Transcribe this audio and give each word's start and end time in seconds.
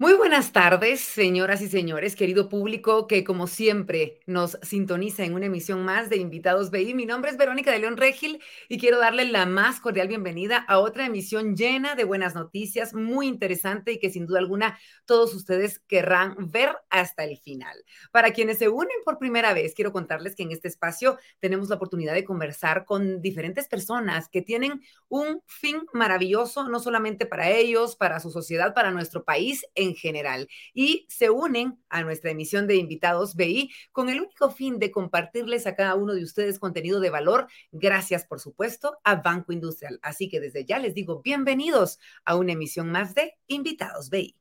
Muy 0.00 0.12
buenas 0.12 0.52
tardes, 0.52 1.00
señoras 1.00 1.60
y 1.60 1.68
señores, 1.68 2.14
querido 2.14 2.48
público 2.48 3.08
que 3.08 3.24
como 3.24 3.48
siempre 3.48 4.20
nos 4.26 4.56
sintoniza 4.62 5.24
en 5.24 5.34
una 5.34 5.46
emisión 5.46 5.84
más 5.84 6.08
de 6.08 6.18
Invitados 6.18 6.70
BI. 6.70 6.94
Mi 6.94 7.04
nombre 7.04 7.32
es 7.32 7.36
Verónica 7.36 7.72
de 7.72 7.80
León 7.80 7.96
Regil 7.96 8.40
y 8.68 8.78
quiero 8.78 9.00
darle 9.00 9.24
la 9.24 9.44
más 9.44 9.80
cordial 9.80 10.06
bienvenida 10.06 10.58
a 10.68 10.78
otra 10.78 11.06
emisión 11.06 11.56
llena 11.56 11.96
de 11.96 12.04
buenas 12.04 12.36
noticias, 12.36 12.94
muy 12.94 13.26
interesante 13.26 13.90
y 13.90 13.98
que 13.98 14.08
sin 14.08 14.26
duda 14.26 14.38
alguna 14.38 14.78
todos 15.04 15.34
ustedes 15.34 15.80
querrán 15.80 16.36
ver 16.38 16.76
hasta 16.90 17.24
el 17.24 17.36
final. 17.36 17.76
Para 18.12 18.30
quienes 18.30 18.58
se 18.58 18.68
unen 18.68 18.98
por 19.04 19.18
primera 19.18 19.52
vez, 19.52 19.74
quiero 19.74 19.90
contarles 19.92 20.36
que 20.36 20.44
en 20.44 20.52
este 20.52 20.68
espacio 20.68 21.18
tenemos 21.40 21.70
la 21.70 21.74
oportunidad 21.74 22.14
de 22.14 22.24
conversar 22.24 22.84
con 22.84 23.20
diferentes 23.20 23.66
personas 23.66 24.28
que 24.28 24.42
tienen 24.42 24.80
un 25.08 25.42
fin 25.46 25.82
maravilloso, 25.92 26.68
no 26.68 26.78
solamente 26.78 27.26
para 27.26 27.50
ellos, 27.50 27.96
para 27.96 28.20
su 28.20 28.30
sociedad, 28.30 28.74
para 28.74 28.92
nuestro 28.92 29.24
país 29.24 29.66
general 29.94 30.48
y 30.74 31.06
se 31.08 31.30
unen 31.30 31.78
a 31.88 32.02
nuestra 32.02 32.30
emisión 32.30 32.66
de 32.66 32.76
invitados 32.76 33.34
BI 33.34 33.70
con 33.92 34.08
el 34.08 34.20
único 34.20 34.50
fin 34.50 34.78
de 34.78 34.90
compartirles 34.90 35.66
a 35.66 35.74
cada 35.74 35.94
uno 35.94 36.14
de 36.14 36.22
ustedes 36.22 36.58
contenido 36.58 37.00
de 37.00 37.10
valor. 37.10 37.48
Gracias, 37.72 38.24
por 38.24 38.40
supuesto, 38.40 38.98
a 39.04 39.16
Banco 39.16 39.52
Industrial. 39.52 39.98
Así 40.02 40.28
que 40.28 40.40
desde 40.40 40.64
ya 40.64 40.78
les 40.78 40.94
digo 40.94 41.22
bienvenidos 41.22 41.98
a 42.24 42.36
una 42.36 42.52
emisión 42.52 42.90
más 42.90 43.14
de 43.14 43.34
Invitados 43.46 44.10
BI. 44.10 44.36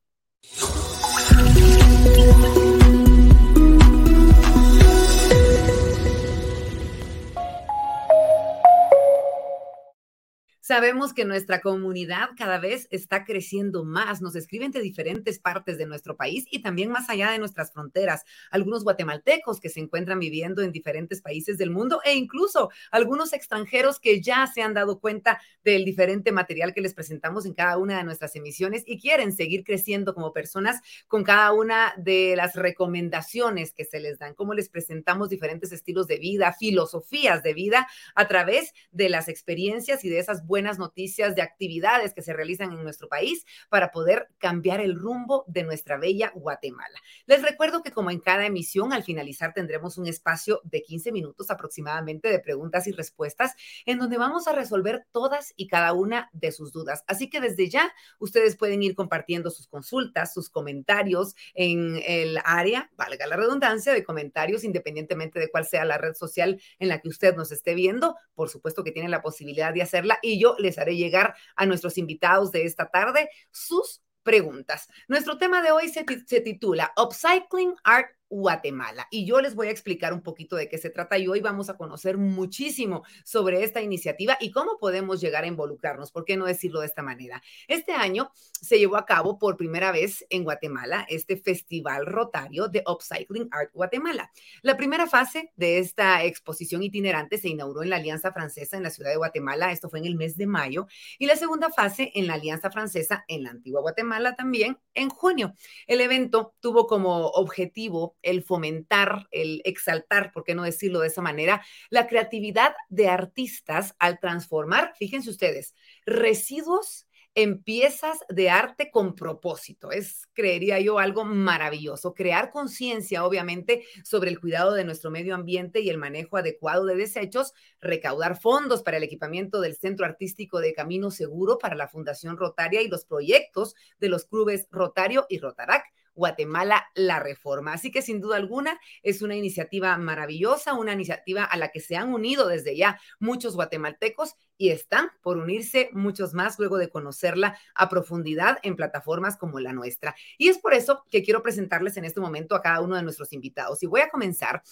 Sabemos 10.68 11.14
que 11.14 11.24
nuestra 11.24 11.62
comunidad 11.62 12.32
cada 12.36 12.60
vez 12.60 12.90
está 12.92 13.24
creciendo 13.24 13.86
más. 13.86 14.22
Nos 14.22 14.36
escriben 14.36 14.70
de 14.72 14.82
diferentes 14.82 15.40
partes 15.40 15.78
de 15.78 15.86
nuestro 15.86 16.18
país 16.18 16.46
y 16.52 16.62
también 16.62 16.92
más 16.92 17.10
allá 17.10 17.32
de 17.32 17.40
nuestras 17.40 17.72
fronteras. 17.72 18.26
Algunos 18.52 18.84
guatemaltecos 18.84 19.62
que 19.62 19.70
se 19.70 19.80
encuentran 19.80 20.20
viviendo 20.20 20.62
en 20.62 20.74
diferentes 20.74 21.22
países 21.22 21.58
del 21.58 21.72
mundo 21.72 22.02
e 22.04 22.16
incluso 22.16 22.70
algunos 22.92 23.32
extranjeros 23.32 24.02
que 24.02 24.22
ya 24.22 24.46
se 24.46 24.62
han 24.62 24.74
dado 24.74 25.00
cuenta 25.00 25.40
del 25.64 25.86
diferente 25.86 26.34
material 26.34 26.74
que 26.74 26.82
les 26.82 26.94
presentamos 26.94 27.46
en 27.46 27.54
cada 27.54 27.78
una 27.78 28.00
de 28.00 28.04
nuestras 28.04 28.36
emisiones 28.36 28.84
y 28.86 29.00
quieren 29.00 29.32
seguir 29.32 29.64
creciendo 29.64 30.14
como 30.14 30.34
personas 30.34 30.82
con 31.08 31.24
cada 31.24 31.54
una 31.54 31.94
de 31.96 32.36
las 32.36 32.56
recomendaciones 32.56 33.72
que 33.72 33.86
se 33.86 34.02
les 34.02 34.20
dan, 34.20 34.34
cómo 34.34 34.54
les 34.54 34.68
presentamos 34.68 35.30
diferentes 35.30 35.72
estilos 35.72 36.08
de 36.08 36.18
vida, 36.18 36.52
filosofías 36.52 37.42
de 37.42 37.54
vida 37.54 37.88
a 38.16 38.28
través 38.28 38.74
de 38.92 39.08
las 39.08 39.30
experiencias 39.30 40.04
y 40.04 40.10
de 40.10 40.20
esas 40.20 40.46
buenas 40.46 40.57
buenas 40.58 40.80
noticias 40.80 41.36
de 41.36 41.44
actividades 41.44 42.16
que 42.16 42.24
se 42.24 42.34
realizan 42.34 42.72
en 42.72 42.82
nuestro 42.82 43.08
país 43.08 43.46
para 43.70 43.92
poder 43.92 44.28
cambiar 44.40 44.82
el 44.82 44.96
rumbo 44.96 45.46
de 45.48 45.62
nuestra 45.62 46.00
bella 46.00 46.32
Guatemala. 46.34 47.00
Les 47.28 47.44
recuerdo 47.44 47.84
que 47.84 47.92
como 47.92 48.10
en 48.10 48.20
cada 48.20 48.44
emisión, 48.48 48.92
al 48.92 49.04
finalizar 49.04 49.54
tendremos 49.54 50.00
un 50.00 50.08
espacio 50.08 50.62
de 50.64 50.82
15 50.82 51.12
minutos 51.12 51.52
aproximadamente 51.52 52.30
de 52.30 52.40
preguntas 52.40 52.88
y 52.88 52.92
respuestas 52.92 53.54
en 53.86 54.00
donde 54.00 54.18
vamos 54.18 54.48
a 54.48 54.54
resolver 54.54 55.06
todas 55.12 55.54
y 55.58 55.68
cada 55.68 55.94
una 55.94 56.28
de 56.34 56.52
sus 56.52 56.72
dudas. 56.72 57.04
Así 57.06 57.30
que 57.30 57.40
desde 57.40 57.70
ya 57.70 57.94
ustedes 58.18 58.56
pueden 58.56 58.82
ir 58.82 58.96
compartiendo 58.96 59.52
sus 59.52 59.68
consultas, 59.68 60.34
sus 60.34 60.50
comentarios 60.50 61.36
en 61.54 62.02
el 62.04 62.40
área, 62.46 62.90
valga 62.98 63.28
la 63.28 63.36
redundancia, 63.36 63.94
de 63.94 64.04
comentarios, 64.04 64.64
independientemente 64.64 65.40
de 65.40 65.52
cuál 65.52 65.68
sea 65.68 65.86
la 65.86 66.00
red 66.00 66.16
social 66.16 66.60
en 66.80 66.88
la 66.90 67.00
que 67.00 67.10
usted 67.10 67.36
nos 67.36 67.52
esté 67.52 67.76
viendo. 67.76 68.16
Por 68.34 68.50
supuesto 68.50 68.84
que 68.84 68.92
tienen 68.92 69.12
la 69.12 69.22
posibilidad 69.22 69.72
de 69.72 69.84
hacerla 69.84 70.18
y 70.24 70.40
yo 70.40 70.47
les 70.58 70.78
haré 70.78 70.96
llegar 70.96 71.36
a 71.56 71.66
nuestros 71.66 71.98
invitados 71.98 72.52
de 72.52 72.66
esta 72.66 72.90
tarde 72.90 73.30
sus 73.52 74.02
preguntas. 74.24 74.88
Nuestro 75.08 75.38
tema 75.38 75.62
de 75.62 75.72
hoy 75.72 75.90
se, 75.90 76.06
se 76.26 76.42
titula 76.42 76.94
Upcycling 76.98 77.76
Art 77.84 78.17
Guatemala. 78.30 79.08
Y 79.12 79.26
yo 79.26 79.42
les 79.42 79.56
voy 79.56 79.68
a 79.68 79.72
explicar 79.72 80.14
un 80.14 80.22
poquito 80.22 80.56
de 80.56 80.70
qué 80.70 80.78
se 80.78 80.90
trata 80.90 81.18
y 81.18 81.28
hoy 81.28 81.40
vamos 81.40 81.70
a 81.70 81.78
conocer 81.78 82.18
muchísimo 82.18 83.04
sobre 83.24 83.64
esta 83.64 83.82
iniciativa 83.82 84.38
y 84.40 84.52
cómo 84.52 84.78
podemos 84.80 85.22
llegar 85.22 85.44
a 85.44 85.48
involucrarnos. 85.48 86.12
¿Por 86.12 86.26
qué 86.26 86.38
no 86.38 86.46
decirlo 86.46 86.82
de 86.82 86.88
esta 86.88 87.04
manera? 87.04 87.42
Este 87.68 87.94
año 87.94 88.32
se 88.62 88.80
llevó 88.80 88.98
a 88.98 89.06
cabo 89.06 89.40
por 89.40 89.58
primera 89.58 89.92
vez 89.92 90.26
en 90.30 90.44
Guatemala 90.44 91.06
este 91.10 91.38
Festival 91.38 92.06
Rotario 92.06 92.68
de 92.68 92.84
Upcycling 92.86 93.50
Art 93.52 93.72
Guatemala. 93.74 94.32
La 94.62 94.78
primera 94.78 95.08
fase 95.08 95.52
de 95.56 95.80
esta 95.80 96.24
exposición 96.24 96.84
itinerante 96.84 97.38
se 97.38 97.50
inauguró 97.50 97.84
en 97.84 97.90
la 97.90 97.98
Alianza 97.98 98.32
Francesa 98.32 98.78
en 98.78 98.84
la 98.84 98.90
ciudad 98.90 99.12
de 99.12 99.18
Guatemala. 99.18 99.72
Esto 99.72 99.90
fue 99.90 100.00
en 100.00 100.06
el 100.06 100.16
mes 100.16 100.38
de 100.38 100.48
mayo. 100.48 100.88
Y 101.18 101.28
la 101.28 101.36
segunda 101.36 101.70
fase 101.70 102.12
en 102.16 102.28
la 102.28 102.36
Alianza 102.36 102.72
Francesa 102.72 103.24
en 103.28 103.44
la 103.44 103.52
antigua 103.52 103.82
Guatemala 103.82 104.36
también 104.36 104.78
en 104.94 105.10
junio. 105.10 105.54
El 105.86 106.02
evento 106.02 106.56
tuvo 106.60 106.88
como 106.88 107.28
objetivo 107.28 108.17
el 108.28 108.44
fomentar, 108.44 109.28
el 109.32 109.62
exaltar, 109.66 110.32
¿por 110.32 110.44
qué 110.44 110.56
no 110.56 110.64
decirlo 110.64 111.00
de 111.00 111.08
esa 111.08 111.22
manera? 111.22 111.64
La 111.90 112.08
creatividad 112.08 112.76
de 112.90 113.10
artistas 113.10 113.96
al 114.00 114.20
transformar, 114.20 114.94
fíjense 114.98 115.30
ustedes, 115.30 115.74
residuos 116.06 117.08
en 117.38 117.62
piezas 117.62 118.18
de 118.30 118.50
arte 118.50 118.90
con 118.90 119.14
propósito. 119.14 119.92
Es, 119.92 120.28
creería 120.34 120.80
yo, 120.80 120.98
algo 120.98 121.24
maravilloso. 121.24 122.16
Crear 122.16 122.50
conciencia, 122.50 123.24
obviamente, 123.24 123.86
sobre 124.04 124.32
el 124.32 124.40
cuidado 124.40 124.74
de 124.74 124.84
nuestro 124.84 125.12
medio 125.12 125.36
ambiente 125.36 125.82
y 125.82 125.92
el 125.92 126.00
manejo 126.00 126.38
adecuado 126.38 126.88
de 126.88 126.96
desechos, 126.96 127.54
recaudar 127.80 128.42
fondos 128.42 128.82
para 128.82 128.98
el 128.98 129.04
equipamiento 129.04 129.62
del 129.62 129.76
Centro 129.76 130.08
Artístico 130.08 130.60
de 130.60 130.74
Camino 130.74 131.12
Seguro 131.12 131.60
para 131.60 131.76
la 131.76 131.88
Fundación 131.88 132.38
Rotaria 132.38 132.82
y 132.82 132.88
los 132.88 133.06
proyectos 133.06 133.76
de 134.00 134.10
los 134.10 134.26
clubes 134.26 134.68
Rotario 134.72 135.28
y 135.30 135.38
Rotarac 135.38 135.86
Guatemala 136.18 136.88
la 136.96 137.20
Reforma. 137.20 137.74
Así 137.74 137.92
que 137.92 138.02
sin 138.02 138.20
duda 138.20 138.36
alguna 138.36 138.80
es 139.04 139.22
una 139.22 139.36
iniciativa 139.36 139.98
maravillosa, 139.98 140.74
una 140.74 140.94
iniciativa 140.94 141.44
a 141.44 141.56
la 141.58 141.70
que 141.70 141.80
se 141.80 141.96
han 141.96 142.14
unido 142.14 142.48
desde 142.48 142.76
ya 142.76 143.00
muchos 143.20 143.56
guatemaltecos 143.56 144.36
y 144.58 144.70
están 144.70 145.12
por 145.22 145.38
unirse 145.38 145.90
muchos 145.94 146.34
más 146.34 146.58
luego 146.60 146.78
de 146.78 146.90
conocerla 146.90 147.58
a 147.76 147.88
profundidad 147.88 148.58
en 148.64 148.76
plataformas 148.76 149.38
como 149.38 149.60
la 149.60 149.72
nuestra. 149.72 150.16
Y 150.38 150.50
es 150.50 150.58
por 150.58 150.74
eso 150.74 151.06
que 151.10 151.24
quiero 151.24 151.44
presentarles 151.44 151.96
en 151.98 152.06
este 152.06 152.20
momento 152.20 152.56
a 152.56 152.62
cada 152.62 152.82
uno 152.82 152.96
de 152.96 153.04
nuestros 153.04 153.32
invitados. 153.32 153.84
Y 153.84 153.86
voy 153.86 154.02
a 154.02 154.10
comenzar 154.10 154.64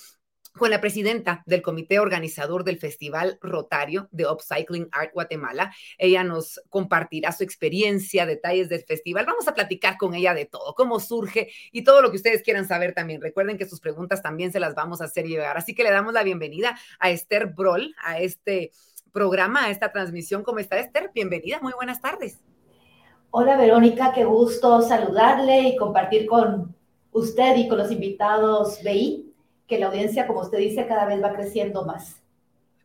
con 0.58 0.70
la 0.70 0.80
presidenta 0.80 1.44
del 1.46 1.62
comité 1.62 2.00
organizador 2.00 2.64
del 2.64 2.80
Festival 2.80 3.38
Rotario 3.42 4.08
de 4.12 4.26
Upcycling 4.26 4.88
Art 4.92 5.14
Guatemala. 5.14 5.74
Ella 5.98 6.24
nos 6.24 6.62
compartirá 6.70 7.32
su 7.32 7.44
experiencia, 7.44 8.26
detalles 8.26 8.70
del 8.70 8.84
festival. 8.84 9.26
Vamos 9.26 9.48
a 9.48 9.54
platicar 9.54 9.98
con 9.98 10.14
ella 10.14 10.34
de 10.34 10.46
todo, 10.46 10.74
cómo 10.74 11.00
surge 11.00 11.50
y 11.72 11.84
todo 11.84 12.02
lo 12.02 12.10
que 12.10 12.18
ustedes 12.18 12.42
quieran 12.42 12.68
saber 12.68 12.94
también. 12.94 13.22
Recuerden 13.22 13.58
que 13.58 13.68
sus 13.68 13.82
preguntas 13.82 14.22
también 14.22 14.52
se 14.52 14.60
las 14.60 14.76
vamos 14.76 15.02
a 15.02 15.06
hacer 15.06 15.26
llegar. 15.26 15.58
Así 15.58 15.76
que 15.76 15.84
le 15.84 15.92
damos 15.92 16.14
la 16.14 16.24
bienvenida 16.24 16.78
a 17.00 17.10
Esther 17.10 17.48
Broll, 17.48 17.94
a 18.04 18.20
este 18.20 18.72
programa, 19.12 19.66
a 19.66 19.70
esta 19.70 19.92
transmisión. 19.92 20.44
¿Cómo 20.44 20.60
está 20.60 20.80
Esther? 20.80 21.12
Bienvenida, 21.14 21.60
muy 21.62 21.74
buenas 21.74 22.02
tardes. 22.02 22.42
Hola 23.32 23.58
Verónica, 23.58 24.14
qué 24.14 24.24
gusto 24.24 24.82
saludarle 24.82 25.70
y 25.70 25.76
compartir 25.76 26.26
con 26.26 26.74
usted 27.12 27.58
y 27.58 27.68
con 27.68 27.78
los 27.78 27.92
invitados 27.92 28.82
BI 28.82 29.35
que 29.68 29.80
la 29.80 29.88
audiencia, 29.88 30.28
como 30.28 30.42
usted 30.42 30.60
dice, 30.60 30.88
cada 30.88 31.06
vez 31.06 31.24
va 31.24 31.34
creciendo 31.34 31.86
más. 31.86 32.22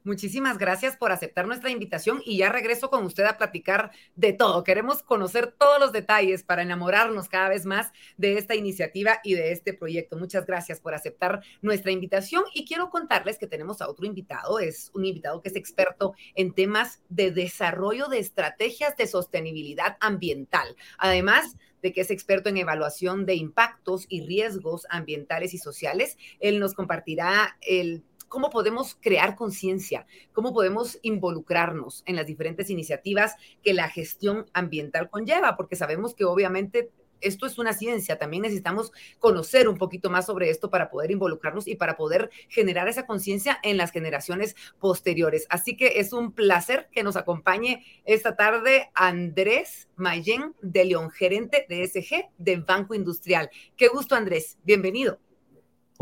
Muchísimas 0.02 0.56
gracias 0.56 0.96
por 0.96 1.12
aceptar 1.12 1.46
nuestra 1.46 1.68
invitación 1.68 2.22
y 2.24 2.38
ya 2.38 2.48
regreso 2.48 2.88
con 2.88 3.04
usted 3.04 3.24
a 3.24 3.36
platicar 3.36 3.90
de 4.16 4.32
todo. 4.32 4.64
Queremos 4.64 5.02
conocer 5.02 5.52
todos 5.52 5.78
los 5.78 5.92
detalles 5.92 6.42
para 6.42 6.62
enamorarnos 6.62 7.28
cada 7.28 7.50
vez 7.50 7.66
más 7.66 7.92
de 8.16 8.38
esta 8.38 8.54
iniciativa 8.54 9.20
y 9.22 9.34
de 9.34 9.52
este 9.52 9.74
proyecto. 9.74 10.16
Muchas 10.16 10.46
gracias 10.46 10.80
por 10.80 10.94
aceptar 10.94 11.42
nuestra 11.60 11.92
invitación 11.92 12.44
y 12.54 12.64
quiero 12.64 12.88
contarles 12.88 13.36
que 13.36 13.46
tenemos 13.46 13.82
a 13.82 13.90
otro 13.90 14.06
invitado. 14.06 14.58
Es 14.58 14.90
un 14.94 15.04
invitado 15.04 15.42
que 15.42 15.50
es 15.50 15.56
experto 15.56 16.14
en 16.34 16.54
temas 16.54 17.02
de 17.10 17.30
desarrollo 17.30 18.08
de 18.08 18.20
estrategias 18.20 18.96
de 18.96 19.06
sostenibilidad 19.06 19.98
ambiental. 20.00 20.76
Además, 20.96 21.56
de 21.82 21.92
que 21.92 22.02
es 22.02 22.10
experto 22.10 22.48
en 22.48 22.56
evaluación 22.58 23.26
de 23.26 23.34
impactos 23.34 24.06
y 24.08 24.26
riesgos 24.26 24.86
ambientales 24.90 25.54
y 25.54 25.58
sociales. 25.58 26.16
Él 26.38 26.60
nos 26.60 26.74
compartirá 26.74 27.56
el 27.62 28.04
cómo 28.30 28.48
podemos 28.48 28.96
crear 29.00 29.34
conciencia, 29.34 30.06
cómo 30.32 30.54
podemos 30.54 30.98
involucrarnos 31.02 32.04
en 32.06 32.16
las 32.16 32.26
diferentes 32.26 32.70
iniciativas 32.70 33.34
que 33.62 33.74
la 33.74 33.90
gestión 33.90 34.46
ambiental 34.54 35.10
conlleva, 35.10 35.56
porque 35.56 35.76
sabemos 35.76 36.14
que 36.14 36.24
obviamente 36.24 36.92
esto 37.20 37.44
es 37.44 37.58
una 37.58 37.72
ciencia, 37.72 38.18
también 38.18 38.44
necesitamos 38.44 38.92
conocer 39.18 39.68
un 39.68 39.76
poquito 39.76 40.10
más 40.10 40.26
sobre 40.26 40.48
esto 40.48 40.70
para 40.70 40.90
poder 40.90 41.10
involucrarnos 41.10 41.66
y 41.66 41.74
para 41.74 41.96
poder 41.96 42.30
generar 42.48 42.88
esa 42.88 43.04
conciencia 43.04 43.58
en 43.62 43.76
las 43.76 43.90
generaciones 43.90 44.54
posteriores. 44.78 45.46
Así 45.50 45.76
que 45.76 46.00
es 46.00 46.12
un 46.12 46.32
placer 46.32 46.88
que 46.92 47.02
nos 47.02 47.16
acompañe 47.16 47.84
esta 48.04 48.36
tarde 48.36 48.90
Andrés 48.94 49.88
Mayen 49.96 50.54
de 50.62 50.84
León, 50.84 51.10
gerente 51.10 51.66
de 51.68 51.86
SG 51.86 52.30
de 52.38 52.56
Banco 52.56 52.94
Industrial. 52.94 53.50
Qué 53.76 53.88
gusto, 53.88 54.14
Andrés. 54.14 54.56
Bienvenido. 54.62 55.18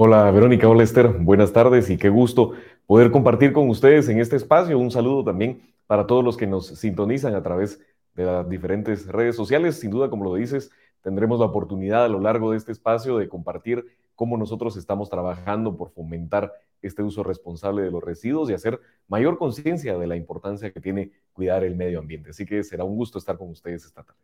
Hola, 0.00 0.30
Verónica. 0.30 0.68
Hola, 0.68 0.84
Esther. 0.84 1.08
Buenas 1.08 1.52
tardes 1.52 1.90
y 1.90 1.96
qué 1.96 2.08
gusto 2.08 2.52
poder 2.86 3.10
compartir 3.10 3.52
con 3.52 3.68
ustedes 3.68 4.08
en 4.08 4.20
este 4.20 4.36
espacio. 4.36 4.78
Un 4.78 4.92
saludo 4.92 5.24
también 5.24 5.74
para 5.88 6.06
todos 6.06 6.22
los 6.22 6.36
que 6.36 6.46
nos 6.46 6.68
sintonizan 6.68 7.34
a 7.34 7.42
través 7.42 7.80
de 8.14 8.24
las 8.24 8.48
diferentes 8.48 9.08
redes 9.08 9.34
sociales. 9.34 9.80
Sin 9.80 9.90
duda, 9.90 10.08
como 10.08 10.22
lo 10.22 10.36
dices, 10.36 10.70
tendremos 11.02 11.40
la 11.40 11.46
oportunidad 11.46 12.04
a 12.04 12.08
lo 12.08 12.20
largo 12.20 12.52
de 12.52 12.58
este 12.58 12.70
espacio 12.70 13.18
de 13.18 13.28
compartir 13.28 13.86
cómo 14.14 14.36
nosotros 14.36 14.76
estamos 14.76 15.10
trabajando 15.10 15.76
por 15.76 15.90
fomentar 15.90 16.52
este 16.80 17.02
uso 17.02 17.24
responsable 17.24 17.82
de 17.82 17.90
los 17.90 18.04
residuos 18.04 18.48
y 18.50 18.52
hacer 18.52 18.78
mayor 19.08 19.36
conciencia 19.36 19.98
de 19.98 20.06
la 20.06 20.14
importancia 20.14 20.70
que 20.70 20.80
tiene 20.80 21.10
cuidar 21.32 21.64
el 21.64 21.74
medio 21.74 21.98
ambiente. 21.98 22.30
Así 22.30 22.46
que 22.46 22.62
será 22.62 22.84
un 22.84 22.94
gusto 22.94 23.18
estar 23.18 23.36
con 23.36 23.50
ustedes 23.50 23.84
esta 23.84 24.04
tarde. 24.04 24.20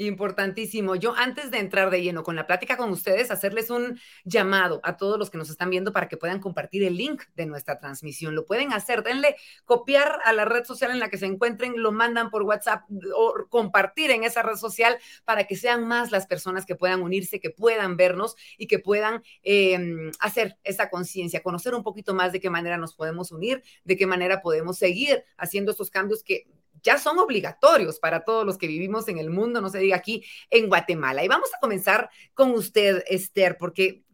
Importantísimo. 0.00 0.94
Yo 0.94 1.12
antes 1.16 1.50
de 1.50 1.58
entrar 1.58 1.90
de 1.90 2.00
lleno 2.00 2.22
con 2.22 2.36
la 2.36 2.46
plática 2.46 2.76
con 2.76 2.90
ustedes, 2.90 3.32
hacerles 3.32 3.68
un 3.68 3.98
llamado 4.24 4.80
a 4.84 4.96
todos 4.96 5.18
los 5.18 5.28
que 5.28 5.38
nos 5.38 5.50
están 5.50 5.70
viendo 5.70 5.92
para 5.92 6.06
que 6.06 6.16
puedan 6.16 6.38
compartir 6.38 6.84
el 6.84 6.96
link 6.96 7.24
de 7.34 7.46
nuestra 7.46 7.80
transmisión. 7.80 8.36
Lo 8.36 8.46
pueden 8.46 8.72
hacer, 8.72 9.02
denle 9.02 9.34
copiar 9.64 10.20
a 10.24 10.32
la 10.32 10.44
red 10.44 10.62
social 10.62 10.92
en 10.92 11.00
la 11.00 11.10
que 11.10 11.18
se 11.18 11.26
encuentren, 11.26 11.82
lo 11.82 11.90
mandan 11.90 12.30
por 12.30 12.44
WhatsApp 12.44 12.84
o 13.16 13.48
compartir 13.48 14.12
en 14.12 14.22
esa 14.22 14.44
red 14.44 14.54
social 14.54 14.96
para 15.24 15.48
que 15.48 15.56
sean 15.56 15.88
más 15.88 16.12
las 16.12 16.28
personas 16.28 16.64
que 16.64 16.76
puedan 16.76 17.02
unirse, 17.02 17.40
que 17.40 17.50
puedan 17.50 17.96
vernos 17.96 18.36
y 18.56 18.68
que 18.68 18.78
puedan 18.78 19.24
em, 19.42 20.12
hacer 20.20 20.58
esa 20.62 20.90
conciencia, 20.90 21.42
conocer 21.42 21.74
un 21.74 21.82
poquito 21.82 22.14
más 22.14 22.30
de 22.30 22.38
qué 22.38 22.50
manera 22.50 22.78
nos 22.78 22.94
podemos 22.94 23.32
unir, 23.32 23.64
de 23.82 23.96
qué 23.96 24.06
manera 24.06 24.42
podemos 24.42 24.78
seguir 24.78 25.24
haciendo 25.36 25.72
estos 25.72 25.90
cambios 25.90 26.22
que 26.22 26.46
ya 26.88 26.96
son 26.98 27.18
obligatorios 27.18 27.98
para 27.98 28.24
todos 28.24 28.46
los 28.46 28.56
que 28.56 28.66
vivimos 28.66 29.08
en 29.08 29.18
el 29.18 29.28
mundo, 29.28 29.60
no 29.60 29.68
se 29.68 29.78
diga 29.78 29.96
aquí 29.96 30.24
en 30.48 30.68
Guatemala. 30.68 31.22
Y 31.22 31.28
vamos 31.28 31.50
a 31.54 31.60
comenzar 31.60 32.08
con 32.32 32.52
usted, 32.52 33.04
Esther, 33.08 33.58
porque 33.58 34.04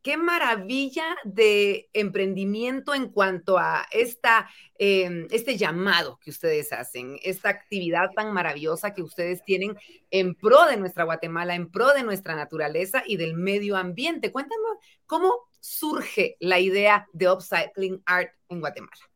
qué 0.00 0.16
maravilla 0.16 1.04
de 1.24 1.90
emprendimiento 1.92 2.94
en 2.94 3.10
cuanto 3.10 3.58
a 3.58 3.86
esta, 3.90 4.48
em, 4.78 5.28
este 5.30 5.58
llamado 5.58 6.18
que 6.18 6.30
ustedes 6.30 6.72
hacen, 6.72 7.18
esta 7.22 7.50
actividad 7.50 8.10
tan 8.16 8.32
maravillosa 8.32 8.94
que 8.94 9.02
ustedes 9.02 9.44
tienen 9.44 9.76
en 10.10 10.34
pro 10.34 10.64
de 10.64 10.78
nuestra 10.78 11.04
Guatemala, 11.04 11.54
en 11.54 11.70
pro 11.70 11.92
de 11.92 12.04
nuestra 12.04 12.34
naturaleza 12.36 13.02
y 13.06 13.18
del 13.18 13.34
medio 13.34 13.76
ambiente. 13.76 14.32
Cuéntanos 14.32 14.78
cómo 15.04 15.30
surge 15.60 16.36
la 16.40 16.58
idea 16.58 17.06
de 17.12 17.30
Upcycling 17.30 18.02
Art 18.06 18.30
en 18.48 18.60
Guatemala. 18.60 19.13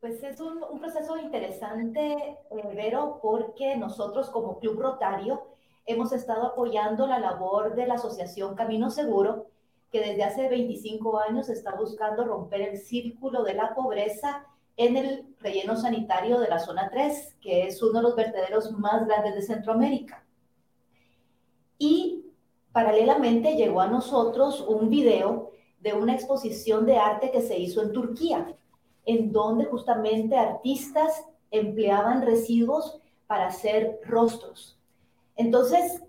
Pues 0.00 0.22
es 0.22 0.40
un, 0.40 0.60
proceso 0.78 1.18
interesante, 1.18 2.38
eh, 2.50 2.74
Vero, 2.76 3.18
porque 3.20 3.76
nosotros 3.76 4.30
como 4.30 4.60
Club 4.60 4.78
Rotario 4.78 5.42
hemos 5.86 6.12
estado 6.12 6.46
apoyando 6.46 7.08
la 7.08 7.18
labor 7.18 7.74
de 7.74 7.88
la 7.88 7.94
Asociación 7.94 8.54
Camino 8.54 8.90
Seguro, 8.90 9.46
que 9.90 9.98
desde 9.98 10.22
hace 10.22 10.48
25 10.48 11.18
años 11.18 11.48
está 11.48 11.74
buscando 11.74 12.24
romper 12.24 12.60
el 12.60 12.78
círculo 12.78 13.42
de 13.42 13.54
la 13.54 13.74
pobreza 13.74 14.46
en 14.76 14.96
el 14.96 15.34
relleno 15.40 15.74
sanitario 15.74 16.38
de 16.38 16.48
la 16.48 16.60
zona 16.60 16.90
3, 16.90 17.38
que 17.40 17.66
es 17.66 17.82
uno 17.82 17.94
de 17.94 18.02
los 18.02 18.14
vertederos 18.14 18.70
más 18.70 19.04
grandes 19.04 19.34
de 19.34 19.42
Centroamérica. 19.42 20.24
Y 21.76 22.24
paralelamente 22.70 23.56
llegó 23.56 23.80
a 23.80 23.88
nosotros 23.88 24.60
un 24.60 24.90
video 24.90 25.50
de 25.80 25.94
una 25.94 26.14
exposición 26.14 26.86
de 26.86 26.98
arte 26.98 27.32
que 27.32 27.40
se 27.40 27.58
hizo 27.58 27.82
en 27.82 27.92
Turquía 27.92 28.54
en 29.08 29.32
donde 29.32 29.64
justamente 29.64 30.36
artistas 30.36 31.24
empleaban 31.50 32.20
residuos 32.20 33.00
para 33.26 33.46
hacer 33.46 34.00
rostros. 34.04 34.78
Entonces, 35.34 36.02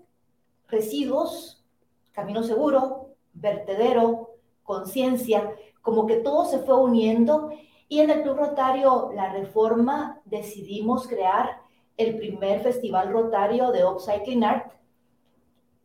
residuos, 0.68 1.64
camino 2.12 2.42
seguro, 2.42 3.14
vertedero, 3.32 4.34
conciencia, 4.64 5.50
como 5.80 6.06
que 6.06 6.16
todo 6.16 6.44
se 6.44 6.58
fue 6.58 6.76
uniendo 6.76 7.50
y 7.88 8.00
en 8.00 8.10
el 8.10 8.20
Club 8.20 8.36
Rotario 8.36 9.12
La 9.14 9.32
Reforma 9.32 10.20
decidimos 10.26 11.08
crear 11.08 11.62
el 11.96 12.18
primer 12.18 12.60
festival 12.60 13.10
rotario 13.12 13.72
de 13.72 13.82
Upcycling 13.82 14.44
Art. 14.44 14.72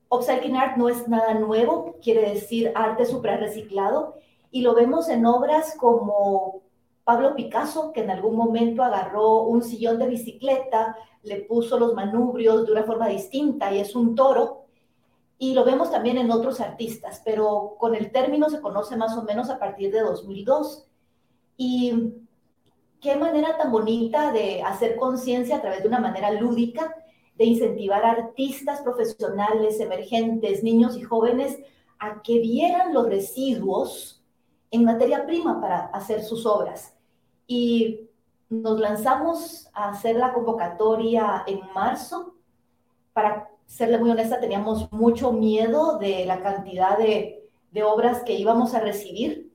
Upcycling 0.10 0.58
Art 0.58 0.76
no 0.76 0.90
es 0.90 1.08
nada 1.08 1.34
nuevo, 1.36 1.96
quiere 2.02 2.34
decir 2.34 2.74
arte 2.76 3.06
super 3.06 3.40
reciclado, 3.40 4.16
y 4.52 4.64
lo 4.64 4.76
vemos 4.76 5.08
en 5.08 5.26
obras 5.26 5.76
como 5.78 6.65
Pablo 7.06 7.36
Picasso, 7.36 7.94
que 7.94 8.02
en 8.02 8.10
algún 8.10 8.36
momento 8.36 8.84
agarró 8.84 9.44
un 9.44 9.62
sillón 9.62 10.00
de 10.00 10.08
bicicleta, 10.08 10.98
le 11.22 11.42
puso 11.42 11.78
los 11.78 11.94
manubrios 11.94 12.66
de 12.66 12.72
una 12.72 12.84
forma 12.84 13.08
distinta 13.08 13.72
y 13.72 13.80
es 13.80 13.96
un 13.96 14.16
toro. 14.16 14.66
Y 15.38 15.54
lo 15.54 15.64
vemos 15.64 15.92
también 15.92 16.18
en 16.18 16.32
otros 16.32 16.60
artistas, 16.60 17.22
pero 17.24 17.76
con 17.78 17.94
el 17.94 18.12
término 18.12 18.50
se 18.50 18.60
conoce 18.60 18.98
más 18.98 19.16
o 19.16 19.22
menos 19.22 19.52
a 19.52 19.60
partir 19.60 19.92
de 19.92 20.02
2002. 20.02 20.88
Y 21.58 22.16
qué 23.00 23.16
manera 23.16 23.56
tan 23.56 23.72
bonita 23.72 24.32
de 24.32 24.64
hacer 24.64 24.96
conciencia 24.96 25.58
a 25.58 25.62
través 25.62 25.84
de 25.84 25.90
una 25.90 26.00
manera 26.00 26.32
lúdica, 26.32 26.92
de 27.38 27.46
incentivar 27.46 28.04
a 28.04 28.12
artistas 28.12 28.82
profesionales, 28.82 29.80
emergentes, 29.80 30.64
niños 30.64 30.98
y 30.98 31.04
jóvenes 31.04 31.60
a 32.00 32.24
que 32.24 32.40
vieran 32.40 32.96
los 32.96 33.08
residuos 33.08 34.24
en 34.72 34.86
materia 34.86 35.28
prima 35.28 35.62
para 35.62 35.86
hacer 35.88 36.24
sus 36.24 36.48
obras 36.48 36.95
y 37.48 38.10
nos 38.50 38.80
lanzamos 38.80 39.70
a 39.74 39.90
hacer 39.90 40.16
la 40.16 40.34
convocatoria 40.34 41.44
en 41.48 41.62
marzo. 41.74 42.36
Para 43.14 43.50
serle 43.66 43.98
muy 43.98 44.12
honesta, 44.12 44.40
teníamos 44.40 44.92
mucho 44.92 45.32
miedo 45.32 45.98
de 45.98 46.26
la 46.26 46.42
cantidad 46.42 46.98
de, 46.98 47.42
obras 47.84 48.24
que 48.24 48.34
íbamos 48.34 48.74
a 48.74 48.80
recibir. 48.80 49.52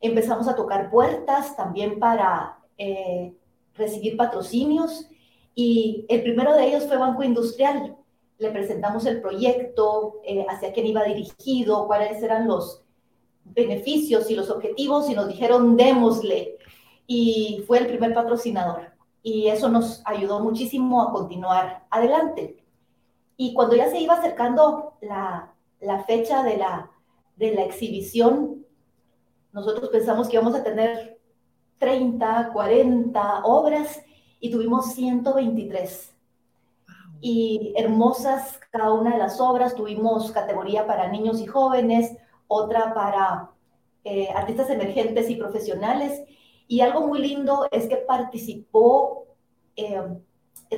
Empezamos 0.00 0.48
a 0.48 0.56
tocar 0.56 0.90
puertas 0.90 1.54
también 1.56 1.98
para 1.98 2.58
eh, 2.78 3.36
recibir 3.74 4.16
patrocinios 4.16 5.06
y 5.54 6.06
el 6.08 6.22
primero 6.22 6.54
de 6.54 6.68
ellos 6.68 6.86
fue 6.86 6.96
Banco 6.96 7.22
Industrial. 7.22 7.96
Le 8.38 8.50
presentamos 8.50 9.04
el 9.04 9.20
proyecto, 9.20 10.20
eh, 10.24 10.46
hacia 10.48 10.72
quién 10.72 10.86
iba 10.86 11.04
dirigido, 11.04 11.86
cuáles 11.86 12.22
eran 12.22 12.48
los 12.48 12.82
beneficios 13.44 14.30
y 14.30 14.36
los 14.36 14.48
objetivos 14.48 15.10
y 15.10 15.14
nos 15.14 15.28
dijeron 15.28 15.76
démosle 15.76 16.56
y 17.06 17.64
fue 17.66 17.78
el 17.78 17.86
primer 17.86 18.14
patrocinador. 18.14 18.92
Y 19.22 19.48
eso 19.48 19.68
nos 19.68 20.02
ayudó 20.04 20.40
muchísimo 20.40 21.02
a 21.02 21.12
continuar 21.12 21.86
adelante. 21.90 22.64
Y 23.36 23.54
cuando 23.54 23.74
ya 23.76 23.90
se 23.90 24.00
iba 24.00 24.14
acercando 24.14 24.94
la, 25.00 25.52
la 25.80 26.04
fecha 26.04 26.42
de 26.42 26.56
la, 26.56 26.90
de 27.36 27.54
la 27.54 27.64
exhibición, 27.64 28.64
nosotros 29.52 29.88
pensamos 29.90 30.28
que 30.28 30.36
íbamos 30.36 30.54
a 30.54 30.62
tener 30.62 31.18
30, 31.78 32.50
40 32.52 33.44
obras 33.44 34.02
y 34.40 34.50
tuvimos 34.50 34.92
123. 34.92 36.12
Y 37.20 37.72
hermosas 37.76 38.60
cada 38.70 38.92
una 38.92 39.12
de 39.12 39.18
las 39.18 39.40
obras, 39.40 39.74
tuvimos 39.74 40.30
categoría 40.32 40.86
para 40.86 41.08
niños 41.08 41.40
y 41.40 41.46
jóvenes, 41.46 42.16
otra 42.46 42.92
para 42.92 43.50
eh, 44.04 44.28
artistas 44.34 44.68
emergentes 44.68 45.30
y 45.30 45.36
profesionales 45.36 46.22
y 46.66 46.80
algo 46.80 47.06
muy 47.06 47.20
lindo 47.20 47.66
es 47.70 47.88
que 47.88 47.96
participó, 47.96 49.26
eh, 49.76 50.00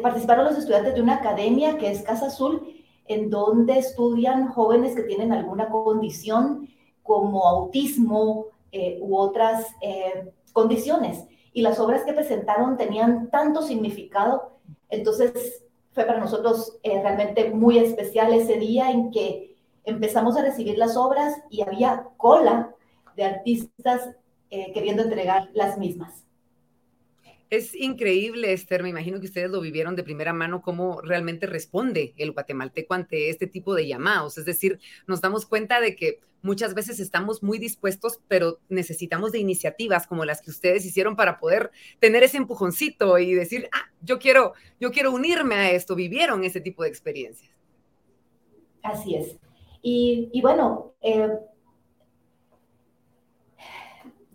participaron 0.02 0.46
los 0.46 0.58
estudiantes 0.58 0.94
de 0.94 1.02
una 1.02 1.16
academia 1.16 1.78
que 1.78 1.90
es 1.90 2.02
Casa 2.02 2.26
Azul, 2.26 2.62
en 3.06 3.30
donde 3.30 3.78
estudian 3.78 4.48
jóvenes 4.48 4.96
que 4.96 5.04
tienen 5.04 5.32
alguna 5.32 5.68
condición 5.68 6.68
como 7.02 7.46
autismo 7.46 8.46
eh, 8.72 8.98
u 9.00 9.16
otras 9.16 9.66
eh, 9.80 10.32
condiciones. 10.52 11.24
Y 11.52 11.62
las 11.62 11.78
obras 11.78 12.02
que 12.02 12.12
presentaron 12.12 12.76
tenían 12.76 13.30
tanto 13.30 13.62
significado. 13.62 14.58
Entonces 14.90 15.64
fue 15.92 16.04
para 16.04 16.20
nosotros 16.20 16.78
realmente 16.82 17.50
muy 17.50 17.78
especial 17.78 18.34
ese 18.34 18.58
día 18.58 18.90
en 18.90 19.10
que 19.10 19.56
empezamos 19.84 20.36
a 20.36 20.42
recibir 20.42 20.76
las 20.76 20.96
obras 20.96 21.34
y 21.48 21.62
había 21.62 22.08
cola 22.18 22.74
de 23.16 23.24
artistas 23.24 24.10
eh, 24.50 24.72
queriendo 24.72 25.02
entregar 25.02 25.48
las 25.54 25.78
mismas. 25.78 26.26
Es 27.48 27.76
increíble, 27.76 28.52
Esther, 28.52 28.82
me 28.82 28.88
imagino 28.88 29.20
que 29.20 29.26
ustedes 29.26 29.50
lo 29.50 29.60
vivieron 29.60 29.94
de 29.94 30.02
primera 30.02 30.32
mano, 30.32 30.62
cómo 30.62 31.00
realmente 31.00 31.46
responde 31.46 32.12
el 32.16 32.32
guatemalteco 32.32 32.94
ante 32.94 33.30
este 33.30 33.46
tipo 33.46 33.74
de 33.74 33.86
llamados. 33.86 34.36
Es 34.36 34.44
decir, 34.44 34.80
nos 35.06 35.20
damos 35.20 35.46
cuenta 35.46 35.80
de 35.80 35.94
que 35.94 36.18
muchas 36.42 36.74
veces 36.74 36.98
estamos 36.98 37.44
muy 37.44 37.58
dispuestos, 37.58 38.18
pero 38.26 38.58
necesitamos 38.68 39.30
de 39.30 39.38
iniciativas 39.38 40.08
como 40.08 40.24
las 40.24 40.42
que 40.42 40.50
ustedes 40.50 40.84
hicieron 40.84 41.14
para 41.14 41.38
poder 41.38 41.70
tener 42.00 42.24
ese 42.24 42.36
empujoncito 42.36 43.16
y 43.18 43.32
decir, 43.34 43.68
ah, 43.72 43.90
yo 44.00 44.18
quiero, 44.18 44.54
yo 44.80 44.90
quiero 44.90 45.12
unirme 45.12 45.54
a 45.54 45.70
esto. 45.70 45.94
Vivieron 45.94 46.42
ese 46.42 46.60
tipo 46.60 46.82
de 46.82 46.88
experiencias. 46.88 47.52
Así 48.82 49.14
es. 49.14 49.36
Y, 49.82 50.30
y 50.32 50.40
bueno, 50.40 50.94
eh, 51.00 51.28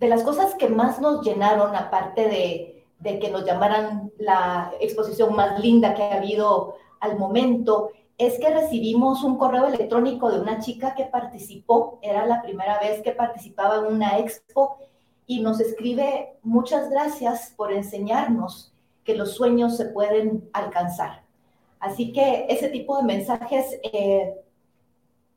de 0.01 0.07
las 0.07 0.23
cosas 0.23 0.55
que 0.55 0.67
más 0.67 0.99
nos 0.99 1.23
llenaron, 1.23 1.75
aparte 1.75 2.27
de, 2.27 3.19
que 3.19 3.29
nos 3.29 3.45
llamaran 3.45 4.11
la 4.17 4.71
exposición 4.79 5.35
más 5.35 5.59
linda 5.59 5.93
que 5.93 6.01
ha 6.01 6.15
habido 6.15 6.73
al 6.99 7.19
momento, 7.19 7.91
es 8.17 8.39
que 8.39 8.49
recibimos 8.49 9.23
un 9.23 9.37
correo 9.37 9.67
electrónico 9.67 10.31
de 10.31 10.39
una 10.39 10.59
chica 10.59 10.95
que 10.95 11.05
participó, 11.05 11.99
era 12.01 12.25
la 12.25 12.41
primera 12.41 12.79
vez 12.79 13.03
que 13.03 13.11
participaba 13.11 13.77
en 13.77 13.93
una 13.93 14.17
expo, 14.17 14.79
y 15.27 15.41
nos 15.41 15.59
escribe, 15.59 16.39
muchas 16.41 16.89
gracias 16.89 17.53
por 17.55 17.71
enseñarnos 17.71 18.73
que 19.03 19.13
los 19.13 19.35
sueños 19.35 19.77
se 19.77 19.85
pueden 19.85 20.49
alcanzar. 20.51 21.21
Así 21.79 22.11
que 22.11 22.47
ese 22.49 22.69
tipo 22.69 22.97
de 22.97 23.03
mensajes 23.03 23.79
eh, 23.83 24.33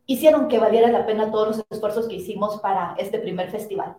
hicieron 0.06 0.48
que 0.48 0.58
valiera 0.58 0.90
la 0.90 1.04
pena 1.04 1.30
todos 1.30 1.48
los 1.48 1.66
esfuerzos 1.68 2.08
que 2.08 2.16
hicimos 2.16 2.60
para 2.60 2.94
este 2.96 3.18
primer 3.18 3.50
festival. 3.50 3.98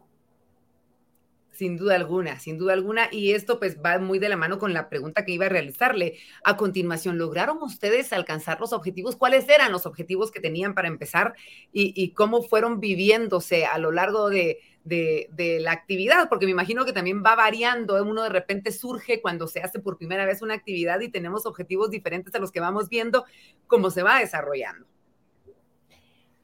Sin 1.55 1.77
duda 1.77 1.95
alguna, 1.95 2.37
sin 2.37 2.57
duda 2.57 2.73
alguna. 2.73 3.07
Y 3.11 3.31
esto 3.31 3.59
pues 3.59 3.77
va 3.83 3.97
muy 3.97 4.19
de 4.19 4.27
la 4.27 4.35
mano 4.35 4.59
con 4.59 4.73
la 4.73 4.89
pregunta 4.89 5.23
que 5.23 5.31
iba 5.31 5.45
a 5.45 5.49
realizarle. 5.49 6.17
A 6.43 6.57
continuación, 6.57 7.17
¿lograron 7.17 7.63
ustedes 7.63 8.11
alcanzar 8.11 8.59
los 8.59 8.73
objetivos? 8.73 9.15
¿Cuáles 9.15 9.47
eran 9.47 9.71
los 9.71 9.85
objetivos 9.85 10.31
que 10.31 10.41
tenían 10.41 10.73
para 10.75 10.89
empezar 10.89 11.33
y, 11.71 12.11
cómo 12.11 12.43
fueron 12.43 12.81
viviéndose 12.81 13.65
a 13.65 13.77
lo 13.77 13.91
largo 13.91 14.29
de, 14.29 14.59
de, 14.83 15.59
la 15.61 15.71
actividad? 15.71 16.27
Porque 16.27 16.45
me 16.45 16.51
imagino 16.51 16.83
que 16.83 16.91
también 16.91 17.23
va 17.25 17.35
variando. 17.35 18.03
Uno 18.03 18.23
de 18.23 18.29
repente 18.29 18.73
surge 18.73 19.21
cuando 19.21 19.47
se 19.47 19.61
hace 19.61 19.79
por 19.79 19.97
primera 19.97 20.25
vez 20.25 20.41
una 20.41 20.55
actividad 20.55 20.99
y 20.99 21.09
tenemos 21.09 21.45
objetivos 21.45 21.89
diferentes 21.89 22.35
a 22.35 22.39
los 22.39 22.51
que 22.51 22.59
vamos 22.59 22.89
viendo 22.89 23.23
cómo 23.67 23.91
se 23.91 24.03
va 24.03 24.19
desarrollando. 24.19 24.85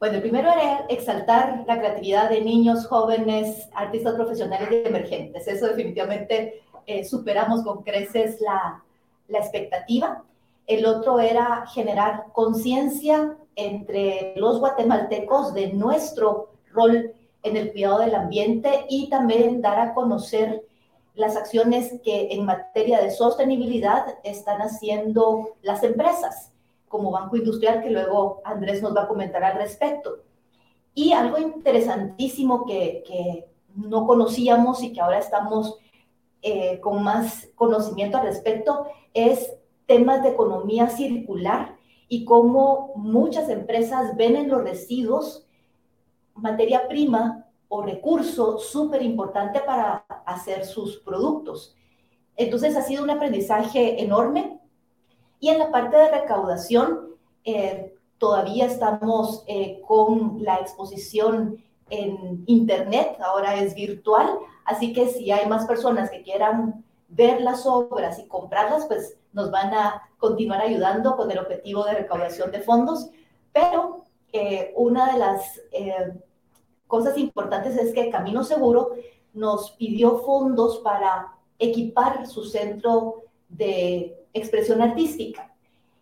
Bueno, 0.02 0.16
el 0.16 0.22
primero 0.22 0.50
era 0.50 0.84
exaltar 0.88 1.62
la 1.68 1.78
creatividad 1.78 2.28
de 2.28 2.40
niños, 2.40 2.88
jóvenes, 2.88 3.68
artistas 3.72 4.16
profesionales 4.16 4.68
y 4.72 4.88
emergentes. 4.88 5.46
Eso 5.46 5.68
definitivamente 5.68 6.60
eh, 6.86 7.04
superamos 7.04 7.62
con 7.62 7.84
creces 7.84 8.40
la, 8.40 8.82
la 9.28 9.38
expectativa. 9.38 10.24
El 10.66 10.86
otro 10.86 11.20
era 11.20 11.66
generar 11.72 12.24
conciencia 12.32 13.36
entre 13.54 14.34
los 14.34 14.58
guatemaltecos 14.58 15.54
de 15.54 15.72
nuestro 15.72 16.50
rol 16.72 17.12
en 17.44 17.56
el 17.56 17.70
cuidado 17.70 18.00
del 18.00 18.16
ambiente 18.16 18.86
y 18.88 19.08
también 19.08 19.62
dar 19.62 19.78
a 19.78 19.94
conocer 19.94 20.64
las 21.14 21.36
acciones 21.36 22.00
que 22.02 22.32
en 22.32 22.44
materia 22.44 23.00
de 23.00 23.12
sostenibilidad 23.12 24.16
están 24.24 24.62
haciendo 24.62 25.50
las 25.62 25.84
empresas 25.84 26.51
como 26.92 27.10
Banco 27.10 27.36
Industrial, 27.36 27.82
que 27.82 27.88
luego 27.88 28.42
Andrés 28.44 28.82
nos 28.82 28.94
va 28.94 29.04
a 29.04 29.08
comentar 29.08 29.42
al 29.42 29.56
respecto. 29.56 30.18
Y 30.92 31.14
algo 31.14 31.38
interesantísimo 31.38 32.66
que, 32.66 33.02
que 33.06 33.46
no 33.74 34.06
conocíamos 34.06 34.82
y 34.82 34.92
que 34.92 35.00
ahora 35.00 35.18
estamos 35.18 35.78
eh, 36.42 36.80
con 36.80 37.02
más 37.02 37.48
conocimiento 37.54 38.18
al 38.18 38.26
respecto 38.26 38.88
es 39.14 39.54
temas 39.86 40.22
de 40.22 40.28
economía 40.28 40.90
circular 40.90 41.76
y 42.08 42.26
cómo 42.26 42.92
muchas 42.96 43.48
empresas 43.48 44.14
ven 44.14 44.36
en 44.36 44.50
los 44.50 44.62
residuos 44.62 45.46
materia 46.34 46.88
prima 46.88 47.46
o 47.68 47.80
recurso 47.80 48.58
súper 48.58 49.00
importante 49.00 49.60
para 49.60 50.04
hacer 50.26 50.66
sus 50.66 50.98
productos. 50.98 51.74
Entonces 52.36 52.76
ha 52.76 52.82
sido 52.82 53.02
un 53.02 53.08
aprendizaje 53.08 54.02
enorme 54.02 54.60
y 55.42 55.48
en 55.48 55.58
la 55.58 55.72
parte 55.72 55.96
de 55.96 56.08
recaudación, 56.08 57.16
eh, 57.42 57.96
todavía 58.18 58.66
estamos 58.66 59.42
eh, 59.48 59.82
con 59.88 60.40
la 60.40 60.58
exposición 60.58 61.56
en 61.90 62.44
Internet, 62.46 63.18
ahora 63.20 63.56
es 63.56 63.74
virtual, 63.74 64.38
así 64.64 64.92
que 64.92 65.08
si 65.08 65.32
hay 65.32 65.48
más 65.48 65.66
personas 65.66 66.10
que 66.10 66.22
quieran 66.22 66.84
ver 67.08 67.40
las 67.40 67.66
obras 67.66 68.20
y 68.20 68.28
comprarlas, 68.28 68.86
pues 68.86 69.18
nos 69.32 69.50
van 69.50 69.74
a 69.74 70.08
continuar 70.18 70.60
ayudando 70.60 71.16
con 71.16 71.28
el 71.28 71.40
objetivo 71.40 71.82
de 71.86 71.94
recaudación 71.94 72.52
de 72.52 72.60
fondos. 72.60 73.10
Pero 73.52 74.06
eh, 74.32 74.72
una 74.76 75.12
de 75.12 75.18
las 75.18 75.60
cosas 76.86 77.18
importantes 77.18 77.76
es 77.76 77.92
que 77.92 78.10
Camino 78.10 78.44
Seguro 78.44 78.90
nos 79.32 79.72
pidió 79.72 80.18
fondos 80.18 80.78
para 80.84 81.34
equipar 81.58 82.28
su 82.28 82.44
centro 82.44 83.24
de 83.48 84.21
expresión 84.34 84.80
artística. 84.80 85.52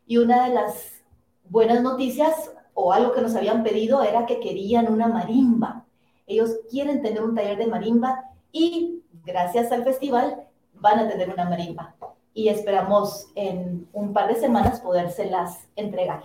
Y 0.06 0.18
una 0.18 0.48
de 0.48 0.54
las 0.54 1.02
buenas 1.48 1.82
noticias 1.82 2.52
o 2.74 2.92
algo 2.92 3.12
que 3.12 3.20
nos 3.20 3.34
habían 3.34 3.62
pedido 3.62 4.02
era 4.02 4.26
que 4.26 4.40
querían 4.40 4.92
una 4.92 5.08
marimba. 5.08 5.84
Ellos 6.26 6.58
quieren 6.70 7.02
tener 7.02 7.22
un 7.22 7.34
taller 7.34 7.58
de 7.58 7.66
marimba 7.66 8.24
y 8.52 9.02
gracias 9.24 9.72
al 9.72 9.84
festival 9.84 10.46
van 10.74 11.00
a 11.00 11.08
tener 11.08 11.30
una 11.30 11.48
marimba. 11.48 11.94
Y 12.32 12.48
esperamos 12.48 13.28
en 13.34 13.88
un 13.92 14.12
par 14.12 14.28
de 14.28 14.40
semanas 14.40 14.80
podérselas 14.80 15.68
entregar. 15.76 16.22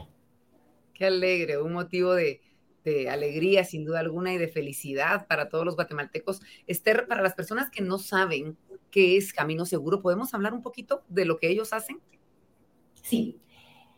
Qué 0.93 1.07
alegre, 1.07 1.62
un 1.62 1.74
motivo 1.74 2.13
de, 2.13 2.39
de 2.86 3.10
alegría 3.10 3.65
sin 3.65 3.84
duda 3.84 4.00
alguna 4.00 4.32
y 4.32 4.38
de 4.38 4.48
felicidad 4.48 5.27
para 5.27 5.50
todos 5.50 5.65
los 5.65 5.75
guatemaltecos. 5.75 6.42
Esther, 6.68 7.08
para 7.08 7.24
las 7.24 7.34
personas 7.34 7.70
que 7.70 7.82
no 7.82 7.98
saben 7.98 8.58
qué 8.92 9.18
es 9.18 9.34
Camino 9.34 9.65
Seguro, 9.65 10.01
¿podemos 10.01 10.34
hablar 10.34 10.54
un 10.54 10.62
poquito 10.62 11.04
de 11.10 11.25
lo 11.25 11.38
que 11.38 11.50
ellos 11.50 11.74
hacen? 11.74 12.00
Sí. 13.01 13.42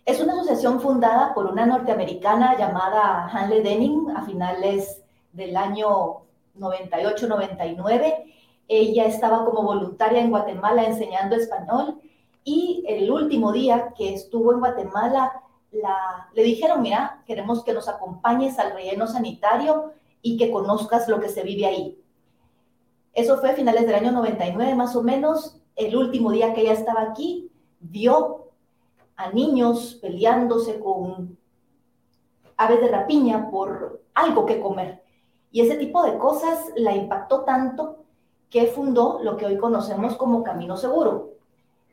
Es 0.05 0.21
una 0.21 0.33
asociación 0.33 0.79
fundada 0.79 1.33
por 1.33 1.47
una 1.47 1.65
norteamericana 1.65 2.57
llamada 2.57 3.27
Hanley 3.27 3.61
Denning 3.61 4.09
a 4.15 4.25
finales 4.25 5.03
del 5.33 5.57
año 5.57 6.23
98-99. 6.57 8.23
Ella 8.69 9.05
estaba 9.05 9.43
como 9.43 9.63
voluntaria 9.63 10.21
en 10.21 10.29
Guatemala 10.29 10.85
enseñando 10.85 11.35
español 11.35 11.99
y 12.45 12.85
el 12.87 13.11
último 13.11 13.51
día 13.51 13.93
que 13.97 14.13
estuvo 14.13 14.53
en 14.53 14.59
Guatemala 14.59 15.43
le 15.71 16.43
dijeron, 16.43 16.81
mira, 16.81 17.23
queremos 17.25 17.63
que 17.63 17.73
nos 17.73 17.87
acompañes 17.87 18.57
al 18.59 18.73
relleno 18.73 19.07
sanitario 19.07 19.93
y 20.21 20.37
que 20.37 20.51
conozcas 20.51 21.07
lo 21.07 21.19
que 21.19 21.29
se 21.29 21.43
vive 21.43 21.65
ahí. 21.65 22.01
Eso 23.13 23.37
fue 23.37 23.51
a 23.51 23.55
finales 23.55 23.85
del 23.85 23.95
año 23.95 24.11
99 24.11 24.75
más 24.75 24.95
o 24.95 25.03
menos. 25.03 25.59
El 25.75 25.95
último 25.95 26.31
día 26.31 26.53
que 26.53 26.61
ella 26.61 26.73
estaba 26.73 27.01
aquí, 27.01 27.51
vio 27.79 28.51
a 29.15 29.31
niños 29.31 29.97
peleándose 30.01 30.79
con 30.79 31.37
aves 32.55 32.81
de 32.81 32.87
rapiña 32.87 33.49
por 33.49 34.03
algo 34.13 34.45
que 34.45 34.59
comer. 34.59 35.03
Y 35.51 35.61
ese 35.61 35.75
tipo 35.75 36.03
de 36.03 36.17
cosas 36.17 36.59
la 36.75 36.95
impactó 36.95 37.41
tanto 37.41 38.03
que 38.49 38.67
fundó 38.67 39.19
lo 39.23 39.37
que 39.37 39.45
hoy 39.45 39.57
conocemos 39.57 40.15
como 40.15 40.43
Camino 40.43 40.77
Seguro. 40.77 41.33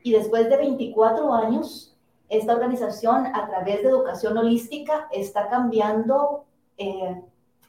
Y 0.03 0.11
después 0.11 0.49
de 0.49 0.57
24 0.57 1.33
años 1.33 1.94
esta 2.29 2.53
organización 2.53 3.27
a 3.27 3.47
través 3.47 3.83
de 3.83 3.89
educación 3.89 4.37
holística 4.37 5.07
está 5.11 5.49
cambiando 5.49 6.45
eh, 6.77 7.21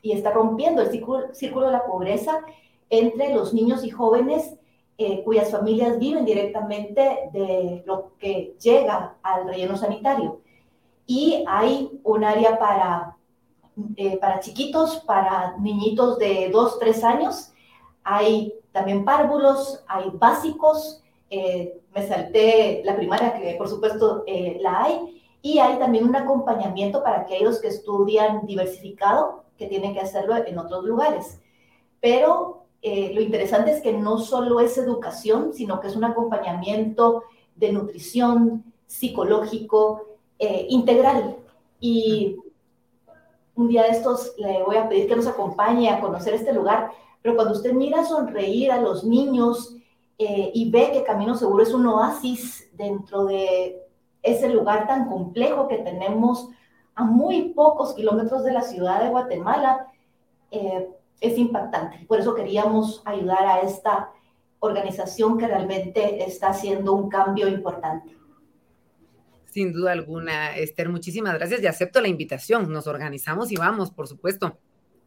y 0.03 0.13
está 0.13 0.31
rompiendo 0.31 0.83
el 0.83 0.91
círculo, 0.91 1.67
de 1.67 1.73
la 1.73 1.85
pobreza 1.85 2.41
entre 2.89 3.35
los 3.35 3.53
niños 3.53 3.85
y 3.85 3.91
jóvenes 3.91 4.55
eh, 4.99 5.23
cuyas 5.25 5.51
familias 5.51 5.99
viven 5.99 6.25
directamente 6.25 7.29
de 7.33 7.83
lo 7.87 8.13
que 8.19 8.57
llega 8.61 9.17
al 9.23 9.47
relleno 9.47 9.77
sanitario. 9.77 10.41
Y 11.07 11.45
hay 11.47 12.01
un 12.03 12.25
área 12.25 12.59
para, 12.59 13.17
eh, 13.97 14.17
para 14.17 14.41
chiquitos, 14.41 14.97
para 15.01 15.57
niñitos 15.59 16.19
de 16.19 16.49
2, 16.51 16.79
3 16.79 17.05
años. 17.05 17.53
Hay 18.03 18.55
también 18.73 19.05
párvulos, 19.05 19.85
hay 19.87 20.11
básicos, 20.15 21.03
eh, 21.31 21.81
me 21.95 22.07
salté 22.07 22.83
la 22.85 22.97
primaria, 22.97 23.35
que 23.35 23.55
por 23.57 23.69
supuesto 23.69 24.23
eh, 24.27 24.59
la 24.61 24.85
hay, 24.85 25.23
y 25.43 25.59
hay 25.59 25.79
también 25.79 26.05
un 26.05 26.17
acompañamiento 26.17 27.03
para 27.03 27.21
aquellos 27.21 27.61
que 27.61 27.69
estudian 27.69 28.47
diversificado, 28.47 29.45
que 29.57 29.67
tienen 29.67 29.95
que 29.95 30.01
hacerlo 30.01 30.37
en 30.37 30.59
otros 30.59 30.85
lugares. 30.85 31.41
Pero 32.01 32.67
eh, 32.83 33.13
lo 33.15 33.21
interesante 33.21 33.71
es 33.73 33.81
que 33.81 33.93
no 33.93 34.19
solo 34.19 34.61
es 34.61 34.77
educación, 34.79 35.53
sino 35.53 35.81
que 35.81 35.89
es 35.89 35.97
un 35.97 36.05
acompañamiento 36.05 37.25
de 37.55 37.73
nutrición, 37.73 38.73
psicológico, 38.87 40.03
integral. 40.39 41.37
Y 41.81 42.37
un 43.55 43.69
día 43.69 43.85
de 43.85 43.91
estos 43.91 44.35
le 44.37 44.63
voy 44.63 44.77
a 44.77 44.89
pedir 44.89 45.09
que 45.09 45.17
nos 45.17 45.27
acompañe 45.27 45.89
a 45.89 46.01
conocer 46.01 46.35
este 46.35 46.53
lugar, 46.53 46.91
pero 47.23 47.35
cuando 47.35 47.55
usted 47.55 47.73
mira 47.73 48.05
sonreír 48.05 48.71
a 48.71 48.81
los 48.81 49.03
niños, 49.03 49.76
eh, 50.19 50.51
y 50.55 50.71
ve 50.71 50.91
que 50.93 51.05
Camino 51.05 51.35
Seguro 51.35 51.63
es 51.63 51.75
un 51.75 51.87
oasis 51.87 52.71
dentro 52.75 53.27
de 53.27 53.83
ese 54.23 54.49
lugar 54.49 54.87
tan 54.87 55.09
complejo 55.09 55.69
que 55.69 55.79
tenemos 55.79 56.49
a 56.95 57.05
muy 57.05 57.51
pocos 57.51 57.95
kilómetros 57.95 58.43
de 58.43 58.53
la 58.53 58.63
ciudad 58.63 59.03
de 59.03 59.11
Guatemala, 59.11 59.87
eh, 60.51 60.89
es 61.21 61.39
impactante. 61.39 62.05
Por 62.07 62.19
eso 62.19 62.35
queríamos 62.35 63.03
ayudar 63.05 63.47
a 63.47 63.61
esta 63.61 64.11
organización 64.61 65.39
que 65.39 65.47
realmente 65.47 66.25
está 66.25 66.49
haciendo 66.49 66.95
un 66.95 67.09
cambio 67.09 67.49
importante. 67.49 68.17
Sin 69.45 69.73
duda 69.73 69.93
alguna, 69.93 70.57
Esther, 70.57 70.89
muchísimas 70.89 71.35
gracias 71.35 71.63
y 71.63 71.67
acepto 71.67 72.01
la 72.01 72.09
invitación. 72.09 72.71
Nos 72.73 72.87
organizamos 72.87 73.53
y 73.53 73.57
vamos, 73.57 73.91
por 73.91 74.09
supuesto. 74.09 74.59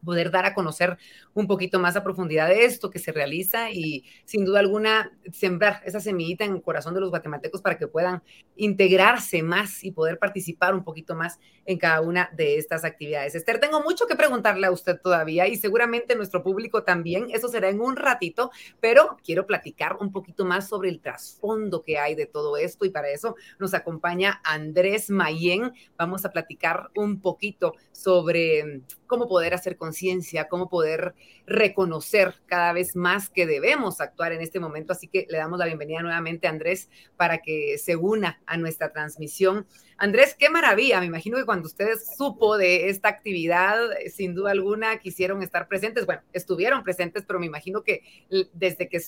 Poder 0.04 0.30
dar 0.30 0.46
a 0.46 0.54
conocer 0.54 0.98
un 1.34 1.46
poquito 1.46 1.78
más 1.78 1.96
a 1.96 2.02
profundidad 2.02 2.48
de 2.48 2.64
esto 2.64 2.90
que 2.90 2.98
se 2.98 3.12
realiza 3.12 3.70
y 3.70 4.04
sin 4.24 4.44
duda 4.44 4.60
alguna 4.60 5.12
sembrar 5.32 5.82
esa 5.84 6.00
semillita 6.00 6.44
en 6.44 6.54
el 6.54 6.62
corazón 6.62 6.94
de 6.94 7.00
los 7.00 7.10
guatemaltecos 7.10 7.62
para 7.62 7.78
que 7.78 7.86
puedan 7.86 8.22
integrarse 8.56 9.42
más 9.42 9.84
y 9.84 9.92
poder 9.92 10.18
participar 10.18 10.74
un 10.74 10.84
poquito 10.84 11.14
más 11.14 11.38
en 11.64 11.78
cada 11.78 12.00
una 12.00 12.30
de 12.34 12.56
estas 12.56 12.84
actividades. 12.84 13.34
Esther, 13.34 13.60
tengo 13.60 13.82
mucho 13.82 14.06
que 14.06 14.16
preguntarle 14.16 14.66
a 14.66 14.70
usted 14.70 15.00
todavía 15.00 15.46
y 15.46 15.56
seguramente 15.56 16.16
nuestro 16.16 16.42
público 16.42 16.82
también. 16.82 17.26
Eso 17.30 17.48
será 17.48 17.68
en 17.68 17.80
un 17.80 17.96
ratito, 17.96 18.50
pero 18.80 19.16
quiero 19.24 19.46
platicar 19.46 19.96
un 20.00 20.12
poquito 20.12 20.44
más 20.44 20.68
sobre 20.68 20.88
el 20.88 21.00
trasfondo 21.00 21.82
que 21.82 21.98
hay 21.98 22.14
de 22.14 22.26
todo 22.26 22.56
esto 22.56 22.84
y 22.84 22.90
para 22.90 23.08
eso 23.10 23.36
nos 23.58 23.74
acompaña 23.74 24.40
Andrés 24.44 25.10
Mayen. 25.10 25.72
Vamos 25.96 26.24
a 26.24 26.30
platicar 26.30 26.90
un 26.96 27.20
poquito 27.20 27.74
sobre 27.92 28.82
cómo 29.06 29.28
poder 29.28 29.54
hacer 29.54 29.76
conciencia, 29.90 30.46
cómo 30.48 30.68
poder 30.68 31.14
reconocer 31.46 32.36
cada 32.46 32.72
vez 32.72 32.94
más 32.94 33.28
que 33.28 33.44
debemos 33.44 34.00
actuar 34.00 34.32
en 34.32 34.40
este 34.40 34.60
momento. 34.60 34.92
Así 34.92 35.08
que 35.08 35.26
le 35.28 35.38
damos 35.38 35.58
la 35.58 35.66
bienvenida 35.66 36.00
nuevamente 36.00 36.46
a 36.46 36.50
Andrés 36.50 36.88
para 37.16 37.38
que 37.38 37.76
se 37.76 37.96
una 37.96 38.40
a 38.46 38.56
nuestra 38.56 38.92
transmisión. 38.92 39.66
Andrés, 39.96 40.36
qué 40.38 40.48
maravilla. 40.48 41.00
Me 41.00 41.06
imagino 41.06 41.38
que 41.38 41.44
cuando 41.44 41.66
ustedes 41.66 42.14
supo 42.16 42.56
de 42.56 42.88
esta 42.88 43.08
actividad, 43.08 43.76
sin 44.14 44.32
duda 44.32 44.52
alguna 44.52 45.00
quisieron 45.00 45.42
estar 45.42 45.66
presentes. 45.66 46.06
Bueno, 46.06 46.22
estuvieron 46.32 46.84
presentes, 46.84 47.24
pero 47.26 47.40
me 47.40 47.46
imagino 47.46 47.82
que 47.82 48.04
desde 48.52 48.88
que, 48.88 49.00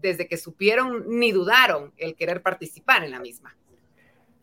desde 0.00 0.26
que 0.26 0.38
supieron 0.38 1.04
ni 1.08 1.30
dudaron 1.30 1.92
el 1.98 2.14
querer 2.14 2.40
participar 2.40 3.04
en 3.04 3.10
la 3.10 3.20
misma. 3.20 3.54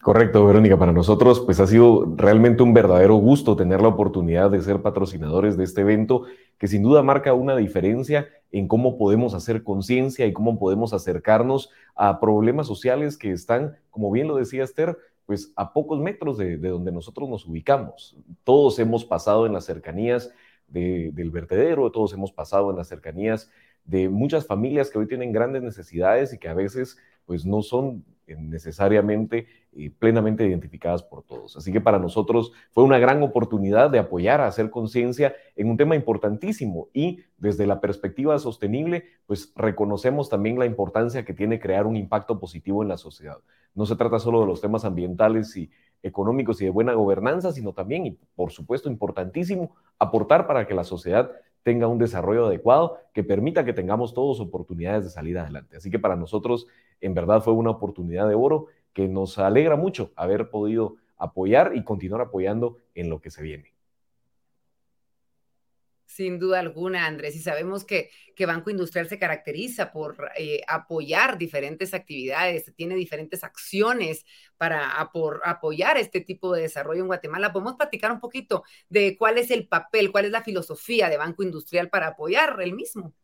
Correcto, 0.03 0.45
Verónica. 0.45 0.77
Para 0.77 0.91
nosotros, 0.91 1.39
pues 1.39 1.62
ha 1.62 1.65
sido 1.65 2.13
realmente 2.17 2.62
un 2.62 2.74
verdadero 2.74 3.15
gusto 3.15 3.55
tener 3.55 3.81
la 3.81 3.88
oportunidad 3.88 4.51
de 4.51 4.62
ser 4.62 4.81
patrocinadores 4.81 5.55
de 5.55 5.63
este 5.63 5.79
evento, 5.79 6.24
que 6.57 6.67
sin 6.67 6.83
duda 6.83 7.01
marca 7.03 7.33
una 7.33 7.55
diferencia 7.55 8.27
en 8.51 8.67
cómo 8.67 8.98
podemos 8.98 9.33
hacer 9.33 9.63
conciencia 9.63 10.27
y 10.27 10.33
cómo 10.33 10.60
podemos 10.60 10.91
acercarnos 10.91 11.69
a 11.95 12.19
problemas 12.19 12.67
sociales 12.67 13.17
que 13.17 13.31
están, 13.31 13.77
como 13.91 14.12
bien 14.12 14.27
lo 14.27 14.36
decía 14.36 14.65
Esther, 14.65 14.98
pues 15.25 15.53
a 15.55 15.72
pocos 15.72 16.01
metros 16.01 16.38
de, 16.38 16.57
donde 16.57 16.91
nosotros 16.91 17.29
nos 17.29 17.45
ubicamos. 17.45 18.17
Todos 18.43 18.79
hemos 18.79 19.05
pasado 19.05 19.45
en 19.45 19.53
las 19.53 19.63
cercanías 19.63 20.33
del 20.67 21.31
vertedero, 21.31 21.89
todos 21.93 22.12
hemos 22.12 22.33
pasado 22.33 22.72
en 22.72 22.75
las 22.75 22.89
cercanías 22.89 23.50
de 23.86 24.10
muchas 24.10 24.45
familias 24.45 24.89
que 24.89 25.00
hoy 25.00 25.07
tienen 25.07 25.31
grandes 25.31 25.63
necesidades 25.63 26.33
y 26.33 26.39
que 26.39 26.50
a 26.50 26.53
veces 26.53 26.98
pues 27.25 27.45
no 27.45 27.62
son 27.62 28.03
necesariamente 28.27 29.48
y 29.75 29.89
plenamente 29.89 30.45
identificadas 30.45 31.03
por 31.03 31.23
todos. 31.23 31.57
Así 31.57 31.71
que 31.71 31.81
para 31.81 31.99
nosotros 31.99 32.51
fue 32.71 32.83
una 32.83 32.99
gran 32.99 33.21
oportunidad 33.23 33.89
de 33.89 33.99
apoyar 33.99 34.41
a 34.41 34.47
hacer 34.47 34.69
conciencia 34.69 35.35
en 35.55 35.69
un 35.69 35.77
tema 35.77 35.95
importantísimo 35.95 36.89
y 36.93 37.21
desde 37.37 37.67
la 37.67 37.81
perspectiva 37.81 38.37
sostenible, 38.39 39.05
pues 39.25 39.51
reconocemos 39.55 40.29
también 40.29 40.59
la 40.59 40.65
importancia 40.65 41.25
que 41.25 41.33
tiene 41.33 41.59
crear 41.59 41.85
un 41.85 41.95
impacto 41.95 42.39
positivo 42.39 42.83
en 42.83 42.89
la 42.89 42.97
sociedad. 42.97 43.37
No 43.75 43.85
se 43.85 43.95
trata 43.95 44.19
solo 44.19 44.41
de 44.41 44.47
los 44.47 44.61
temas 44.61 44.85
ambientales 44.85 45.55
y 45.57 45.71
económicos 46.03 46.61
y 46.61 46.65
de 46.65 46.69
buena 46.69 46.93
gobernanza, 46.93 47.51
sino 47.51 47.73
también, 47.73 48.05
y 48.05 48.11
por 48.35 48.51
supuesto 48.51 48.89
importantísimo, 48.89 49.75
aportar 49.97 50.45
para 50.45 50.67
que 50.67 50.73
la 50.73 50.83
sociedad 50.83 51.31
tenga 51.63 51.87
un 51.87 51.97
desarrollo 51.97 52.47
adecuado 52.47 52.97
que 53.13 53.23
permita 53.23 53.63
que 53.63 53.73
tengamos 53.73 54.13
todos 54.13 54.39
oportunidades 54.41 55.05
de 55.05 55.09
salir 55.09 55.39
adelante. 55.39 55.77
Así 55.77 55.89
que 55.89 55.97
para 55.97 56.15
nosotros, 56.15 56.67
en 56.99 57.13
verdad, 57.13 57.41
fue 57.41 57.53
una 57.53 57.71
oportunidad 57.71 58.27
de 58.27 58.35
oro 58.35 58.67
que 58.93 59.07
nos 59.07 59.38
alegra 59.38 59.75
mucho 59.75 60.12
haber 60.15 60.50
podido 60.50 60.95
apoyar 61.17 61.73
y 61.75 61.83
continuar 61.83 62.21
apoyando 62.21 62.77
en 62.95 63.09
lo 63.09 63.21
que 63.21 63.31
se 63.31 63.41
viene. 63.41 63.73
Sin 66.05 66.38
duda 66.38 66.59
alguna, 66.59 67.07
Andrés. 67.07 67.35
Y 67.35 67.39
sabemos 67.39 67.85
que, 67.85 68.12
que 68.35 68.45
Banco 68.45 68.69
Industrial 68.69 69.09
se 69.09 69.17
caracteriza 69.17 69.91
por 69.91 70.29
eh, 70.38 70.62
apoyar 70.67 71.39
diferentes 71.39 71.95
actividades, 71.95 72.71
tiene 72.75 72.93
diferentes 72.93 73.43
acciones 73.43 74.23
para 74.57 74.91
apoyar 75.01 75.97
este 75.97 76.21
tipo 76.21 76.53
de 76.53 76.62
desarrollo 76.63 77.01
en 77.01 77.07
Guatemala. 77.07 77.51
¿Podemos 77.51 77.77
platicar 77.77 78.12
un 78.12 78.19
poquito 78.19 78.63
de 78.89 79.17
cuál 79.17 79.39
es 79.39 79.50
el 79.50 79.67
papel, 79.67 80.12
cuál 80.12 80.25
es 80.25 80.31
la 80.31 80.43
filosofía 80.43 81.09
de 81.09 81.17
Banco 81.17 81.41
Industrial 81.41 81.89
para 81.89 82.09
apoyar 82.09 82.62
el 82.62 82.73
mismo? 82.73 83.15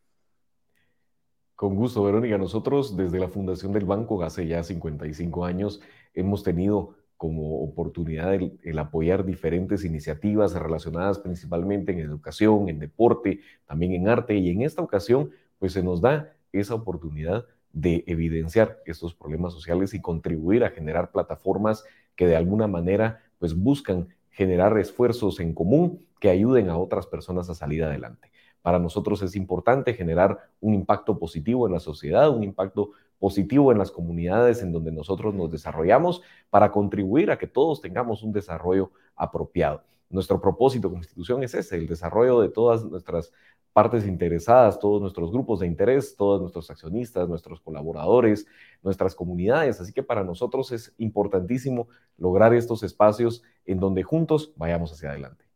Con 1.59 1.75
gusto, 1.75 2.01
Verónica. 2.05 2.37
Nosotros 2.37 2.95
desde 2.95 3.19
la 3.19 3.27
fundación 3.27 3.73
del 3.73 3.83
banco 3.83 4.23
hace 4.23 4.47
ya 4.47 4.63
55 4.63 5.43
años 5.43 5.81
hemos 6.13 6.41
tenido 6.41 6.95
como 7.17 7.61
oportunidad 7.61 8.33
el, 8.33 8.79
apoyar 8.79 9.25
diferentes 9.25 9.83
iniciativas 9.83 10.53
relacionadas 10.53 11.19
principalmente 11.19 11.91
en 11.91 11.99
educación, 11.99 12.69
en 12.69 12.79
deporte, 12.79 13.41
también 13.65 13.91
en 13.91 14.07
arte 14.07 14.35
y 14.35 14.51
en 14.51 14.61
esta 14.61 14.81
ocasión 14.81 15.31
pues 15.57 15.73
se 15.73 15.83
nos 15.83 15.99
da 15.99 16.33
esa 16.53 16.75
oportunidad 16.75 17.43
de 17.73 18.05
evidenciar 18.07 18.77
estos 18.85 19.13
problemas 19.13 19.51
sociales 19.51 19.93
y 19.93 19.99
contribuir 19.99 20.63
a 20.63 20.69
generar 20.69 21.11
plataformas 21.11 21.83
que 22.15 22.25
de 22.25 22.37
alguna 22.37 22.67
manera 22.67 23.21
pues 23.37 23.53
buscan 23.53 24.07
generar 24.31 24.77
esfuerzos 24.77 25.41
en 25.41 25.53
común 25.53 26.07
que 26.21 26.29
ayuden 26.29 26.69
a 26.69 26.77
otras 26.77 27.05
personas 27.05 27.49
a 27.49 27.53
salir 27.53 27.83
adelante. 27.83 28.31
Para 28.61 28.79
nosotros 28.79 29.21
es 29.21 29.35
importante 29.35 29.93
generar 29.93 30.49
un 30.59 30.73
impacto 30.73 31.17
positivo 31.17 31.67
en 31.67 31.73
la 31.73 31.79
sociedad, 31.79 32.29
un 32.29 32.43
impacto 32.43 32.91
positivo 33.19 33.71
en 33.71 33.77
las 33.77 33.91
comunidades 33.91 34.61
en 34.61 34.71
donde 34.71 34.91
nosotros 34.91 35.33
nos 35.33 35.51
desarrollamos 35.51 36.21
para 36.49 36.71
contribuir 36.71 37.31
a 37.31 37.37
que 37.37 37.47
todos 37.47 37.81
tengamos 37.81 38.23
un 38.23 38.31
desarrollo 38.31 38.91
apropiado. 39.15 39.83
Nuestro 40.09 40.41
propósito 40.41 40.89
como 40.89 41.01
institución 41.01 41.43
es 41.43 41.53
ese, 41.53 41.77
el 41.77 41.87
desarrollo 41.87 42.41
de 42.41 42.49
todas 42.49 42.83
nuestras 42.83 43.31
partes 43.73 44.07
interesadas, 44.07 44.79
todos 44.79 44.99
nuestros 45.01 45.31
grupos 45.31 45.59
de 45.59 45.67
interés, 45.67 46.15
todos 46.15 46.41
nuestros 46.41 46.69
accionistas, 46.71 47.29
nuestros 47.29 47.61
colaboradores, 47.61 48.47
nuestras 48.81 49.13
comunidades. 49.13 49.79
Así 49.79 49.93
que 49.93 50.01
para 50.01 50.23
nosotros 50.23 50.71
es 50.71 50.93
importantísimo 50.97 51.87
lograr 52.17 52.53
estos 52.53 52.81
espacios 52.83 53.43
en 53.65 53.79
donde 53.79 54.03
juntos 54.03 54.51
vayamos 54.55 54.91
hacia 54.91 55.11
adelante. 55.11 55.48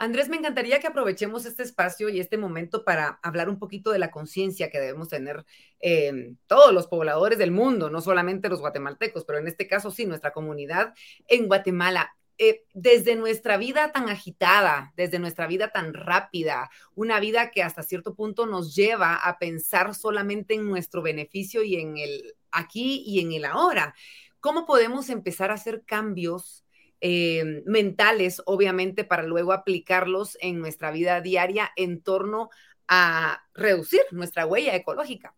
Andrés, 0.00 0.28
me 0.28 0.36
encantaría 0.36 0.78
que 0.78 0.86
aprovechemos 0.86 1.44
este 1.44 1.64
espacio 1.64 2.08
y 2.08 2.20
este 2.20 2.38
momento 2.38 2.84
para 2.84 3.18
hablar 3.20 3.48
un 3.48 3.58
poquito 3.58 3.90
de 3.90 3.98
la 3.98 4.12
conciencia 4.12 4.70
que 4.70 4.78
debemos 4.78 5.08
tener 5.08 5.44
eh, 5.80 6.36
todos 6.46 6.72
los 6.72 6.86
pobladores 6.86 7.36
del 7.36 7.50
mundo, 7.50 7.90
no 7.90 8.00
solamente 8.00 8.48
los 8.48 8.60
guatemaltecos, 8.60 9.24
pero 9.24 9.40
en 9.40 9.48
este 9.48 9.66
caso 9.66 9.90
sí, 9.90 10.06
nuestra 10.06 10.32
comunidad 10.32 10.94
en 11.26 11.48
Guatemala. 11.48 12.14
Eh, 12.40 12.62
desde 12.72 13.16
nuestra 13.16 13.56
vida 13.56 13.90
tan 13.90 14.08
agitada, 14.08 14.92
desde 14.96 15.18
nuestra 15.18 15.48
vida 15.48 15.72
tan 15.72 15.92
rápida, 15.92 16.70
una 16.94 17.18
vida 17.18 17.50
que 17.50 17.64
hasta 17.64 17.82
cierto 17.82 18.14
punto 18.14 18.46
nos 18.46 18.76
lleva 18.76 19.16
a 19.16 19.40
pensar 19.40 19.92
solamente 19.96 20.54
en 20.54 20.64
nuestro 20.64 21.02
beneficio 21.02 21.64
y 21.64 21.74
en 21.74 21.98
el 21.98 22.36
aquí 22.52 23.02
y 23.04 23.18
en 23.18 23.32
el 23.32 23.44
ahora. 23.44 23.96
¿Cómo 24.38 24.66
podemos 24.66 25.10
empezar 25.10 25.50
a 25.50 25.54
hacer 25.54 25.82
cambios 25.84 26.64
eh, 27.00 27.62
mentales, 27.66 28.42
obviamente, 28.46 29.04
para 29.04 29.22
luego 29.22 29.52
aplicarlos 29.52 30.36
en 30.40 30.58
nuestra 30.58 30.90
vida 30.90 31.20
diaria 31.20 31.70
en 31.76 32.02
torno 32.02 32.50
a 32.88 33.42
reducir 33.54 34.00
nuestra 34.10 34.46
huella 34.46 34.74
ecológica. 34.74 35.34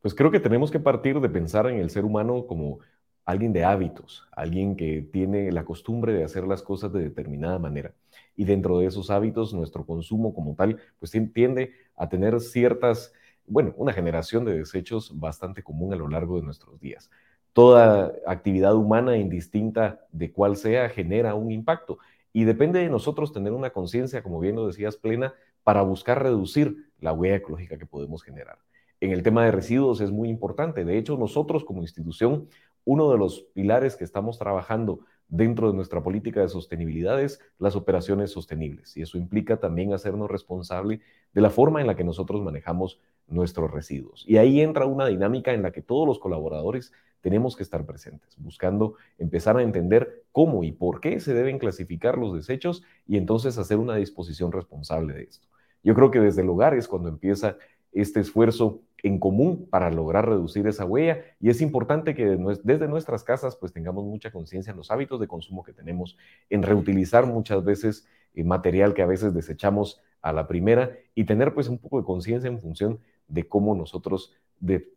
Pues 0.00 0.14
creo 0.14 0.30
que 0.30 0.40
tenemos 0.40 0.70
que 0.70 0.78
partir 0.78 1.18
de 1.20 1.28
pensar 1.28 1.66
en 1.66 1.78
el 1.78 1.90
ser 1.90 2.04
humano 2.04 2.46
como 2.46 2.80
alguien 3.24 3.54
de 3.54 3.64
hábitos, 3.64 4.28
alguien 4.32 4.76
que 4.76 5.00
tiene 5.00 5.50
la 5.50 5.64
costumbre 5.64 6.12
de 6.12 6.24
hacer 6.24 6.44
las 6.44 6.62
cosas 6.62 6.92
de 6.92 7.02
determinada 7.02 7.58
manera. 7.58 7.94
Y 8.36 8.44
dentro 8.44 8.78
de 8.78 8.86
esos 8.86 9.10
hábitos, 9.10 9.54
nuestro 9.54 9.86
consumo 9.86 10.34
como 10.34 10.54
tal, 10.54 10.78
pues 10.98 11.10
tiende 11.32 11.72
a 11.96 12.08
tener 12.08 12.38
ciertas, 12.40 13.14
bueno, 13.46 13.72
una 13.76 13.94
generación 13.94 14.44
de 14.44 14.58
desechos 14.58 15.18
bastante 15.18 15.62
común 15.62 15.94
a 15.94 15.96
lo 15.96 16.08
largo 16.08 16.36
de 16.36 16.42
nuestros 16.42 16.78
días 16.78 17.10
toda 17.54 18.12
actividad 18.26 18.74
humana, 18.74 19.16
indistinta 19.16 20.00
de 20.12 20.30
cuál 20.32 20.56
sea, 20.56 20.90
genera 20.90 21.34
un 21.34 21.50
impacto. 21.50 21.98
Y 22.32 22.44
depende 22.44 22.80
de 22.80 22.90
nosotros 22.90 23.32
tener 23.32 23.52
una 23.52 23.70
conciencia, 23.70 24.22
como 24.22 24.40
bien 24.40 24.56
lo 24.56 24.66
decías, 24.66 24.96
plena, 24.96 25.32
para 25.62 25.80
buscar 25.82 26.22
reducir 26.22 26.90
la 27.00 27.12
huella 27.12 27.36
ecológica 27.36 27.78
que 27.78 27.86
podemos 27.86 28.22
generar. 28.22 28.58
En 29.00 29.12
el 29.12 29.22
tema 29.22 29.44
de 29.44 29.52
residuos 29.52 30.00
es 30.00 30.10
muy 30.10 30.28
importante. 30.28 30.84
De 30.84 30.98
hecho, 30.98 31.16
nosotros 31.16 31.64
como 31.64 31.80
institución, 31.82 32.48
uno 32.84 33.10
de 33.10 33.18
los 33.18 33.46
pilares 33.54 33.96
que 33.96 34.04
estamos 34.04 34.36
trabajando 34.36 35.00
dentro 35.28 35.68
de 35.70 35.74
nuestra 35.76 36.02
política 36.02 36.40
de 36.40 36.48
sostenibilidad 36.48 37.20
es 37.20 37.40
las 37.58 37.76
operaciones 37.76 38.30
sostenibles. 38.30 38.96
Y 38.96 39.02
eso 39.02 39.18
implica 39.18 39.58
también 39.58 39.92
hacernos 39.92 40.30
responsable 40.30 41.00
de 41.32 41.40
la 41.40 41.50
forma 41.50 41.80
en 41.80 41.86
la 41.86 41.96
que 41.96 42.04
nosotros 42.04 42.42
manejamos 42.42 43.00
nuestros 43.26 43.70
residuos. 43.70 44.24
Y 44.26 44.36
ahí 44.36 44.60
entra 44.60 44.86
una 44.86 45.06
dinámica 45.06 45.52
en 45.52 45.62
la 45.62 45.72
que 45.72 45.82
todos 45.82 46.06
los 46.06 46.18
colaboradores 46.18 46.92
tenemos 47.20 47.56
que 47.56 47.62
estar 47.62 47.86
presentes, 47.86 48.36
buscando 48.36 48.96
empezar 49.16 49.56
a 49.56 49.62
entender 49.62 50.24
cómo 50.30 50.62
y 50.62 50.72
por 50.72 51.00
qué 51.00 51.20
se 51.20 51.32
deben 51.32 51.58
clasificar 51.58 52.18
los 52.18 52.34
desechos 52.34 52.82
y 53.06 53.16
entonces 53.16 53.56
hacer 53.56 53.78
una 53.78 53.96
disposición 53.96 54.52
responsable 54.52 55.14
de 55.14 55.22
esto. 55.22 55.48
Yo 55.82 55.94
creo 55.94 56.10
que 56.10 56.20
desde 56.20 56.42
el 56.42 56.50
hogar 56.50 56.74
es 56.74 56.86
cuando 56.86 57.08
empieza 57.08 57.56
este 57.92 58.20
esfuerzo 58.20 58.82
en 59.04 59.18
común 59.18 59.68
para 59.70 59.90
lograr 59.90 60.26
reducir 60.26 60.66
esa 60.66 60.86
huella 60.86 61.22
y 61.38 61.50
es 61.50 61.60
importante 61.60 62.14
que 62.14 62.38
desde 62.64 62.88
nuestras 62.88 63.22
casas 63.22 63.54
pues 63.54 63.70
tengamos 63.70 64.04
mucha 64.04 64.32
conciencia 64.32 64.70
en 64.70 64.78
los 64.78 64.90
hábitos 64.90 65.20
de 65.20 65.28
consumo 65.28 65.62
que 65.62 65.74
tenemos, 65.74 66.16
en 66.48 66.62
reutilizar 66.62 67.26
muchas 67.26 67.62
veces 67.62 68.08
eh, 68.32 68.42
material 68.44 68.94
que 68.94 69.02
a 69.02 69.06
veces 69.06 69.34
desechamos 69.34 70.02
a 70.22 70.32
la 70.32 70.48
primera 70.48 70.96
y 71.14 71.24
tener 71.24 71.52
pues 71.52 71.68
un 71.68 71.76
poco 71.76 71.98
de 71.98 72.06
conciencia 72.06 72.48
en 72.48 72.58
función 72.62 72.98
de 73.28 73.46
cómo 73.46 73.74
nosotros 73.74 74.32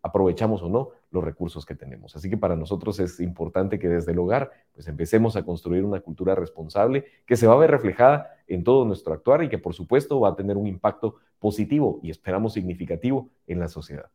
aprovechamos 0.02 0.62
o 0.62 0.70
no 0.70 0.91
los 1.12 1.22
recursos 1.22 1.65
que 1.65 1.76
tenemos. 1.76 2.15
Así 2.15 2.30
que 2.30 2.38
para 2.38 2.56
nosotros 2.56 3.02
es 3.02 3.20
importante 3.20 3.78
que 3.78 3.89
desde 3.89 4.13
el 4.13 4.20
hogar 4.20 4.52
pues 4.74 4.88
empecemos 4.88 5.36
a 5.36 5.43
construir 5.43 5.84
una 5.84 6.00
cultura 6.00 6.34
responsable 6.34 7.04
que 7.26 7.36
se 7.36 7.46
va 7.46 7.56
a 7.56 7.58
ver 7.58 7.72
reflejada 7.72 8.37
en 8.48 8.64
todo 8.64 8.86
nuestro 8.86 9.14
actuar 9.14 9.44
y 9.44 9.50
que 9.50 9.58
por 9.58 9.74
supuesto 9.74 10.20
va 10.20 10.30
a 10.30 10.36
tener 10.36 10.58
un 10.58 10.68
impacto 10.68 11.16
positivo 11.40 12.00
y 12.04 12.10
esperamos 12.10 12.54
significativo 12.54 13.30
en 13.46 13.60
la 13.60 13.68
sociedad 13.68 14.10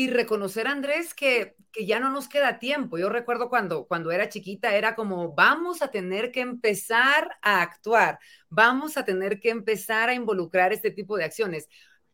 y 0.00 0.10
reconocer, 0.10 0.68
Andrés, 0.68 1.12
que, 1.12 1.56
que, 1.72 1.84
ya 1.84 1.98
no 1.98 2.08
nos 2.08 2.28
queda 2.28 2.60
tiempo. 2.60 2.98
Yo 2.98 3.08
recuerdo 3.08 3.48
cuando, 3.48 3.88
cuando 3.88 4.12
era 4.12 4.28
chiquita, 4.28 4.76
era 4.76 4.94
como, 4.94 5.34
vamos 5.34 5.82
a 5.82 5.90
tener 5.90 6.30
que 6.30 6.40
empezar 6.40 7.36
a 7.42 7.62
actuar, 7.62 8.20
vamos 8.48 8.96
a 8.96 9.04
tener 9.04 9.40
que 9.40 9.50
empezar 9.50 10.08
a 10.08 10.14
involucrar 10.14 10.72
este 10.72 10.92
tipo 10.92 11.16
de 11.16 11.24
acciones. 11.24 11.68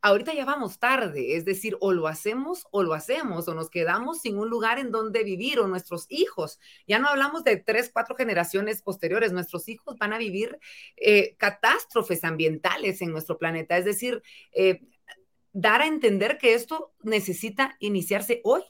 Ahorita 0.07 0.35
ya 0.35 0.45
vamos 0.45 0.79
tarde, 0.79 1.35
es 1.35 1.47
decir, 1.47 1.79
o 1.81 1.91
lo 1.91 2.09
hacemos 2.09 2.67
o 2.71 2.83
lo 2.83 2.93
hacemos, 2.93 3.49
o 3.49 3.55
nos 3.55 3.71
quedamos 3.71 4.21
sin 4.21 4.37
un 4.37 4.51
lugar 4.51 4.79
en 4.79 4.91
donde 4.91 5.25
vivir, 5.25 5.59
o 5.59 5.67
nuestros 5.67 6.05
hijos. 6.11 6.61
Ya 6.87 6.99
no 6.99 7.09
hablamos 7.09 7.43
de 7.43 7.57
tres, 7.57 7.89
cuatro 7.91 8.15
generaciones 8.15 8.83
posteriores, 8.83 9.33
nuestros 9.33 9.67
hijos 9.67 9.97
van 9.97 10.13
a 10.13 10.19
vivir 10.19 10.59
eh, 10.99 11.37
catástrofes 11.39 12.23
ambientales 12.23 13.01
en 13.01 13.13
nuestro 13.13 13.39
planeta, 13.39 13.79
es 13.79 13.87
decir, 13.87 14.23
eh, 14.53 14.83
dar 15.55 15.81
a 15.81 15.87
entender 15.87 16.37
que 16.37 16.53
esto 16.53 16.93
necesita 17.03 17.75
iniciarse 17.79 18.43
hoy. 18.45 18.61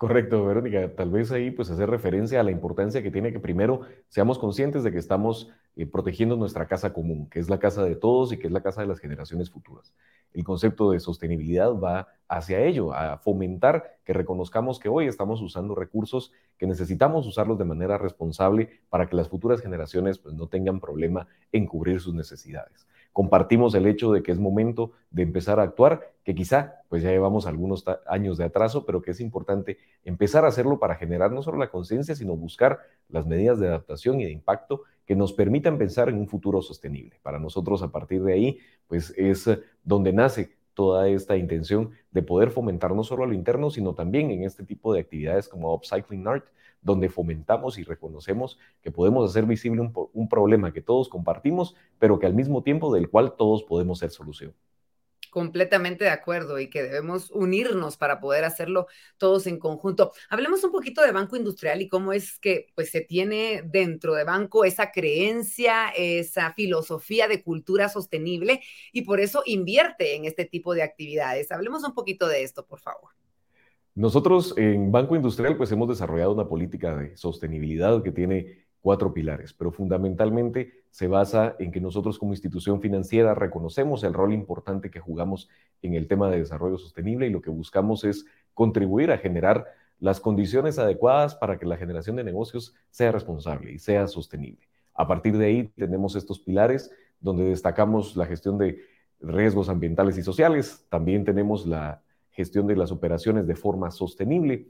Correcto, 0.00 0.46
Verónica. 0.46 0.96
Tal 0.96 1.10
vez 1.10 1.30
ahí 1.30 1.50
pues 1.50 1.70
hacer 1.70 1.90
referencia 1.90 2.40
a 2.40 2.42
la 2.42 2.50
importancia 2.50 3.02
que 3.02 3.10
tiene 3.10 3.34
que 3.34 3.38
primero 3.38 3.82
seamos 4.08 4.38
conscientes 4.38 4.82
de 4.82 4.90
que 4.90 4.96
estamos 4.96 5.50
eh, 5.76 5.84
protegiendo 5.84 6.36
nuestra 6.36 6.66
casa 6.66 6.94
común, 6.94 7.28
que 7.28 7.38
es 7.38 7.50
la 7.50 7.58
casa 7.58 7.84
de 7.84 7.96
todos 7.96 8.32
y 8.32 8.38
que 8.38 8.46
es 8.46 8.52
la 8.54 8.62
casa 8.62 8.80
de 8.80 8.86
las 8.86 8.98
generaciones 8.98 9.50
futuras. 9.50 9.92
El 10.32 10.42
concepto 10.42 10.92
de 10.92 11.00
sostenibilidad 11.00 11.74
va 11.74 12.08
hacia 12.28 12.64
ello, 12.64 12.94
a 12.94 13.18
fomentar 13.18 13.98
que 14.02 14.14
reconozcamos 14.14 14.78
que 14.78 14.88
hoy 14.88 15.06
estamos 15.06 15.42
usando 15.42 15.74
recursos 15.74 16.32
que 16.56 16.66
necesitamos 16.66 17.26
usarlos 17.26 17.58
de 17.58 17.66
manera 17.66 17.98
responsable 17.98 18.80
para 18.88 19.06
que 19.06 19.16
las 19.16 19.28
futuras 19.28 19.60
generaciones 19.60 20.18
pues, 20.18 20.34
no 20.34 20.46
tengan 20.46 20.80
problema 20.80 21.28
en 21.52 21.66
cubrir 21.66 22.00
sus 22.00 22.14
necesidades 22.14 22.86
compartimos 23.12 23.74
el 23.74 23.86
hecho 23.86 24.12
de 24.12 24.22
que 24.22 24.32
es 24.32 24.38
momento 24.38 24.92
de 25.10 25.22
empezar 25.22 25.60
a 25.60 25.64
actuar, 25.64 26.12
que 26.24 26.34
quizá 26.34 26.82
pues 26.88 27.02
ya 27.02 27.10
llevamos 27.10 27.46
algunos 27.46 27.84
años 28.06 28.38
de 28.38 28.44
atraso, 28.44 28.84
pero 28.86 29.02
que 29.02 29.10
es 29.10 29.20
importante 29.20 29.78
empezar 30.04 30.44
a 30.44 30.48
hacerlo 30.48 30.78
para 30.78 30.96
generar 30.96 31.32
no 31.32 31.42
solo 31.42 31.58
la 31.58 31.70
conciencia, 31.70 32.14
sino 32.14 32.36
buscar 32.36 32.78
las 33.08 33.26
medidas 33.26 33.58
de 33.58 33.68
adaptación 33.68 34.20
y 34.20 34.24
de 34.24 34.30
impacto 34.30 34.82
que 35.04 35.16
nos 35.16 35.32
permitan 35.32 35.76
pensar 35.76 36.08
en 36.08 36.18
un 36.18 36.28
futuro 36.28 36.62
sostenible. 36.62 37.18
Para 37.22 37.38
nosotros 37.38 37.82
a 37.82 37.90
partir 37.90 38.22
de 38.22 38.32
ahí 38.32 38.58
pues 38.86 39.12
es 39.16 39.48
donde 39.82 40.12
nace 40.12 40.56
toda 40.74 41.08
esta 41.08 41.36
intención 41.36 41.90
de 42.10 42.22
poder 42.22 42.50
fomentar 42.50 42.94
no 42.94 43.04
solo 43.04 43.24
a 43.24 43.26
lo 43.26 43.34
interno, 43.34 43.70
sino 43.70 43.94
también 43.94 44.30
en 44.30 44.44
este 44.44 44.64
tipo 44.64 44.92
de 44.94 45.00
actividades 45.00 45.48
como 45.48 45.74
Upcycling 45.74 46.26
Art, 46.26 46.46
donde 46.82 47.08
fomentamos 47.08 47.78
y 47.78 47.84
reconocemos 47.84 48.58
que 48.82 48.90
podemos 48.90 49.28
hacer 49.30 49.44
visible 49.44 49.80
un, 49.80 50.28
problema 50.28 50.72
que 50.72 50.80
todos 50.80 51.08
compartimos, 51.08 51.74
pero 51.98 52.18
que 52.18 52.26
al 52.26 52.34
mismo 52.34 52.62
tiempo 52.62 52.92
del 52.94 53.10
cual 53.10 53.34
todos 53.36 53.62
podemos 53.64 53.98
ser 53.98 54.10
solución 54.10 54.54
completamente 55.30 56.02
de 56.02 56.10
acuerdo 56.10 56.58
y 56.58 56.68
que 56.68 56.82
debemos 56.82 57.30
unirnos 57.30 57.96
para 57.96 58.18
poder 58.18 58.44
hacerlo 58.44 58.88
todos 59.16 59.46
en 59.46 59.60
conjunto. 59.60 60.10
Hablemos 60.28 60.64
un 60.64 60.72
poquito 60.72 61.02
de 61.02 61.12
Banco 61.12 61.36
Industrial 61.36 61.80
y 61.80 61.88
cómo 61.88 62.12
es 62.12 62.40
que 62.40 62.66
pues 62.74 62.90
se 62.90 63.00
tiene 63.00 63.62
dentro 63.64 64.14
de 64.14 64.24
Banco 64.24 64.64
esa 64.64 64.90
creencia, 64.90 65.90
esa 65.90 66.52
filosofía 66.54 67.28
de 67.28 67.44
cultura 67.44 67.88
sostenible 67.88 68.60
y 68.92 69.02
por 69.02 69.20
eso 69.20 69.44
invierte 69.46 70.16
en 70.16 70.24
este 70.24 70.46
tipo 70.46 70.74
de 70.74 70.82
actividades. 70.82 71.52
Hablemos 71.52 71.84
un 71.84 71.94
poquito 71.94 72.26
de 72.26 72.42
esto, 72.42 72.66
por 72.66 72.80
favor. 72.80 73.10
Nosotros 74.00 74.54
en 74.56 74.90
Banco 74.90 75.14
Industrial 75.14 75.58
pues 75.58 75.70
hemos 75.72 75.86
desarrollado 75.86 76.32
una 76.32 76.48
política 76.48 76.96
de 76.96 77.18
sostenibilidad 77.18 78.02
que 78.02 78.12
tiene 78.12 78.64
cuatro 78.80 79.12
pilares, 79.12 79.52
pero 79.52 79.72
fundamentalmente 79.72 80.84
se 80.88 81.06
basa 81.06 81.54
en 81.58 81.70
que 81.70 81.82
nosotros 81.82 82.18
como 82.18 82.32
institución 82.32 82.80
financiera 82.80 83.34
reconocemos 83.34 84.02
el 84.02 84.14
rol 84.14 84.32
importante 84.32 84.90
que 84.90 85.00
jugamos 85.00 85.50
en 85.82 85.92
el 85.92 86.08
tema 86.08 86.30
de 86.30 86.38
desarrollo 86.38 86.78
sostenible 86.78 87.26
y 87.26 87.30
lo 87.30 87.42
que 87.42 87.50
buscamos 87.50 88.04
es 88.04 88.24
contribuir 88.54 89.12
a 89.12 89.18
generar 89.18 89.66
las 89.98 90.18
condiciones 90.18 90.78
adecuadas 90.78 91.34
para 91.34 91.58
que 91.58 91.66
la 91.66 91.76
generación 91.76 92.16
de 92.16 92.24
negocios 92.24 92.74
sea 92.88 93.12
responsable 93.12 93.70
y 93.70 93.78
sea 93.78 94.06
sostenible. 94.06 94.66
A 94.94 95.06
partir 95.06 95.36
de 95.36 95.44
ahí 95.44 95.64
tenemos 95.76 96.16
estos 96.16 96.40
pilares 96.40 96.90
donde 97.20 97.44
destacamos 97.44 98.16
la 98.16 98.24
gestión 98.24 98.56
de 98.56 98.80
riesgos 99.20 99.68
ambientales 99.68 100.16
y 100.16 100.22
sociales, 100.22 100.86
también 100.88 101.26
tenemos 101.26 101.66
la 101.66 102.00
gestión 102.30 102.66
de 102.66 102.76
las 102.76 102.92
operaciones 102.92 103.46
de 103.46 103.56
forma 103.56 103.90
sostenible, 103.90 104.68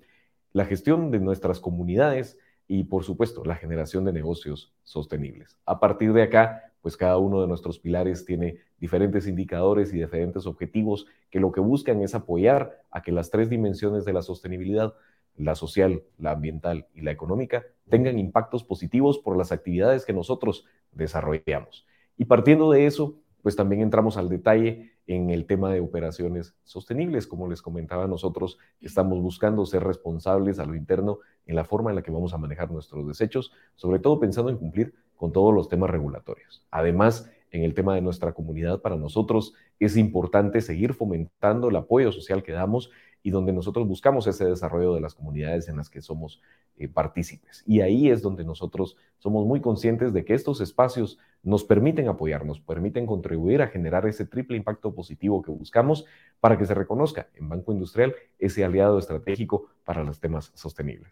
la 0.52 0.64
gestión 0.64 1.10
de 1.10 1.20
nuestras 1.20 1.60
comunidades 1.60 2.38
y, 2.66 2.84
por 2.84 3.04
supuesto, 3.04 3.44
la 3.44 3.56
generación 3.56 4.04
de 4.04 4.12
negocios 4.12 4.72
sostenibles. 4.82 5.58
A 5.66 5.80
partir 5.80 6.12
de 6.12 6.22
acá, 6.22 6.72
pues 6.82 6.96
cada 6.96 7.18
uno 7.18 7.40
de 7.40 7.48
nuestros 7.48 7.78
pilares 7.78 8.24
tiene 8.24 8.58
diferentes 8.78 9.26
indicadores 9.26 9.92
y 9.92 9.98
diferentes 9.98 10.46
objetivos 10.46 11.06
que 11.30 11.40
lo 11.40 11.52
que 11.52 11.60
buscan 11.60 12.00
es 12.00 12.14
apoyar 12.14 12.82
a 12.90 13.02
que 13.02 13.12
las 13.12 13.30
tres 13.30 13.50
dimensiones 13.50 14.04
de 14.04 14.12
la 14.12 14.22
sostenibilidad, 14.22 14.94
la 15.36 15.54
social, 15.54 16.02
la 16.18 16.32
ambiental 16.32 16.86
y 16.94 17.02
la 17.02 17.10
económica, 17.10 17.64
tengan 17.88 18.18
impactos 18.18 18.64
positivos 18.64 19.18
por 19.18 19.36
las 19.36 19.52
actividades 19.52 20.04
que 20.04 20.12
nosotros 20.12 20.64
desarrollamos. 20.92 21.86
Y 22.16 22.24
partiendo 22.26 22.70
de 22.70 22.86
eso, 22.86 23.16
pues 23.42 23.56
también 23.56 23.82
entramos 23.82 24.16
al 24.16 24.28
detalle 24.28 24.92
en 25.06 25.30
el 25.30 25.46
tema 25.46 25.72
de 25.72 25.80
operaciones 25.80 26.54
sostenibles. 26.64 27.26
Como 27.26 27.48
les 27.48 27.62
comentaba, 27.62 28.06
nosotros 28.06 28.58
estamos 28.80 29.20
buscando 29.20 29.66
ser 29.66 29.84
responsables 29.84 30.58
a 30.58 30.66
lo 30.66 30.74
interno 30.74 31.18
en 31.46 31.56
la 31.56 31.64
forma 31.64 31.90
en 31.90 31.96
la 31.96 32.02
que 32.02 32.10
vamos 32.10 32.32
a 32.32 32.38
manejar 32.38 32.70
nuestros 32.70 33.06
desechos, 33.06 33.52
sobre 33.76 33.98
todo 33.98 34.20
pensando 34.20 34.50
en 34.50 34.58
cumplir 34.58 34.94
con 35.16 35.32
todos 35.32 35.54
los 35.54 35.68
temas 35.68 35.90
regulatorios. 35.90 36.64
Además, 36.70 37.30
en 37.50 37.64
el 37.64 37.74
tema 37.74 37.94
de 37.94 38.00
nuestra 38.00 38.32
comunidad, 38.32 38.80
para 38.80 38.96
nosotros 38.96 39.54
es 39.78 39.96
importante 39.96 40.60
seguir 40.60 40.94
fomentando 40.94 41.68
el 41.68 41.76
apoyo 41.76 42.12
social 42.12 42.42
que 42.42 42.52
damos 42.52 42.90
y 43.22 43.30
donde 43.30 43.52
nosotros 43.52 43.86
buscamos 43.86 44.26
ese 44.26 44.44
desarrollo 44.44 44.94
de 44.94 45.00
las 45.00 45.14
comunidades 45.14 45.68
en 45.68 45.76
las 45.76 45.90
que 45.90 46.00
somos 46.00 46.40
eh, 46.76 46.88
partícipes. 46.88 47.62
Y 47.66 47.80
ahí 47.80 48.10
es 48.10 48.22
donde 48.22 48.44
nosotros 48.44 48.96
somos 49.18 49.46
muy 49.46 49.60
conscientes 49.60 50.12
de 50.12 50.24
que 50.24 50.34
estos 50.34 50.60
espacios 50.60 51.18
nos 51.42 51.64
permiten 51.64 52.08
apoyarnos, 52.08 52.60
permiten 52.60 53.06
contribuir 53.06 53.62
a 53.62 53.68
generar 53.68 54.06
ese 54.06 54.26
triple 54.26 54.56
impacto 54.56 54.94
positivo 54.94 55.42
que 55.42 55.50
buscamos 55.50 56.04
para 56.40 56.56
que 56.56 56.66
se 56.66 56.74
reconozca 56.74 57.28
en 57.34 57.48
Banco 57.48 57.72
Industrial 57.72 58.14
ese 58.38 58.64
aliado 58.64 58.98
estratégico 58.98 59.68
para 59.84 60.04
los 60.04 60.20
temas 60.20 60.52
sostenibles. 60.54 61.10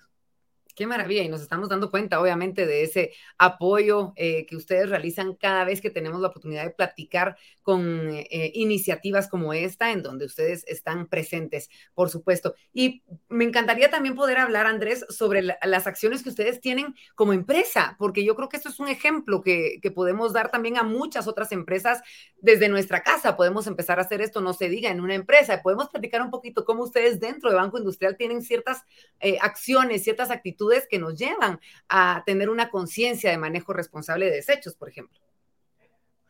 Qué 0.79 0.87
maravilla, 0.87 1.25
y 1.25 1.29
nos 1.29 1.41
estamos 1.41 1.69
dando 1.69 1.91
cuenta, 1.91 2.21
obviamente, 2.21 2.65
de 2.65 2.85
ese 2.85 3.13
apoyo 3.37 4.13
eh, 4.15 4.47
que 4.47 4.55
ustedes 4.55 4.89
realizan 4.89 5.35
cada 5.35 5.65
vez 5.65 5.81
que 5.81 5.91
tenemos 5.91 6.21
la 6.21 6.29
oportunidad 6.29 6.63
de 6.63 6.71
platicar 6.71 7.37
con 7.65 8.11
eh, 8.13 8.53
iniciativas 8.55 9.27
como 9.27 9.53
esta, 9.53 9.91
en 9.91 10.05
donde 10.05 10.25
ustedes 10.25 10.65
están 10.69 11.09
presentes, 11.09 11.69
por 11.95 12.11
supuesto. 12.11 12.55
Y 12.73 13.03
me 13.29 13.45
encantaría 13.45 13.91
también 13.91 14.15
poder 14.15 14.39
hablar, 14.39 14.67
Andrés, 14.67 15.05
sobre 15.09 15.43
las 15.43 15.89
acciones 15.89 16.23
que 16.23 16.29
ustedes 16.29 16.61
tienen 16.61 16.95
como 17.17 17.33
empresa, 17.33 17.97
porque 17.99 18.23
yo 18.25 18.37
creo 18.37 18.49
que 18.49 18.57
esto 18.57 18.69
es 18.69 18.79
un 18.79 18.87
ejemplo 18.87 19.43
que, 19.43 19.81
podemos 19.97 20.33
dar 20.33 20.53
también 20.53 20.77
a 20.77 20.85
muchas 20.85 21.27
otras 21.27 21.51
empresas 21.51 22.03
desde 22.37 22.69
nuestra 22.69 23.03
casa. 23.03 23.37
Podemos 23.37 23.67
empezar 23.67 23.99
a 23.99 24.03
hacer 24.03 24.21
esto, 24.21 24.41
no 24.41 24.53
se 24.53 24.69
diga, 24.69 24.91
en 24.91 25.01
una 25.01 25.17
empresa. 25.17 25.61
Podemos 25.61 25.89
platicar 25.89 26.23
un 26.23 26.31
poquito 26.31 26.65
cómo 26.65 26.85
ustedes 26.85 27.19
dentro 27.19 27.51
de 27.51 27.57
Banco 27.57 27.79
Industrial 27.79 28.17
tienen 28.17 28.43
ciertas 28.43 28.85
eh, 29.19 29.39
acciones, 29.41 30.05
ciertas 30.05 30.31
actitudes 30.31 30.68
que 30.89 30.99
nos 30.99 31.17
llevan 31.17 31.61
a 31.89 32.23
tener 32.27 32.51
una 32.51 32.71
conciencia 32.71 33.31
de 33.31 33.39
manejo 33.39 33.73
responsable 33.73 34.27
de 34.27 34.37
desechos, 34.37 34.75
por 34.75 34.89
ejemplo. 34.89 35.19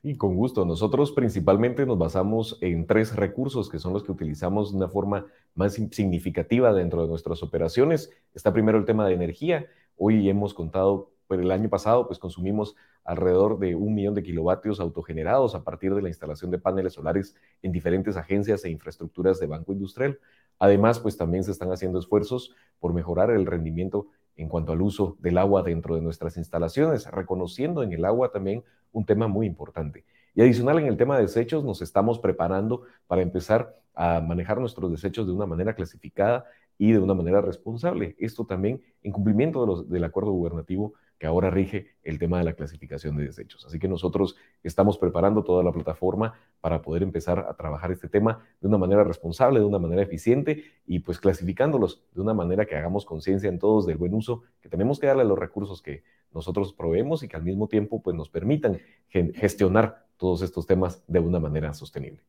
Y 0.03 0.17
con 0.17 0.37
gusto. 0.37 0.65
Nosotros 0.65 1.13
principalmente 1.13 1.85
nos 1.85 1.99
basamos 1.99 2.57
en 2.61 2.87
tres 2.87 3.17
recursos 3.17 3.69
que 3.69 3.81
son 3.81 3.93
los 3.93 4.05
que 4.05 4.13
utilizamos 4.13 4.71
de 4.71 4.77
una 4.77 4.89
forma 4.89 5.27
más 5.55 5.75
significativa 5.75 6.73
dentro 6.73 7.03
de 7.03 7.09
nuestras 7.09 7.43
operaciones. 7.43 8.11
Está 8.33 8.53
primero 8.53 8.79
el 8.79 8.85
tema 8.85 9.07
de 9.07 9.15
energía. 9.15 9.67
Hoy 9.97 10.29
hemos 10.31 10.55
contado, 10.55 11.11
pues 11.27 11.41
el 11.41 11.51
año 11.51 11.69
pasado, 11.69 12.07
pues 12.07 12.21
consumimos 12.21 12.77
alrededor 13.05 13.59
de 13.59 13.75
un 13.75 13.95
millón 13.95 14.15
de 14.15 14.23
kilovatios 14.23 14.81
autogenerados 14.81 15.55
a 15.55 15.65
partir 15.65 15.95
de 15.95 16.03
la 16.03 16.09
instalación 16.09 16.51
de 16.51 16.59
paneles 16.59 16.93
solares 16.93 17.35
en 17.63 17.73
diferentes 17.73 18.17
agencias 18.17 18.65
e 18.65 18.71
infraestructuras 18.71 19.41
de 19.41 19.47
Banco 19.47 19.73
Industrial. 19.73 20.19
Además, 20.59 21.01
pues 21.01 21.17
también 21.17 21.43
se 21.43 21.51
están 21.51 21.73
haciendo 21.73 21.99
esfuerzos 21.99 22.55
por 22.79 22.93
mejorar 22.93 23.31
el 23.31 23.47
rendimiento 23.47 24.09
en 24.39 24.49
cuanto 24.49 24.73
al 24.73 24.81
uso 24.81 25.17
del 25.21 25.37
agua 25.37 25.63
dentro 25.63 25.97
de 25.97 26.01
nuestras 26.01 26.37
instalaciones, 26.39 27.11
reconociendo 27.11 27.83
en 27.83 27.93
el 27.93 28.05
agua 28.05 28.31
también 28.31 28.65
un 28.93 29.05
tema 29.05 29.29
muy 29.29 29.47
importante. 29.47 30.05
Y 30.35 30.41
adicional 30.41 30.79
en 30.79 30.87
el 30.87 30.97
tema 30.97 31.17
de 31.17 31.23
desechos, 31.23 31.65
nos 31.65 31.83
estamos 31.83 32.21
preparando 32.21 32.83
para 33.09 33.21
empezar 33.23 33.77
a 33.95 34.21
manejar 34.21 34.61
nuestros 34.61 34.91
desechos 34.93 35.27
de 35.27 35.33
una 35.33 35.45
manera 35.45 35.75
clasificada 35.75 36.45
y 36.79 36.93
de 36.93 37.01
una 37.01 37.15
manera 37.15 37.41
responsable. 37.41 38.15
Esto 38.21 38.47
también 38.47 38.81
en 39.03 39.11
cumplimiento 39.11 39.61
de 39.61 39.67
los, 39.67 39.91
del 39.91 40.05
acuerdo 40.05 40.31
gubernativo 40.31 40.95
que 41.19 41.27
ahora 41.27 41.51
rige 41.51 41.97
el 42.03 42.19
tema 42.19 42.39
de 42.39 42.45
la 42.45 42.53
clasificación 42.53 43.17
de 43.17 43.25
desechos. 43.25 43.65
Así 43.67 43.79
que 43.79 43.89
nosotros 43.89 44.37
estamos 44.63 44.99
preparando 44.99 45.43
toda 45.43 45.65
la 45.65 45.73
plataforma 45.73 46.35
para 46.61 46.81
poder 46.81 47.03
empezar 47.03 47.41
a 47.41 47.55
trabajar 47.55 47.91
este 47.91 48.09
tema 48.09 48.47
de 48.61 48.69
una 48.69 48.79
manera 48.79 49.05
responsable, 49.05 49.59
de 49.59 49.67
una 49.67 49.79
manera 49.79 50.03
eficiente 50.03 50.65
y 50.87 51.01
pues 51.01 51.19
clasificándolos 51.19 52.03
de 52.15 52.21
una 52.21 52.35
manera 52.35 52.67
que 52.67 52.77
hagamos 52.77 53.05
conciencia 53.05 53.49
en 53.49 53.59
todos 53.59 53.87
del 53.87 53.97
buen 53.97 54.15
uso 54.15 54.43
que 54.61 54.69
tenemos 54.69 54.99
que 54.99 55.09
darle 55.09 55.23
a 55.23 55.27
los 55.27 55.39
recursos 55.39 55.83
que 55.83 56.05
nosotros 56.33 56.73
proveemos 56.73 57.23
y 57.23 57.29
que 57.29 57.37
al 57.37 57.43
mismo 57.43 57.69
tiempo 57.69 58.01
pues 58.03 58.17
nos 58.17 58.29
permitan 58.29 58.79
gestionar 59.09 60.07
todos 60.17 60.43
estos 60.43 60.67
temas 60.67 61.03
de 61.07 61.21
una 61.21 61.41
manera 61.41 61.73
sostenible. 61.75 62.21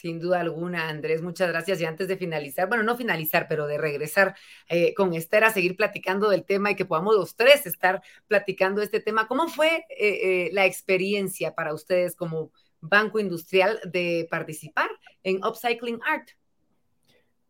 Sin 0.00 0.18
duda 0.18 0.40
alguna, 0.40 0.88
Andrés, 0.88 1.20
muchas 1.20 1.50
gracias. 1.50 1.78
Y 1.78 1.84
antes 1.84 2.08
de 2.08 2.16
finalizar, 2.16 2.68
bueno, 2.68 2.82
no 2.82 2.96
finalizar, 2.96 3.46
pero 3.46 3.66
de 3.66 3.76
regresar 3.76 4.34
eh, 4.66 4.94
con 4.94 5.12
Esther 5.12 5.44
a 5.44 5.52
seguir 5.52 5.76
platicando 5.76 6.30
del 6.30 6.46
tema 6.46 6.70
y 6.70 6.74
que 6.74 6.86
podamos 6.86 7.14
los 7.14 7.36
tres 7.36 7.66
estar 7.66 8.00
platicando 8.26 8.80
este 8.80 9.00
tema, 9.00 9.28
¿cómo 9.28 9.48
fue 9.48 9.84
eh, 9.90 9.96
eh, 9.98 10.50
la 10.54 10.64
experiencia 10.64 11.54
para 11.54 11.74
ustedes 11.74 12.16
como 12.16 12.50
Banco 12.80 13.18
Industrial 13.18 13.78
de 13.84 14.26
participar 14.30 14.88
en 15.22 15.44
Upcycling 15.44 16.00
Art? 16.02 16.30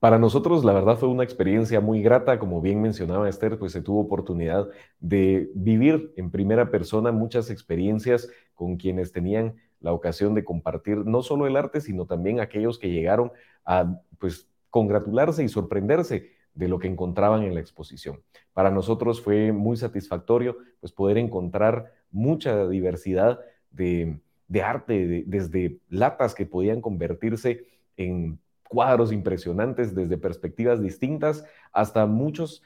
Para 0.01 0.19
nosotros, 0.19 0.65
la 0.65 0.73
verdad, 0.73 0.97
fue 0.97 1.09
una 1.09 1.23
experiencia 1.23 1.81
muy 1.81 2.03
grata. 2.03 2.41
Como 2.41 2.61
bien 2.61 2.83
mencionaba 2.83 3.29
Esther, 3.29 3.61
pues 3.61 3.71
se 3.71 3.81
tuvo 3.81 4.01
oportunidad 4.01 4.69
de 4.99 5.53
vivir 5.55 6.13
en 6.17 6.33
primera 6.33 6.73
persona 6.73 7.13
muchas 7.13 7.49
experiencias 7.49 8.29
con 8.55 8.77
quienes 8.77 9.13
tenían 9.13 9.55
la 9.81 9.93
ocasión 9.93 10.35
de 10.35 10.45
compartir 10.45 10.99
no 10.99 11.23
solo 11.23 11.47
el 11.47 11.57
arte, 11.57 11.81
sino 11.81 12.07
también 12.07 12.41
aquellos 12.41 12.79
que 12.79 12.91
llegaron 12.91 13.33
a 13.65 14.01
pues 14.19 14.49
congratularse 14.71 15.43
y 15.43 15.49
sorprenderse 15.49 16.31
de 16.55 16.69
lo 16.69 16.79
que 16.79 16.89
encontraban 16.89 17.43
en 17.43 17.55
la 17.55 17.61
exposición. 17.61 18.21
Para 18.53 18.71
nosotros 18.71 19.21
fue 19.21 19.53
muy 19.53 19.77
satisfactorio 19.77 20.59
pues 20.81 20.93
poder 20.93 21.19
encontrar 21.19 21.93
mucha 22.11 22.69
diversidad 22.69 23.41
de, 23.71 24.21
arte, 24.63 25.25
desde 25.27 25.79
latas 25.89 26.35
que 26.35 26.47
podían 26.47 26.81
convertirse 26.81 27.67
en 27.97 28.39
cuadros 28.69 29.13
impresionantes 29.13 29.95
desde 29.95 30.19
perspectivas 30.19 30.81
distintas 30.81 31.45
hasta 31.73 32.07
muchos 32.07 32.63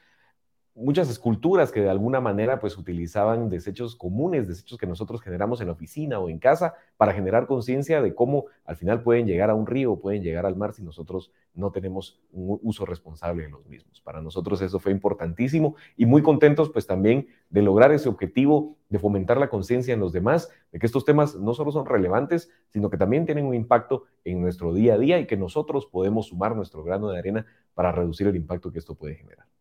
muchas 0.75 1.09
esculturas 1.09 1.71
que 1.71 1.81
de 1.81 1.89
alguna 1.89 2.21
manera 2.21 2.59
pues 2.59 2.77
utilizaban 2.77 3.49
desechos 3.49 3.95
comunes, 3.95 4.49
desechos 4.49 4.77
que 4.77 4.87
nosotros 4.87 5.23
generamos 5.23 5.61
en 5.61 5.69
la 5.69 5.73
oficina 5.73 6.19
o 6.19 6.29
en 6.29 6.39
casa 6.39 6.75
para 6.97 7.13
generar 7.13 7.47
conciencia 7.47 8.03
de 8.03 8.15
cómo 8.15 8.47
al 8.65 8.77
final 8.77 9.03
pueden 9.03 9.27
llegar 9.27 9.51
a 9.51 9.55
un 9.55 9.67
río, 9.67 10.01
pueden 10.01 10.23
llegar 10.23 10.47
al 10.47 10.57
mar 10.57 10.73
si 10.73 10.83
nosotros 10.83 11.31
no 11.55 11.71
tenemos 11.71 12.21
un 12.33 12.59
uso 12.63 12.85
responsable 12.85 13.45
de 13.45 13.51
los 13.51 13.65
mismos. 13.67 14.01
Para 14.01 14.21
nosotros 14.21 14.61
eso 14.63 14.81
fue 14.81 14.91
importantísimo 14.91 15.77
y 15.97 16.07
muy 16.07 16.23
contentos 16.23 16.71
pues 16.71 16.87
también 16.89 17.29
de 17.51 17.63
lograr 17.63 17.93
ese 17.93 18.09
objetivo 18.09 18.77
de 18.89 18.99
fomentar 18.99 19.39
la 19.39 19.51
conciencia 19.51 19.95
en 19.95 20.01
los 20.01 20.13
demás, 20.13 20.51
de 20.73 20.79
que 20.79 20.87
estos 20.87 21.05
temas 21.05 21.37
no 21.37 21.55
solo 21.55 21.71
son 21.71 21.87
relevantes, 21.87 22.51
sino 22.69 22.91
que 22.91 22.97
también 22.97 23.27
tienen 23.27 23.47
un 23.47 23.55
impacto 23.55 24.05
en 24.25 24.41
nuestro 24.41 24.75
día 24.75 24.95
a 24.95 24.99
día 24.99 25.19
y 25.21 25.27
que 25.27 25.37
nosotros 25.37 25.87
podemos 25.87 26.27
sumar 26.27 26.57
nuestro 26.57 26.83
grano 26.83 27.09
de 27.09 27.19
arena 27.19 27.47
para 27.75 27.93
reducir 27.93 28.27
el 28.27 28.37
impacto 28.37 28.73
que 28.73 28.79
esto 28.81 28.95
puede 28.95 29.15
generar. 29.15 29.54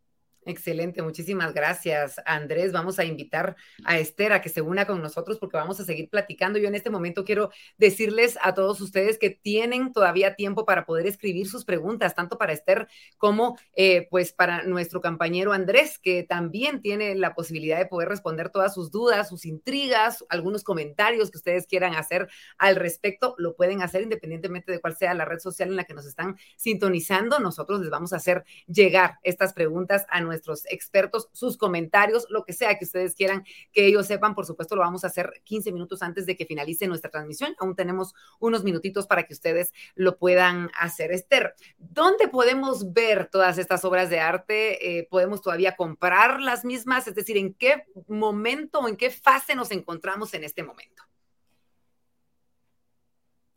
Excelente, 0.46 1.02
muchísimas 1.02 1.54
gracias, 1.54 2.20
Andrés. 2.26 2.74
Vamos 2.74 3.00
a 3.00 3.06
invitar 3.06 3.56
a 3.86 3.98
Esther 3.98 4.34
a 4.34 4.42
que 4.42 4.50
se 4.50 4.62
una 4.62 4.86
con 4.86 5.02
nosotros 5.02 5.40
porque 5.40 5.56
vamos 5.56 5.80
a 5.80 5.86
seguir 5.86 6.10
platicando. 6.10 6.60
Yo 6.60 6.68
en 6.68 6.76
este 6.76 6.90
momento 6.90 7.24
quiero 7.24 7.50
decirles 7.78 8.38
a 8.42 8.54
todos 8.54 8.82
ustedes 8.82 9.18
que 9.18 9.30
tienen 9.30 9.94
todavía 9.94 10.36
tiempo 10.36 10.66
para 10.66 10.86
poder 10.86 11.08
escribir 11.08 11.48
sus 11.48 11.64
preguntas, 11.64 12.14
tanto 12.14 12.38
para 12.38 12.52
Esther 12.52 12.90
como 13.18 13.58
eh, 13.74 14.08
pues 14.12 14.34
para 14.34 14.64
nuestro 14.64 15.02
compañero 15.02 15.54
Andrés, 15.54 15.98
que 15.98 16.24
también 16.24 16.82
tiene 16.82 17.16
la 17.16 17.36
posibilidad 17.36 17.78
de 17.78 17.86
poder 17.86 18.10
responder 18.10 18.50
todas 18.50 18.74
sus 18.74 18.92
dudas, 18.92 19.30
sus 19.30 19.46
intrigas, 19.46 20.26
algunos 20.28 20.66
comentarios 20.66 21.32
que 21.32 21.38
ustedes 21.38 21.68
quieran 21.68 21.96
hacer 21.96 22.28
al 22.58 22.76
respecto, 22.76 23.34
lo 23.38 23.56
pueden 23.56 23.82
hacer 23.82 24.02
independientemente 24.02 24.74
de 24.74 24.82
cuál 24.82 24.98
sea 24.98 25.14
la 25.14 25.24
red 25.24 25.40
social 25.40 25.70
en 25.70 25.78
la 25.78 25.86
que 25.86 25.94
nos 25.94 26.06
están 26.06 26.36
sintonizando. 26.58 27.40
Nosotros 27.40 27.80
les 27.80 27.90
vamos 27.90 28.12
a 28.12 28.18
hacer 28.18 28.44
llegar 28.68 29.20
estas 29.24 29.54
preguntas 29.54 30.06
a 30.10 30.20
nuestro 30.20 30.33
nuestros 30.34 30.66
expertos 30.66 31.30
sus 31.32 31.58
comentarios, 31.58 32.26
lo 32.30 32.44
que 32.44 32.54
sea 32.54 32.78
que 32.78 32.86
ustedes 32.86 33.16
quieran 33.16 33.46
que 33.72 33.86
ellos 33.86 34.08
sepan. 34.08 34.36
Por 34.36 34.46
supuesto, 34.46 34.76
lo 34.76 34.82
vamos 34.82 35.04
a 35.04 35.08
hacer 35.08 35.42
15 35.44 35.72
minutos 35.72 36.02
antes 36.02 36.26
de 36.26 36.36
que 36.36 36.46
finalice 36.46 36.88
nuestra 36.88 37.10
transmisión. 37.10 37.56
Aún 37.60 37.76
tenemos 37.76 38.14
unos 38.40 38.64
minutitos 38.64 39.08
para 39.08 39.24
que 39.24 39.34
ustedes 39.34 39.72
lo 39.96 40.18
puedan 40.18 40.70
hacer. 40.80 41.12
Esther, 41.12 41.56
¿dónde 41.78 42.28
podemos 42.28 42.94
ver 42.94 43.28
todas 43.28 43.58
estas 43.58 43.86
obras 43.86 44.10
de 44.10 44.20
arte? 44.20 45.00
Eh, 45.00 45.08
¿Podemos 45.10 45.42
todavía 45.42 45.76
comprar 45.76 46.42
las 46.42 46.66
mismas? 46.66 47.08
Es 47.08 47.16
decir, 47.16 47.38
¿en 47.38 47.54
qué 47.54 47.86
momento 48.08 48.80
o 48.80 48.88
en 48.88 48.98
qué 48.98 49.10
fase 49.10 49.56
nos 49.56 49.72
encontramos 49.72 50.34
en 50.34 50.44
este 50.44 50.64
momento? 50.64 51.04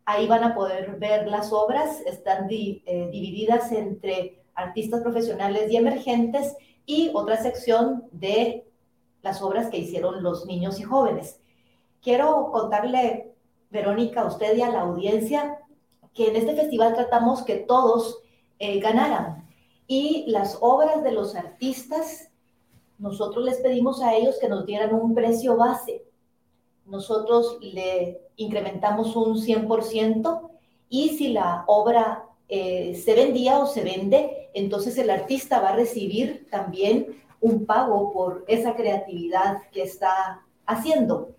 Ahí 0.05 0.27
van 0.27 0.43
a 0.43 0.53
poder 0.53 0.99
ver 0.99 1.27
las 1.27 1.51
obras, 1.51 2.01
están 2.01 2.47
eh, 2.51 3.09
divididas 3.11 3.71
entre 3.71 4.42
artistas 4.55 5.01
profesionales 5.01 5.71
y 5.71 5.77
emergentes 5.77 6.55
y 6.85 7.11
otra 7.13 7.41
sección 7.41 8.03
de 8.11 8.65
las 9.21 9.41
obras 9.41 9.69
que 9.69 9.77
hicieron 9.77 10.21
los 10.21 10.45
niños 10.45 10.79
y 10.79 10.83
jóvenes. 10.83 11.39
Quiero 12.01 12.51
contarle, 12.51 13.33
Verónica, 13.69 14.21
a 14.21 14.27
usted 14.27 14.55
y 14.55 14.61
a 14.61 14.69
la 14.69 14.81
audiencia, 14.81 15.59
que 16.13 16.27
en 16.27 16.35
este 16.35 16.55
festival 16.55 16.93
tratamos 16.93 17.43
que 17.43 17.55
todos 17.55 18.19
eh, 18.59 18.79
ganaran 18.79 19.43
y 19.87 20.25
las 20.27 20.57
obras 20.61 21.03
de 21.03 21.11
los 21.11 21.35
artistas, 21.35 22.29
nosotros 22.97 23.43
les 23.43 23.57
pedimos 23.57 24.01
a 24.01 24.13
ellos 24.15 24.37
que 24.39 24.47
nos 24.47 24.65
dieran 24.65 24.93
un 24.93 25.13
precio 25.13 25.57
base. 25.57 26.05
Nosotros 26.85 27.57
le 27.61 28.21
incrementamos 28.35 29.15
un 29.15 29.37
100% 29.37 30.49
y 30.89 31.09
si 31.09 31.29
la 31.29 31.63
obra 31.67 32.25
eh, 32.49 33.01
se 33.03 33.13
vendía 33.15 33.59
o 33.59 33.65
se 33.65 33.83
vende, 33.83 34.49
entonces 34.53 34.97
el 34.97 35.09
artista 35.09 35.59
va 35.59 35.69
a 35.69 35.75
recibir 35.75 36.47
también 36.49 37.23
un 37.41 37.65
pago 37.65 38.11
por 38.13 38.45
esa 38.47 38.75
creatividad 38.75 39.63
que 39.71 39.83
está 39.83 40.41
haciendo. 40.65 41.31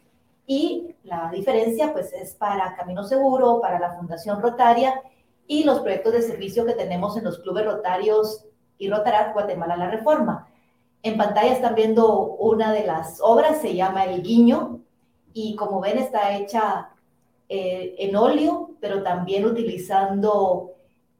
Y 0.46 0.94
la 1.04 1.30
diferencia 1.32 1.92
pues 1.92 2.12
es 2.12 2.34
para 2.34 2.76
Camino 2.76 3.04
Seguro, 3.04 3.60
para 3.60 3.78
la 3.78 3.94
Fundación 3.94 4.42
Rotaria 4.42 5.02
y 5.46 5.64
los 5.64 5.80
proyectos 5.80 6.12
de 6.12 6.22
servicio 6.22 6.66
que 6.66 6.74
tenemos 6.74 7.16
en 7.16 7.24
los 7.24 7.38
clubes 7.38 7.64
rotarios 7.64 8.44
y 8.78 8.90
Rotarat 8.90 9.32
Guatemala 9.32 9.76
La 9.76 9.90
Reforma. 9.90 10.48
En 11.02 11.16
pantalla 11.16 11.52
están 11.52 11.74
viendo 11.74 12.34
una 12.34 12.72
de 12.72 12.86
las 12.86 13.20
obras, 13.20 13.60
se 13.60 13.74
llama 13.74 14.04
El 14.04 14.22
Guiño, 14.22 14.80
y 15.32 15.56
como 15.56 15.80
ven 15.80 15.98
está 15.98 16.36
hecha 16.36 16.90
eh, 17.48 17.94
en 17.98 18.16
óleo, 18.16 18.70
pero 18.80 19.02
también 19.02 19.44
utilizando 19.44 20.73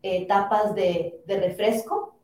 eh, 0.06 0.26
tapas 0.26 0.74
de, 0.74 1.22
refresco. 1.26 2.14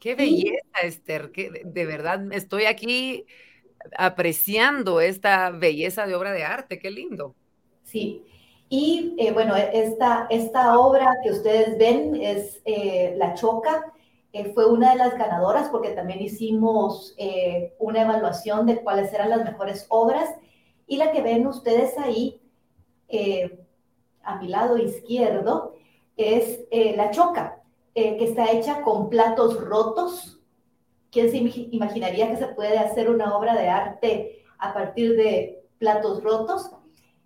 Qué 0.00 0.16
belleza, 0.16 0.80
Esther, 0.82 1.30
que 1.30 1.62
de 1.64 1.86
verdad 1.86 2.32
estoy 2.32 2.64
aquí 2.64 3.24
apreciando 3.96 5.00
esta 5.00 5.50
belleza 5.50 6.08
de 6.08 6.16
obra 6.16 6.32
de 6.32 6.42
arte, 6.42 6.80
qué 6.80 6.90
lindo. 6.90 7.36
Sí, 7.84 8.24
y 8.68 9.14
eh, 9.16 9.30
bueno, 9.30 9.54
esta, 9.54 10.26
esta 10.28 10.76
obra 10.76 11.08
que 11.22 11.30
ustedes 11.30 11.78
ven 11.78 12.16
es 12.16 12.60
eh, 12.64 13.14
La 13.16 13.34
Choca, 13.34 13.92
fue 14.54 14.68
una 14.68 14.90
de 14.90 14.96
las 14.96 15.16
ganadoras 15.16 15.68
porque 15.68 15.90
también 15.90 16.20
hicimos 16.20 17.14
una 17.78 18.02
evaluación 18.02 18.66
de 18.66 18.82
cuáles 18.82 19.12
eran 19.12 19.30
las 19.30 19.44
mejores 19.44 19.86
obras 19.88 20.28
y 20.88 20.96
la 20.96 21.12
que 21.12 21.22
ven 21.22 21.46
ustedes 21.46 21.96
ahí 21.96 22.40
a 24.24 24.40
mi 24.40 24.48
lado 24.48 24.76
izquierdo 24.76 25.73
es 26.16 26.60
eh, 26.70 26.94
la 26.96 27.10
choca, 27.10 27.60
eh, 27.94 28.16
que 28.16 28.24
está 28.24 28.50
hecha 28.50 28.82
con 28.82 29.08
platos 29.10 29.60
rotos. 29.60 30.40
¿Quién 31.10 31.30
se 31.30 31.38
imaginaría 31.38 32.28
que 32.28 32.36
se 32.36 32.48
puede 32.48 32.78
hacer 32.78 33.08
una 33.08 33.36
obra 33.36 33.54
de 33.54 33.68
arte 33.68 34.44
a 34.58 34.74
partir 34.74 35.16
de 35.16 35.64
platos 35.78 36.22
rotos? 36.22 36.70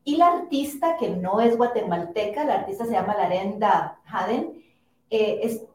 Y 0.05 0.17
la 0.17 0.29
artista, 0.29 0.97
que 0.97 1.11
no 1.11 1.41
es 1.41 1.57
guatemalteca, 1.57 2.45
la 2.45 2.55
artista 2.61 2.85
se 2.85 2.93
llama 2.93 3.15
Larenda 3.15 4.01
Haden, 4.07 4.63
eh, 5.11 5.67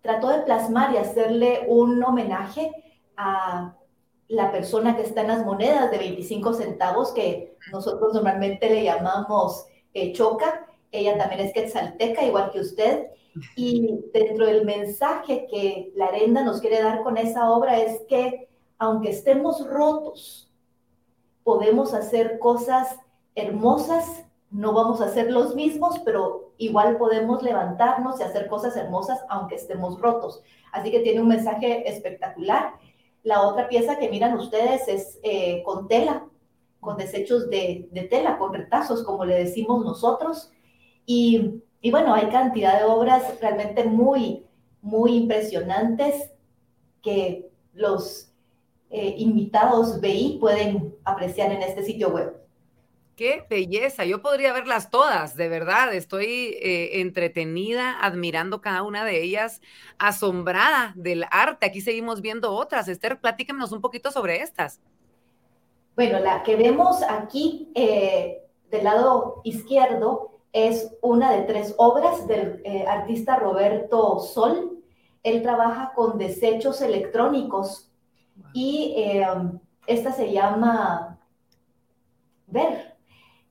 trató 0.00 0.28
de 0.28 0.40
plasmar 0.40 0.92
y 0.92 0.98
hacerle 0.98 1.64
un 1.68 2.02
homenaje 2.02 2.70
a 3.16 3.74
la 4.28 4.50
persona 4.52 4.96
que 4.96 5.02
está 5.02 5.22
en 5.22 5.28
las 5.28 5.44
monedas 5.44 5.90
de 5.90 5.98
25 5.98 6.54
centavos, 6.54 7.12
que 7.12 7.56
nosotros 7.72 8.14
normalmente 8.14 8.68
le 8.68 8.84
llamamos 8.84 9.66
eh, 9.94 10.12
choca. 10.12 10.65
Ella 10.92 11.18
también 11.18 11.40
es 11.40 11.52
quetzalteca, 11.52 12.24
igual 12.24 12.50
que 12.50 12.60
usted. 12.60 13.06
Y 13.54 14.00
dentro 14.12 14.46
del 14.46 14.64
mensaje 14.64 15.46
que 15.50 15.92
la 15.94 16.06
arenda 16.06 16.42
nos 16.42 16.60
quiere 16.60 16.82
dar 16.82 17.02
con 17.02 17.18
esa 17.18 17.50
obra 17.50 17.78
es 17.78 18.00
que 18.08 18.48
aunque 18.78 19.10
estemos 19.10 19.66
rotos, 19.68 20.50
podemos 21.44 21.94
hacer 21.94 22.38
cosas 22.38 22.98
hermosas, 23.34 24.24
no 24.50 24.72
vamos 24.72 25.00
a 25.00 25.10
ser 25.10 25.30
los 25.30 25.54
mismos, 25.54 26.00
pero 26.04 26.52
igual 26.58 26.96
podemos 26.96 27.42
levantarnos 27.42 28.18
y 28.18 28.22
hacer 28.22 28.48
cosas 28.48 28.76
hermosas 28.76 29.20
aunque 29.28 29.56
estemos 29.56 30.00
rotos. 30.00 30.42
Así 30.72 30.90
que 30.90 31.00
tiene 31.00 31.20
un 31.20 31.28
mensaje 31.28 31.88
espectacular. 31.88 32.74
La 33.22 33.42
otra 33.42 33.68
pieza 33.68 33.98
que 33.98 34.08
miran 34.08 34.36
ustedes 34.36 34.88
es 34.88 35.18
eh, 35.22 35.62
con 35.64 35.88
tela, 35.88 36.26
con 36.80 36.96
desechos 36.96 37.50
de, 37.50 37.88
de, 37.90 38.02
tela, 38.02 38.38
con 38.38 38.54
retazos, 38.54 39.02
como 39.04 39.24
le 39.24 39.36
decimos 39.36 39.84
nosotros. 39.84 40.52
Y, 41.06 41.62
y 41.80 41.90
bueno, 41.90 42.12
hay 42.12 42.28
cantidad 42.28 42.78
de 42.78 42.84
obras 42.84 43.40
realmente 43.40 43.84
muy, 43.84 44.44
muy 44.82 45.16
impresionantes 45.16 46.32
que 47.02 47.48
los 47.72 48.32
eh, 48.90 49.14
invitados 49.18 50.00
BI 50.00 50.38
pueden 50.40 50.94
apreciar 51.04 51.52
en 51.52 51.62
este 51.62 51.82
sitio 51.82 52.10
web. 52.10 52.34
Qué 53.16 53.46
belleza, 53.48 54.04
yo 54.04 54.20
podría 54.20 54.52
verlas 54.52 54.90
todas, 54.90 55.36
de 55.36 55.48
verdad, 55.48 55.94
estoy 55.94 56.58
eh, 56.60 57.00
entretenida, 57.00 57.96
admirando 57.98 58.60
cada 58.60 58.82
una 58.82 59.06
de 59.06 59.22
ellas, 59.22 59.62
asombrada 59.98 60.92
del 60.96 61.24
arte. 61.30 61.64
Aquí 61.64 61.80
seguimos 61.80 62.20
viendo 62.20 62.52
otras. 62.52 62.88
Esther, 62.88 63.18
platíquenos 63.18 63.72
un 63.72 63.80
poquito 63.80 64.10
sobre 64.10 64.42
estas. 64.42 64.80
Bueno, 65.94 66.20
la 66.20 66.42
que 66.42 66.56
vemos 66.56 67.02
aquí 67.08 67.72
eh, 67.74 68.42
del 68.70 68.84
lado 68.84 69.40
izquierdo 69.44 70.35
es 70.56 70.96
una 71.02 71.32
de 71.32 71.42
tres 71.42 71.74
obras 71.76 72.26
del 72.26 72.62
eh, 72.64 72.86
artista 72.86 73.36
Roberto 73.36 74.20
Sol. 74.20 74.82
Él 75.22 75.42
trabaja 75.42 75.92
con 75.94 76.16
desechos 76.16 76.80
electrónicos 76.80 77.92
y 78.54 78.94
esta 79.86 80.12
se 80.12 80.32
llama 80.32 81.18
Ver 82.46 82.96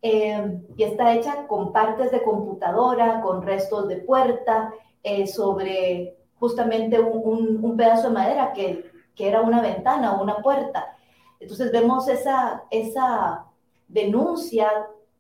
eh, 0.02 0.62
y 0.78 0.84
está 0.84 1.16
hecha 1.16 1.48
con 1.48 1.74
partes 1.74 2.12
de 2.12 2.22
computadora, 2.22 3.22
con 3.22 3.42
restos 3.42 3.88
de 3.88 3.98
puerta, 3.98 4.72
eh, 5.02 5.26
sobre 5.26 6.16
justamente 6.40 7.00
un, 7.00 7.76
pedazo 7.76 8.10
de 8.10 8.14
madera 8.14 8.54
que, 8.54 8.86
que, 9.16 9.28
era 9.28 9.42
una 9.42 9.62
ventana 9.62 10.14
o 10.14 10.22
una 10.22 10.44
puerta. 10.44 10.96
Entonces 11.40 11.72
vemos 11.72 12.08
esa, 12.08 12.66
esa 12.70 13.46
denuncia 13.88 14.70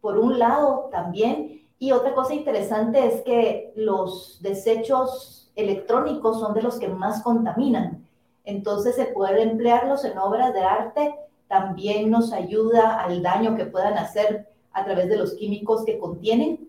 por 0.02 0.19
un 0.19 0.38
lado 0.38 0.89
también. 0.91 1.64
Y 1.80 1.92
otra 1.92 2.14
cosa 2.14 2.34
interesante 2.34 3.06
es 3.06 3.22
que 3.24 3.74
los 3.76 4.42
desechos 4.42 5.52
electrónicos 5.56 6.40
son 6.40 6.54
de 6.54 6.62
los 6.62 6.80
que 6.80 6.88
más 6.88 7.22
contaminan. 7.22 8.06
Entonces, 8.46 8.98
el 8.98 9.14
poder 9.14 9.40
emplearlos 9.40 10.06
en 10.06 10.18
obras 10.18 10.54
de 10.54 10.62
arte 10.62 11.16
también 11.48 12.10
nos 12.10 12.32
ayuda 12.32 13.02
al 13.02 13.22
daño 13.22 13.56
que 13.56 13.66
puedan 13.66 13.98
hacer 13.98 14.48
a 14.72 14.84
través 14.86 15.10
de 15.10 15.18
los 15.18 15.34
químicos 15.34 15.84
que 15.86 16.00
contienen. 16.00 16.68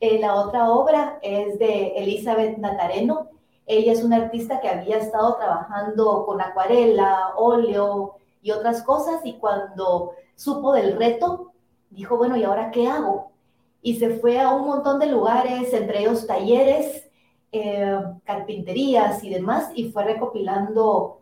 Eh, 0.00 0.18
la 0.20 0.34
otra 0.36 0.70
obra 0.70 1.18
es 1.22 1.58
de 1.58 1.88
Elizabeth 1.96 2.58
Natareno. 2.58 3.28
Ella 3.66 3.92
es 3.92 4.04
una 4.04 4.16
artista 4.16 4.60
que 4.60 4.68
había 4.68 4.98
estado 4.98 5.36
trabajando 5.36 6.24
con 6.24 6.40
acuarela, 6.40 7.34
óleo 7.36 8.14
y 8.42 8.52
otras 8.52 8.82
cosas 8.82 9.20
y 9.24 9.34
cuando 9.34 10.12
supo 10.36 10.72
del 10.72 10.96
reto, 10.96 11.52
dijo, 11.90 12.16
bueno, 12.16 12.36
¿y 12.36 12.44
ahora 12.44 12.70
qué 12.70 12.88
hago? 12.88 13.32
Y 13.82 13.96
se 13.96 14.10
fue 14.18 14.40
a 14.40 14.50
un 14.50 14.66
montón 14.66 14.98
de 14.98 15.06
lugares, 15.06 15.72
entre 15.72 16.00
ellos 16.00 16.26
talleres, 16.26 17.08
eh, 17.52 17.98
carpinterías 18.24 19.22
y 19.24 19.30
demás, 19.30 19.70
y 19.74 19.90
fue 19.90 20.04
recopilando 20.04 21.20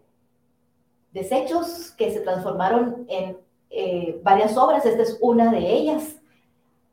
desechos 1.13 1.93
que 1.93 2.11
se 2.13 2.21
transformaron 2.21 3.07
en 3.09 3.39
eh, 3.71 4.21
varias 4.23 4.57
obras, 4.57 4.85
esta 4.87 5.03
es 5.03 5.19
una 5.21 5.51
de 5.51 5.73
ellas. 5.73 6.17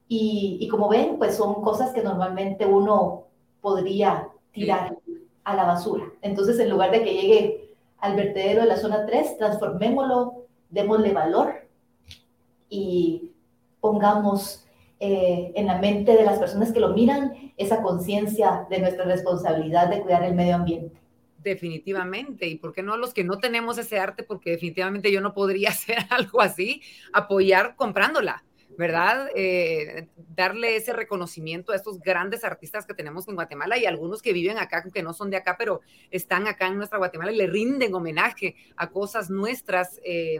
Y, 0.07 0.67
como 0.67 0.89
ven, 0.89 1.17
pues 1.17 1.35
son 1.35 1.61
cosas 1.63 1.91
que 1.91 2.03
normalmente 2.03 2.65
uno 2.65 3.23
podría 3.61 4.29
tirar 4.51 4.97
a 5.43 5.55
la 5.55 5.63
basura. 5.63 6.05
Entonces, 6.21 6.59
en 6.59 6.69
lugar 6.69 6.91
de 6.91 7.03
que 7.03 7.13
llegue 7.13 7.75
al 7.97 8.15
vertedero 8.15 8.61
de 8.61 8.67
la 8.67 8.77
zona 8.77 9.05
3, 9.05 9.37
transformémoslo, 9.37 10.45
démosle 10.69 11.13
valor 11.13 11.67
y 12.69 13.31
pongamos 13.79 14.65
eh, 15.05 15.51
en 15.55 15.65
la 15.65 15.79
mente 15.79 16.15
de 16.15 16.23
las 16.23 16.39
personas 16.39 16.71
que 16.71 16.79
lo 16.79 16.93
miran 16.93 17.51
esa 17.57 17.81
conciencia 17.81 18.65
de 18.69 18.79
nuestra 18.79 19.03
responsabilidad 19.03 19.89
de 19.89 19.99
cuidar 19.99 20.23
el 20.23 20.33
medio 20.33 20.55
ambiente. 20.55 20.97
Definitivamente. 21.39 22.47
¿Y 22.47 22.55
por 22.55 22.71
qué 22.71 22.83
no 22.83 22.95
los 22.95 23.13
que 23.13 23.25
no 23.25 23.37
tenemos 23.37 23.77
ese 23.77 23.99
arte? 23.99 24.23
Porque 24.23 24.51
definitivamente 24.51 25.11
yo 25.11 25.19
no 25.19 25.33
podría 25.33 25.69
hacer 25.71 25.97
algo 26.09 26.39
así, 26.39 26.81
apoyar 27.11 27.75
comprándola, 27.75 28.45
¿verdad? 28.77 29.27
Eh, 29.35 30.07
darle 30.15 30.77
ese 30.77 30.93
reconocimiento 30.93 31.73
a 31.73 31.75
estos 31.75 31.99
grandes 31.99 32.45
artistas 32.45 32.85
que 32.85 32.93
tenemos 32.93 33.27
en 33.27 33.35
Guatemala 33.35 33.77
y 33.77 33.85
algunos 33.85 34.21
que 34.21 34.31
viven 34.31 34.57
acá, 34.57 34.85
que 34.89 35.03
no 35.03 35.11
son 35.11 35.29
de 35.29 35.35
acá, 35.35 35.57
pero 35.59 35.81
están 36.11 36.47
acá 36.47 36.67
en 36.67 36.77
nuestra 36.77 36.97
Guatemala 36.97 37.33
y 37.33 37.35
le 37.35 37.47
rinden 37.47 37.93
homenaje 37.93 38.55
a 38.77 38.89
cosas 38.89 39.29
nuestras. 39.29 39.99
Eh, 40.05 40.39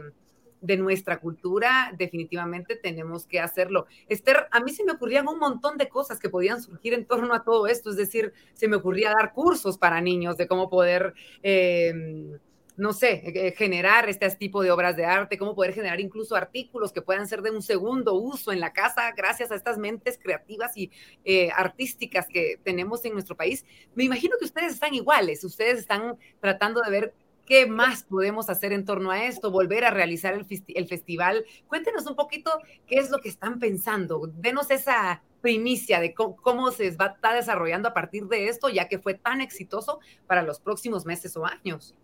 de 0.64 0.78
nuestra 0.78 1.20
cultura, 1.20 1.92
definitivamente 1.98 2.74
tenemos 2.74 3.26
que 3.26 3.38
hacerlo. 3.38 3.86
Esther, 4.08 4.48
a 4.50 4.60
mí 4.60 4.72
se 4.72 4.84
me 4.84 4.92
ocurrían 4.92 5.28
un 5.28 5.38
montón 5.38 5.76
de 5.76 5.88
cosas 5.88 6.18
que 6.18 6.30
podían 6.30 6.62
surgir 6.62 6.94
en 6.94 7.04
torno 7.04 7.34
a 7.34 7.44
todo 7.44 7.66
esto, 7.66 7.90
es 7.90 7.96
decir, 7.96 8.32
se 8.54 8.66
me 8.66 8.76
ocurría 8.76 9.12
dar 9.12 9.34
cursos 9.34 9.76
para 9.76 10.00
niños 10.00 10.36
de 10.36 10.48
cómo 10.48 10.70
poder... 10.70 11.14
Em, 11.42 12.38
no 12.76 12.92
sé, 12.92 13.22
eh, 13.24 13.54
generar 13.56 14.08
este 14.08 14.28
tipo 14.30 14.60
de 14.60 14.72
obras 14.72 14.96
de 14.96 15.04
arte, 15.04 15.38
cómo 15.38 15.54
poder 15.54 15.72
generar 15.74 16.00
incluso 16.00 16.34
artículos 16.34 16.92
que 16.92 17.02
puedan 17.02 17.28
ser 17.28 17.40
de 17.40 17.52
un 17.52 17.62
segundo 17.62 18.14
uso 18.14 18.50
en 18.50 18.58
la 18.58 18.72
casa 18.72 19.12
gracias 19.16 19.52
a 19.52 19.54
estas 19.54 19.78
mentes 19.78 20.18
creativas 20.20 20.76
y 20.76 20.90
eh, 21.24 21.50
artísticas 21.54 22.26
que 22.26 22.58
tenemos 22.64 23.04
en 23.04 23.12
nuestro 23.12 23.36
país. 23.36 23.64
Me 23.94 24.02
imagino 24.02 24.36
que 24.40 24.46
ustedes 24.46 24.72
están 24.72 24.92
iguales, 24.92 25.44
ustedes 25.44 25.78
están 25.78 26.18
tratando 26.40 26.80
de 26.80 26.90
ver 26.90 27.14
¿Qué 27.46 27.66
más 27.66 28.04
podemos 28.04 28.48
hacer 28.48 28.72
en 28.72 28.84
torno 28.84 29.10
a 29.10 29.24
esto? 29.24 29.50
Volver 29.50 29.84
a 29.84 29.90
realizar 29.90 30.32
el, 30.34 30.86
festival. 30.88 31.44
Cuéntenos 31.68 32.06
un 32.06 32.16
poquito 32.16 32.50
qué 32.86 32.96
es 32.96 33.10
lo 33.10 33.18
que 33.18 33.28
están 33.28 33.58
pensando. 33.58 34.30
Denos 34.38 34.70
esa 34.70 35.22
primicia 35.42 36.00
de 36.00 36.14
cómo, 36.14 36.70
se 36.70 36.90
va, 36.92 37.06
está 37.06 37.34
desarrollando 37.34 37.88
a 37.88 37.94
partir 37.94 38.26
de 38.28 38.48
esto, 38.48 38.70
ya 38.70 38.88
que 38.88 38.98
fue 38.98 39.12
tan 39.12 39.42
exitoso 39.42 40.00
para 40.26 40.42
los 40.42 40.58
próximos 40.58 41.04
meses 41.04 41.36
o 41.36 41.44
años. 41.44 41.94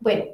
Bueno, 0.00 0.24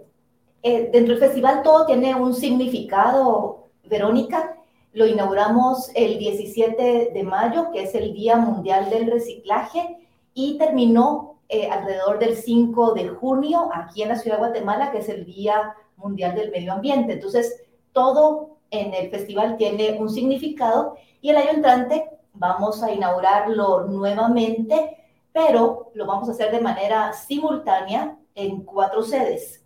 eh, 0.62 0.88
dentro 0.90 1.14
del 1.14 1.22
festival 1.22 1.62
todo 1.62 1.84
tiene 1.84 2.14
un 2.14 2.34
significado, 2.34 3.68
Verónica. 3.84 4.56
Lo 4.94 5.06
inauguramos 5.06 5.90
el 5.94 6.18
17 6.18 7.10
de 7.12 7.22
mayo, 7.24 7.70
que 7.72 7.82
es 7.82 7.94
el 7.94 8.14
Día 8.14 8.36
Mundial 8.36 8.88
del 8.88 9.10
Reciclaje, 9.10 9.98
y 10.32 10.56
terminó 10.56 11.37
eh, 11.48 11.68
alrededor 11.70 12.18
del 12.18 12.36
5 12.36 12.92
de 12.92 13.08
junio 13.08 13.70
aquí 13.72 14.02
en 14.02 14.10
la 14.10 14.16
ciudad 14.16 14.36
de 14.36 14.44
Guatemala, 14.44 14.90
que 14.90 14.98
es 14.98 15.08
el 15.08 15.24
Día 15.24 15.74
Mundial 15.96 16.34
del 16.34 16.50
Medio 16.50 16.72
Ambiente. 16.72 17.14
Entonces, 17.14 17.62
todo 17.92 18.58
en 18.70 18.92
el 18.92 19.10
festival 19.10 19.56
tiene 19.56 19.98
un 19.98 20.10
significado 20.10 20.96
y 21.20 21.30
el 21.30 21.36
año 21.36 21.50
entrante 21.50 22.08
vamos 22.34 22.82
a 22.82 22.92
inaugurarlo 22.92 23.86
nuevamente, 23.86 24.96
pero 25.32 25.90
lo 25.94 26.06
vamos 26.06 26.28
a 26.28 26.32
hacer 26.32 26.52
de 26.52 26.60
manera 26.60 27.12
simultánea 27.12 28.18
en 28.34 28.62
cuatro 28.64 29.02
sedes. 29.02 29.64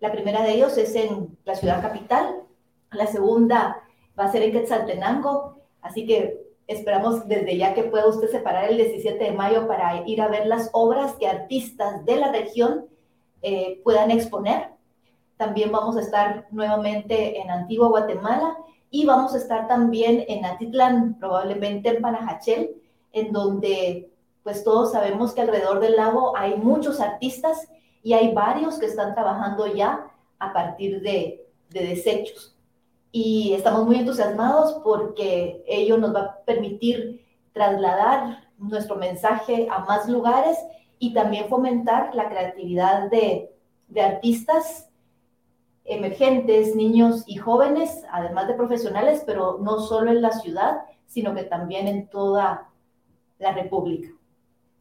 La 0.00 0.12
primera 0.12 0.42
de 0.42 0.52
ellos 0.52 0.76
es 0.78 0.94
en 0.94 1.36
la 1.44 1.54
ciudad 1.54 1.82
capital, 1.82 2.42
la 2.92 3.06
segunda 3.06 3.82
va 4.18 4.24
a 4.24 4.32
ser 4.32 4.42
en 4.42 4.52
Quetzaltenango, 4.52 5.58
así 5.82 6.06
que 6.06 6.43
Esperamos 6.66 7.28
desde 7.28 7.58
ya 7.58 7.74
que 7.74 7.84
pueda 7.84 8.06
usted 8.06 8.30
separar 8.30 8.70
el 8.70 8.78
17 8.78 9.22
de 9.22 9.32
mayo 9.32 9.68
para 9.68 10.06
ir 10.06 10.22
a 10.22 10.28
ver 10.28 10.46
las 10.46 10.70
obras 10.72 11.14
que 11.14 11.26
artistas 11.26 12.04
de 12.06 12.16
la 12.16 12.32
región 12.32 12.86
eh, 13.42 13.80
puedan 13.84 14.10
exponer. 14.10 14.70
También 15.36 15.70
vamos 15.70 15.96
a 15.96 16.00
estar 16.00 16.46
nuevamente 16.50 17.38
en 17.38 17.50
Antigua 17.50 17.88
Guatemala 17.88 18.56
y 18.90 19.04
vamos 19.04 19.34
a 19.34 19.38
estar 19.38 19.68
también 19.68 20.24
en 20.26 20.44
Atitlán, 20.46 21.18
probablemente 21.18 21.90
en 21.90 22.00
Panajachel, 22.00 22.70
en 23.12 23.32
donde 23.32 24.10
pues 24.42 24.64
todos 24.64 24.92
sabemos 24.92 25.34
que 25.34 25.42
alrededor 25.42 25.80
del 25.80 25.96
lago 25.96 26.36
hay 26.36 26.56
muchos 26.56 27.00
artistas 27.00 27.68
y 28.02 28.12
hay 28.14 28.32
varios 28.32 28.78
que 28.78 28.86
están 28.86 29.14
trabajando 29.14 29.66
ya 29.66 30.10
a 30.38 30.52
partir 30.52 31.02
de, 31.02 31.46
de 31.70 31.86
desechos 31.86 32.53
y 33.16 33.52
estamos 33.52 33.86
muy 33.86 33.94
entusiasmados 34.00 34.80
porque 34.82 35.62
ello 35.68 35.96
nos 35.98 36.12
va 36.12 36.20
a 36.20 36.44
permitir 36.44 37.24
trasladar 37.52 38.48
nuestro 38.58 38.96
mensaje 38.96 39.68
a 39.70 39.84
más 39.84 40.08
lugares 40.08 40.58
y 40.98 41.14
también 41.14 41.48
fomentar 41.48 42.12
la 42.12 42.28
creatividad 42.28 43.08
de, 43.10 43.54
de 43.86 44.00
artistas 44.00 44.90
emergentes, 45.84 46.74
niños 46.74 47.22
y 47.28 47.36
jóvenes, 47.36 48.02
además 48.10 48.48
de 48.48 48.54
profesionales, 48.54 49.22
pero 49.24 49.58
no 49.60 49.78
solo 49.78 50.10
en 50.10 50.20
la 50.20 50.32
ciudad, 50.32 50.78
sino 51.06 51.36
que 51.36 51.44
también 51.44 51.86
en 51.86 52.08
toda 52.08 52.68
la 53.38 53.52
República. 53.52 54.08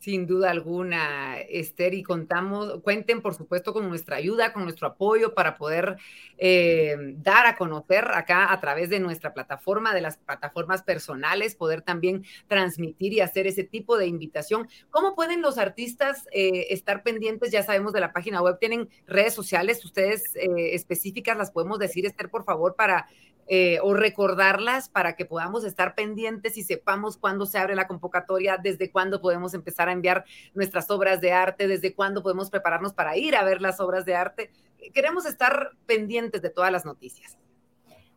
Sin 0.03 0.27
duda 0.27 0.51
alguna, 0.51 1.39
Esther, 1.39 1.93
y 1.93 2.03
contamos, 2.03 2.81
cuenten 2.81 3.21
por 3.21 3.35
supuesto 3.35 3.71
con 3.71 3.87
nuestra 3.87 4.17
ayuda, 4.17 4.51
con 4.51 4.63
nuestro 4.63 4.85
apoyo 4.85 5.33
para 5.33 5.55
poder 5.55 5.95
eh, 6.37 6.97
dar 7.19 7.45
a 7.45 7.55
conocer 7.55 8.09
acá 8.13 8.51
a 8.51 8.59
través 8.59 8.89
de 8.89 8.99
nuestra 8.99 9.33
plataforma, 9.33 9.93
de 9.93 10.01
las 10.01 10.17
plataformas 10.17 10.83
personales, 10.83 11.55
poder 11.55 11.83
también 11.83 12.25
transmitir 12.49 13.13
y 13.13 13.21
hacer 13.21 13.47
ese 13.47 13.63
tipo 13.63 13.97
de 13.97 14.07
invitación. 14.07 14.67
¿Cómo 14.89 15.15
pueden 15.15 15.41
los 15.41 15.57
artistas 15.57 16.27
eh, 16.33 16.67
estar 16.71 17.01
pendientes? 17.01 17.53
Ya 17.53 17.63
sabemos 17.63 17.93
de 17.93 18.01
la 18.01 18.11
página 18.11 18.41
web, 18.41 18.57
tienen 18.59 18.89
redes 19.07 19.33
sociales, 19.33 19.85
ustedes 19.85 20.35
eh, 20.35 20.75
específicas, 20.75 21.37
las 21.37 21.51
podemos 21.51 21.79
decir, 21.79 22.05
Esther, 22.05 22.29
por 22.29 22.43
favor, 22.43 22.75
para 22.75 23.07
eh, 23.47 23.79
o 23.81 23.93
recordarlas 23.93 24.87
para 24.87 25.15
que 25.15 25.25
podamos 25.25 25.65
estar 25.65 25.95
pendientes 25.95 26.57
y 26.57 26.63
sepamos 26.63 27.17
cuándo 27.17 27.45
se 27.45 27.57
abre 27.57 27.75
la 27.75 27.87
convocatoria, 27.87 28.57
desde 28.57 28.91
cuándo 28.91 29.19
podemos 29.19 29.53
empezar 29.53 29.89
a 29.89 29.91
enviar 29.91 30.23
nuestras 30.53 30.89
obras 30.89 31.19
de 31.19 31.33
arte, 31.33 31.67
desde 31.67 31.93
cuándo 31.93 32.23
podemos 32.23 32.49
prepararnos 32.49 32.93
para 32.93 33.17
ir 33.17 33.35
a 33.35 33.43
ver 33.43 33.61
las 33.61 33.79
obras 33.79 34.05
de 34.05 34.15
arte. 34.15 34.51
Queremos 34.93 35.25
estar 35.25 35.71
pendientes 35.85 36.41
de 36.41 36.49
todas 36.49 36.71
las 36.71 36.85
noticias. 36.85 37.37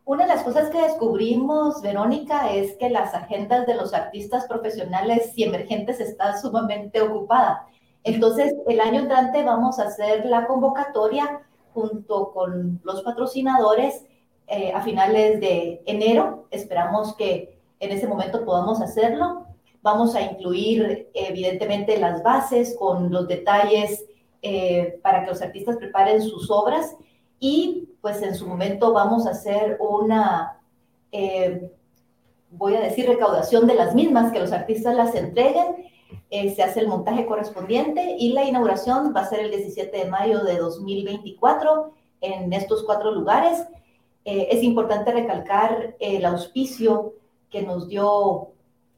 Una 0.05 0.23
de 0.23 0.35
las 0.35 0.43
cosas 0.43 0.69
que 0.69 0.81
descubrimos, 0.81 1.81
Verónica, 1.81 2.53
es 2.53 2.77
que 2.77 2.89
las 2.89 3.13
agendas 3.13 3.67
de 3.67 3.75
los 3.75 3.93
artistas 3.93 4.45
profesionales 4.45 5.33
y 5.35 5.43
emergentes 5.43 5.99
están 5.99 6.39
sumamente 6.39 7.01
ocupadas. 7.01 7.59
Entonces, 8.05 8.55
el 8.67 8.79
año 8.79 9.01
entrante 9.01 9.43
vamos 9.43 9.79
a 9.79 9.87
hacer 9.87 10.25
la 10.25 10.47
convocatoria 10.47 11.41
junto 11.73 12.31
con 12.31 12.79
los 12.85 13.01
patrocinadores 13.01 14.05
eh, 14.49 14.71
a 14.73 14.81
finales 14.81 15.41
de 15.41 15.81
enero. 15.85 16.47
Esperamos 16.51 17.13
que 17.17 17.59
en 17.81 17.91
ese 17.91 18.07
momento 18.07 18.45
podamos 18.45 18.79
hacerlo. 18.81 19.45
Vamos 19.81 20.15
a 20.15 20.21
incluir 20.21 21.09
evidentemente 21.13 21.97
las 21.97 22.23
bases 22.23 22.77
con 22.79 23.11
los 23.11 23.27
detalles 23.27 24.05
eh, 24.41 24.99
para 25.03 25.23
que 25.23 25.31
los 25.31 25.41
artistas 25.41 25.75
preparen 25.75 26.21
sus 26.21 26.49
obras 26.49 26.95
y 27.41 27.89
pues 27.99 28.21
en 28.21 28.35
su 28.35 28.47
momento 28.47 28.93
vamos 28.93 29.27
a 29.27 29.31
hacer 29.31 29.77
una, 29.81 30.61
eh, 31.11 31.69
voy 32.49 32.75
a 32.75 32.79
decir, 32.79 33.05
recaudación 33.05 33.67
de 33.67 33.75
las 33.75 33.93
mismas, 33.95 34.31
que 34.31 34.39
los 34.39 34.53
artistas 34.53 34.95
las 34.95 35.13
entreguen. 35.13 35.89
se 36.29 36.63
hace 36.63 36.79
el 36.79 36.87
montaje 36.87 37.25
correspondiente 37.25 38.15
y 38.17 38.31
la 38.31 38.45
inauguración 38.45 39.13
va 39.13 39.21
a 39.21 39.29
ser 39.29 39.41
el 39.41 39.51
17 39.51 39.97
de 39.97 40.05
mayo 40.05 40.45
de 40.45 40.57
2024 40.57 41.91
en 42.21 42.53
estos 42.53 42.83
cuatro 42.83 43.11
lugares. 43.11 43.67
Eh, 44.27 44.49
es 44.51 44.61
importante 44.61 45.13
recalcar 45.13 45.95
el 46.01 46.25
auspicio 46.25 47.13
que 47.49 47.61
nos 47.61 47.87
dio 47.87 48.49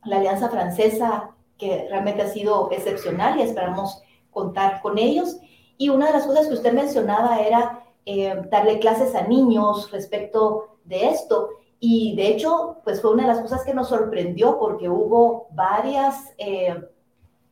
la 0.03 0.17
Alianza 0.17 0.49
Francesa, 0.49 1.35
que 1.55 1.85
realmente 1.87 2.23
ha 2.23 2.29
sido 2.29 2.71
excepcional 2.71 3.37
y 3.37 3.43
esperamos 3.43 4.01
contar 4.31 4.81
con 4.81 4.97
ellos. 4.97 5.37
Y 5.77 5.89
una 5.89 6.07
de 6.07 6.13
las 6.13 6.25
cosas 6.25 6.47
que 6.47 6.55
usted 6.55 6.73
mencionaba 6.73 7.41
era 7.41 7.83
eh, 8.07 8.41
darle 8.49 8.79
clases 8.79 9.13
a 9.13 9.27
niños 9.27 9.91
respecto 9.91 10.79
de 10.85 11.09
esto. 11.09 11.49
Y 11.79 12.15
de 12.15 12.29
hecho, 12.29 12.77
pues 12.83 12.99
fue 12.99 13.11
una 13.11 13.27
de 13.27 13.33
las 13.35 13.41
cosas 13.41 13.63
que 13.63 13.75
nos 13.75 13.89
sorprendió 13.89 14.57
porque 14.57 14.89
hubo 14.89 15.49
varias, 15.51 16.33
eh, 16.39 16.75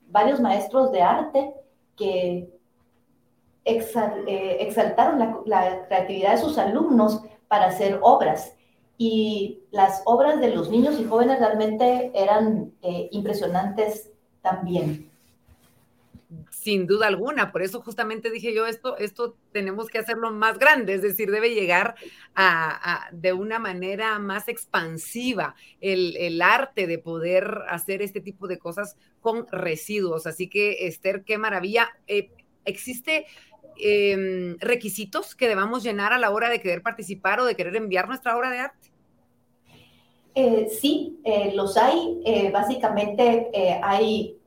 varios 0.08 0.40
maestros 0.40 0.92
de 0.92 1.04
arte 1.04 1.54
que 1.96 2.50
exaltaron 3.66 5.44
la 5.46 5.86
creatividad 5.86 6.32
de 6.32 6.38
sus 6.42 6.58
alumnos 6.58 7.22
para 7.48 7.68
hacer 7.68 8.00
obras. 8.02 8.54
Y 8.98 9.60
las 9.72 10.02
obras 10.06 10.40
de 10.40 10.56
los 10.56 10.70
niños 10.70 11.00
y 11.00 11.06
jóvenes 11.06 11.40
realmente 11.40 12.12
eran 12.16 12.74
eh, 12.82 13.10
impresionantes 13.12 14.12
también. 14.42 15.12
Sin 16.50 16.88
duda 16.88 17.08
alguna, 17.08 17.54
por 17.54 17.62
eso 17.62 17.80
justamente 17.82 18.30
dije 18.30 18.54
yo, 18.54 18.68
esto, 18.68 18.98
esto 18.98 19.38
tenemos 19.54 19.88
que 19.88 20.00
hacerlo 20.00 20.32
más 20.32 20.60
grande, 20.60 20.94
es 20.94 21.02
decir, 21.02 21.32
debe 21.32 21.54
llegar 21.54 21.96
a, 22.36 23.08
de 23.14 23.32
una 23.32 23.60
manera 23.60 24.20
más 24.20 24.50
expansiva 24.50 25.56
el, 25.80 26.42
arte 26.42 26.86
de 26.86 27.00
poder 27.00 27.60
hacer 27.70 28.02
este 28.02 28.20
tipo 28.20 28.48
de 28.48 28.60
cosas 28.60 28.98
con 29.22 29.48
residuos. 29.50 30.28
Así 30.28 30.50
que, 30.50 30.88
Esther, 30.88 31.24
qué 31.24 31.38
maravilla. 31.38 31.90
Eh, 32.08 32.32
¿Existe 32.66 33.28
Em, 33.80 34.58
requisitos 34.60 35.36
que 35.36 35.48
debamos 35.48 35.84
llenar 35.84 36.14
a 36.14 36.18
la 36.18 36.32
hora 36.32 36.50
de 36.50 36.62
querer 36.62 36.82
participar 36.82 37.40
o 37.40 37.46
de 37.46 37.56
querer 37.56 37.76
enviar 37.76 38.08
nuestra 38.08 38.36
obra 38.36 38.50
de 38.50 38.60
arte? 38.60 38.92
Eh, 40.34 40.70
sí, 40.70 41.20
eh, 41.24 41.52
los 41.56 41.78
hay. 41.78 42.22
Eh, 42.26 42.52
básicamente 42.52 43.50
hay 43.82 44.38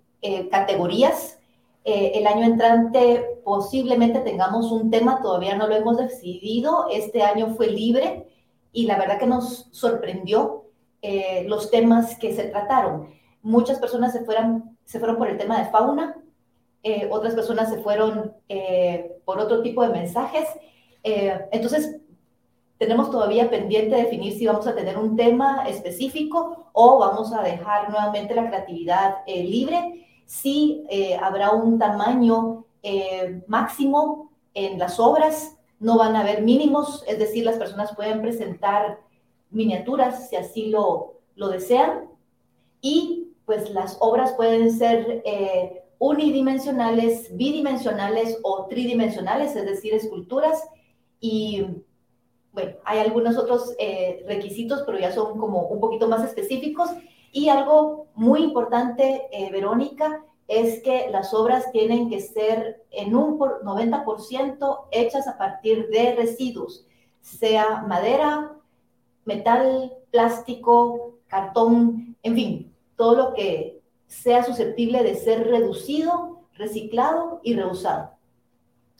categorías. 0.50 1.38
el 1.82 2.26
año 2.26 2.44
entrante 2.44 3.24
posiblemente 3.42 4.20
tengamos 4.20 4.70
un 4.70 4.90
tema, 4.90 5.22
todavía 5.22 5.56
no 5.56 5.66
lo 5.66 5.74
hemos 5.74 5.96
decidido. 5.96 6.86
Este 6.92 7.22
año 7.22 7.54
fue 7.56 7.68
libre 7.68 8.28
y 8.72 8.84
la 8.84 8.98
verdad 8.98 9.18
que 9.18 9.26
nos 9.26 9.68
sorprendió 9.72 10.66
los 11.46 11.70
temas 11.70 12.18
que 12.18 12.34
se 12.34 12.44
trataron. 12.44 13.08
Muchas 13.42 13.78
personas 13.78 14.12
se, 14.12 14.24
fueron, 14.24 14.76
se 14.84 14.98
fueron 14.98 15.16
por 15.16 15.28
el 15.28 15.38
tema 15.38 15.58
de 15.58 15.70
fauna, 15.70 16.19
eh, 16.82 17.08
otras 17.10 17.34
personas 17.34 17.70
se 17.70 17.82
fueron 17.82 18.32
eh, 18.48 19.16
por 19.24 19.38
otro 19.38 19.62
tipo 19.62 19.82
de 19.82 19.90
mensajes. 19.90 20.48
Eh, 21.02 21.38
entonces, 21.52 21.96
tenemos 22.78 23.10
todavía 23.10 23.50
pendiente 23.50 23.96
definir 23.96 24.32
si 24.32 24.46
vamos 24.46 24.66
a 24.66 24.74
tener 24.74 24.96
un 24.96 25.14
tema 25.14 25.68
específico 25.68 26.70
o 26.72 26.98
vamos 26.98 27.32
a 27.34 27.42
dejar 27.42 27.90
nuevamente 27.90 28.34
la 28.34 28.48
creatividad 28.48 29.16
libre, 29.26 30.06
si 30.24 30.86
habrá 31.20 31.50
un 31.50 31.78
tamaño 31.78 32.64
máximo 33.46 34.30
en 34.54 34.78
las 34.78 34.98
obras, 34.98 35.58
no 35.78 35.98
van 35.98 36.16
a 36.16 36.20
haber 36.20 36.40
mínimos, 36.40 37.04
es 37.06 37.18
decir, 37.18 37.44
las 37.44 37.56
personas 37.56 37.94
pueden 37.94 38.22
presentar 38.22 39.00
miniaturas 39.50 40.30
si 40.30 40.36
así 40.36 40.68
lo, 40.68 41.20
lo 41.34 41.48
desean. 41.48 42.08
Y 42.80 43.28
pues 43.44 43.68
las 43.70 43.98
obras 44.00 44.32
pueden 44.34 44.72
ser 44.72 45.22
unidimensionales, 46.00 47.28
bidimensionales 47.36 48.38
o 48.42 48.66
tridimensionales, 48.68 49.54
es 49.54 49.66
decir, 49.66 49.92
esculturas. 49.92 50.66
Y 51.20 51.66
bueno, 52.52 52.72
hay 52.84 53.00
algunos 53.00 53.36
otros 53.36 53.74
eh, 53.78 54.24
requisitos, 54.26 54.82
pero 54.86 54.98
ya 54.98 55.12
son 55.12 55.38
como 55.38 55.68
un 55.68 55.78
poquito 55.78 56.08
más 56.08 56.24
específicos. 56.24 56.90
Y 57.32 57.50
algo 57.50 58.06
muy 58.14 58.42
importante, 58.42 59.28
eh, 59.30 59.50
Verónica, 59.52 60.24
es 60.48 60.82
que 60.82 61.10
las 61.10 61.34
obras 61.34 61.70
tienen 61.70 62.08
que 62.08 62.20
ser 62.20 62.82
en 62.90 63.14
un 63.14 63.38
90% 63.38 64.86
hechas 64.90 65.28
a 65.28 65.36
partir 65.36 65.90
de 65.90 66.14
residuos, 66.14 66.86
sea 67.20 67.82
madera, 67.86 68.56
metal, 69.26 69.92
plástico, 70.10 71.18
cartón, 71.26 72.16
en 72.22 72.34
fin, 72.34 72.74
todo 72.96 73.14
lo 73.14 73.34
que 73.34 73.79
sea 74.10 74.42
susceptible 74.42 75.02
de 75.04 75.14
ser 75.14 75.46
reducido, 75.46 76.40
reciclado 76.54 77.40
y 77.44 77.54
reusado. 77.54 78.10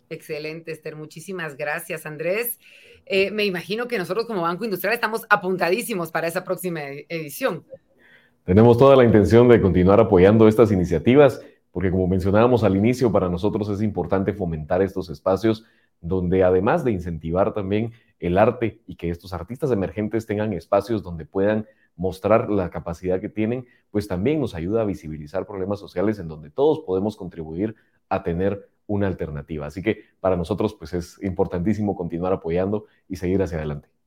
Excelente, 0.08 0.72
Esther. 0.72 0.96
Muchísimas 0.96 1.56
gracias, 1.56 2.06
Andrés. 2.06 2.58
Eh, 3.06 3.30
me 3.32 3.44
imagino 3.44 3.88
que 3.88 3.98
nosotros 3.98 4.26
como 4.26 4.42
Banco 4.42 4.64
Industrial 4.64 4.94
estamos 4.94 5.26
apuntadísimos 5.28 6.12
para 6.12 6.28
esa 6.28 6.44
próxima 6.44 6.80
e-, 6.82 7.06
edición. 7.08 7.64
Tenemos 8.44 8.78
toda 8.78 8.94
la 8.96 9.04
intención 9.04 9.48
de 9.48 9.60
continuar 9.60 10.00
apoyando 10.00 10.46
estas 10.46 10.70
iniciativas, 10.70 11.42
porque 11.72 11.90
como 11.90 12.06
mencionábamos 12.06 12.62
al 12.62 12.76
inicio, 12.76 13.10
para 13.10 13.28
nosotros 13.28 13.68
es 13.68 13.82
importante 13.82 14.32
fomentar 14.32 14.80
estos 14.80 15.10
espacios 15.10 15.64
donde 16.00 16.44
además 16.44 16.84
de 16.84 16.92
incentivar 16.92 17.52
también 17.52 17.92
el 18.20 18.38
arte 18.38 18.80
y 18.86 18.94
que 18.94 19.10
estos 19.10 19.32
artistas 19.32 19.70
emergentes 19.72 20.24
tengan 20.24 20.52
espacios 20.52 21.02
donde 21.02 21.26
puedan 21.26 21.66
mostrar 22.00 22.48
la 22.48 22.70
capacidad 22.70 23.20
que 23.20 23.28
tienen, 23.28 23.66
pues 23.90 24.08
también 24.08 24.40
nos 24.40 24.54
ayuda 24.54 24.80
a 24.80 24.84
visibilizar 24.86 25.46
problemas 25.46 25.78
sociales 25.78 26.18
en 26.18 26.28
donde 26.28 26.50
todos 26.50 26.80
podemos 26.80 27.14
contribuir 27.14 27.76
a 28.08 28.22
tener 28.22 28.70
una 28.86 29.06
alternativa. 29.06 29.66
Así 29.66 29.82
que 29.82 30.04
para 30.18 30.34
nosotros 30.34 30.74
pues 30.74 30.94
es 30.94 31.22
importantísimo 31.22 31.94
continuar 31.94 32.32
apoyando 32.32 32.86
y 33.06 33.16
seguir 33.16 33.42
hacia 33.42 33.58
adelante. 33.58 33.99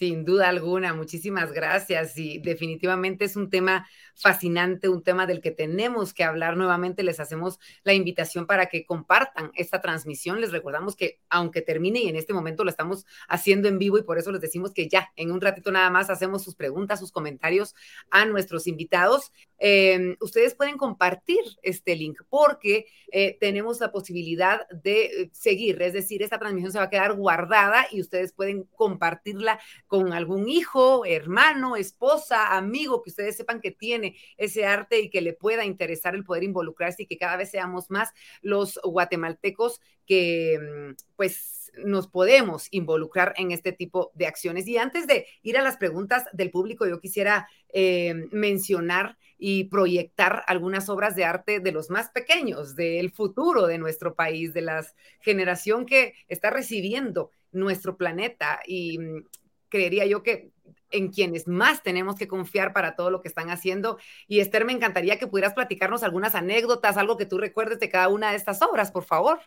Sin 0.00 0.24
duda 0.24 0.48
alguna, 0.48 0.94
muchísimas 0.94 1.52
gracias. 1.52 2.16
Y 2.16 2.38
definitivamente 2.38 3.26
es 3.26 3.36
un 3.36 3.50
tema 3.50 3.86
fascinante, 4.14 4.88
un 4.88 5.02
tema 5.02 5.26
del 5.26 5.42
que 5.42 5.50
tenemos 5.50 6.14
que 6.14 6.24
hablar. 6.24 6.56
Nuevamente 6.56 7.02
les 7.02 7.20
hacemos 7.20 7.58
la 7.84 7.92
invitación 7.92 8.46
para 8.46 8.64
que 8.64 8.86
compartan 8.86 9.50
esta 9.54 9.82
transmisión. 9.82 10.40
Les 10.40 10.52
recordamos 10.52 10.96
que 10.96 11.20
aunque 11.28 11.60
termine 11.60 12.00
y 12.00 12.08
en 12.08 12.16
este 12.16 12.32
momento 12.32 12.64
lo 12.64 12.70
estamos 12.70 13.04
haciendo 13.28 13.68
en 13.68 13.78
vivo 13.78 13.98
y 13.98 14.02
por 14.02 14.16
eso 14.16 14.32
les 14.32 14.40
decimos 14.40 14.72
que 14.72 14.88
ya 14.88 15.12
en 15.16 15.32
un 15.32 15.42
ratito 15.42 15.70
nada 15.70 15.90
más 15.90 16.08
hacemos 16.08 16.44
sus 16.44 16.54
preguntas, 16.54 16.98
sus 16.98 17.12
comentarios 17.12 17.74
a 18.10 18.24
nuestros 18.24 18.66
invitados. 18.66 19.32
Em, 19.58 20.16
ustedes 20.20 20.54
pueden 20.54 20.78
compartir 20.78 21.40
este 21.62 21.94
link 21.94 22.22
porque 22.30 22.86
eh, 23.12 23.36
tenemos 23.38 23.78
la 23.80 23.92
posibilidad 23.92 24.66
de 24.70 25.04
eh, 25.04 25.30
seguir, 25.34 25.82
es 25.82 25.92
decir, 25.92 26.22
esta 26.22 26.38
transmisión 26.38 26.72
se 26.72 26.78
va 26.78 26.84
a 26.84 26.90
quedar 26.90 27.12
guardada 27.12 27.86
y 27.90 28.00
ustedes 28.00 28.32
pueden 28.32 28.62
compartirla 28.74 29.60
con 29.90 30.12
algún 30.12 30.48
hijo, 30.48 31.04
hermano, 31.04 31.74
esposa, 31.74 32.56
amigo 32.56 33.02
que 33.02 33.10
ustedes 33.10 33.36
sepan 33.36 33.60
que 33.60 33.72
tiene 33.72 34.14
ese 34.36 34.64
arte 34.64 35.00
y 35.00 35.10
que 35.10 35.20
le 35.20 35.32
pueda 35.32 35.64
interesar 35.64 36.14
el 36.14 36.22
poder 36.22 36.44
involucrarse 36.44 37.02
y 37.02 37.06
que 37.06 37.18
cada 37.18 37.36
vez 37.36 37.50
seamos 37.50 37.90
más 37.90 38.10
los 38.40 38.78
guatemaltecos 38.84 39.80
que 40.06 40.60
mm, 40.60 40.94
pues 41.16 41.72
nos 41.82 42.06
podemos 42.06 42.68
involucrar 42.70 43.34
en 43.36 43.50
este 43.50 43.72
tipo 43.72 44.12
de 44.14 44.28
acciones. 44.28 44.68
Y 44.68 44.78
antes 44.78 45.08
de 45.08 45.26
ir 45.42 45.58
a 45.58 45.62
las 45.62 45.76
preguntas 45.76 46.24
del 46.32 46.52
público, 46.52 46.86
yo 46.86 47.00
quisiera 47.00 47.48
eh, 47.72 48.28
mencionar 48.30 49.18
y 49.38 49.64
proyectar 49.64 50.44
algunas 50.46 50.88
obras 50.88 51.16
de 51.16 51.24
arte 51.24 51.58
de 51.58 51.72
los 51.72 51.90
más 51.90 52.10
pequeños, 52.10 52.76
del 52.76 53.10
futuro 53.10 53.66
de 53.66 53.78
nuestro 53.78 54.14
país, 54.14 54.52
de 54.52 54.62
la 54.62 54.86
generación 55.18 55.84
que 55.84 56.14
está 56.28 56.50
recibiendo 56.50 57.32
nuestro 57.50 57.96
planeta. 57.96 58.60
Y 58.64 58.98
mm, 58.98 59.24
creería 59.70 60.04
yo 60.04 60.22
que 60.22 60.52
en 60.90 61.10
quienes 61.10 61.48
más 61.48 61.82
tenemos 61.82 62.16
que 62.16 62.28
confiar 62.28 62.72
para 62.72 62.96
todo 62.96 63.10
lo 63.10 63.22
que 63.22 63.28
están 63.28 63.50
haciendo. 63.50 63.98
Y 64.26 64.40
Esther, 64.40 64.64
me 64.64 64.72
encantaría 64.72 65.18
que 65.18 65.26
pudieras 65.26 65.54
platicarnos 65.54 66.02
algunas 66.02 66.34
anécdotas, 66.34 66.96
algo 66.96 67.16
que 67.16 67.26
tú 67.26 67.38
recuerdes 67.38 67.80
de 67.80 67.88
cada 67.88 68.08
una 68.08 68.30
de 68.30 68.36
estas 68.36 68.60
obras, 68.62 68.90
por 68.90 69.04
favor. 69.04 69.40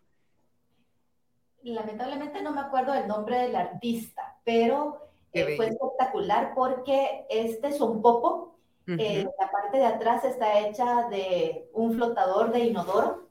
Lamentablemente 1.62 2.42
no 2.42 2.52
me 2.52 2.62
acuerdo 2.62 2.94
del 2.94 3.08
nombre 3.08 3.40
del 3.40 3.56
artista, 3.56 4.38
pero 4.44 5.10
eh, 5.32 5.56
fue 5.56 5.68
espectacular 5.68 6.54
porque 6.56 7.26
este 7.30 7.72
son 7.72 8.02
popo, 8.02 8.58
eh, 8.86 9.26
la 9.40 9.50
parte 9.50 9.78
de 9.78 9.86
atrás 9.86 10.26
está 10.26 10.60
hecha 10.60 11.08
de 11.08 11.70
un 11.74 11.94
flotador 11.94 12.52
de 12.52 12.60
inodoro, 12.60 13.30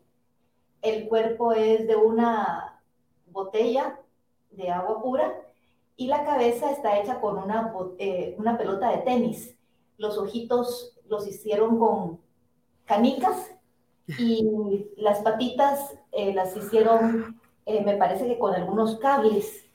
el 0.80 1.08
cuerpo 1.08 1.52
es 1.52 1.86
de 1.86 1.94
una 1.94 2.80
botella 3.26 4.00
de 4.50 4.70
agua 4.70 5.02
pura 5.02 5.32
y 5.96 6.06
la 6.06 6.24
cabeza 6.24 6.70
está 6.70 6.98
hecha 6.98 7.20
con 7.20 7.38
una, 7.38 7.72
eh, 7.98 8.34
una 8.38 8.56
pelota 8.56 8.90
de 8.90 8.98
tenis. 8.98 9.56
Los 9.98 10.18
ojitos 10.18 10.98
los 11.08 11.26
hicieron 11.26 11.78
con 11.78 12.20
canicas 12.84 13.50
y 14.18 14.86
las 14.96 15.20
patitas 15.20 15.94
eh, 16.10 16.34
las 16.34 16.56
hicieron, 16.56 17.40
eh, 17.66 17.82
me 17.84 17.96
parece 17.96 18.26
que 18.26 18.38
con 18.38 18.54
algunos 18.54 18.98
cables. 18.98 19.66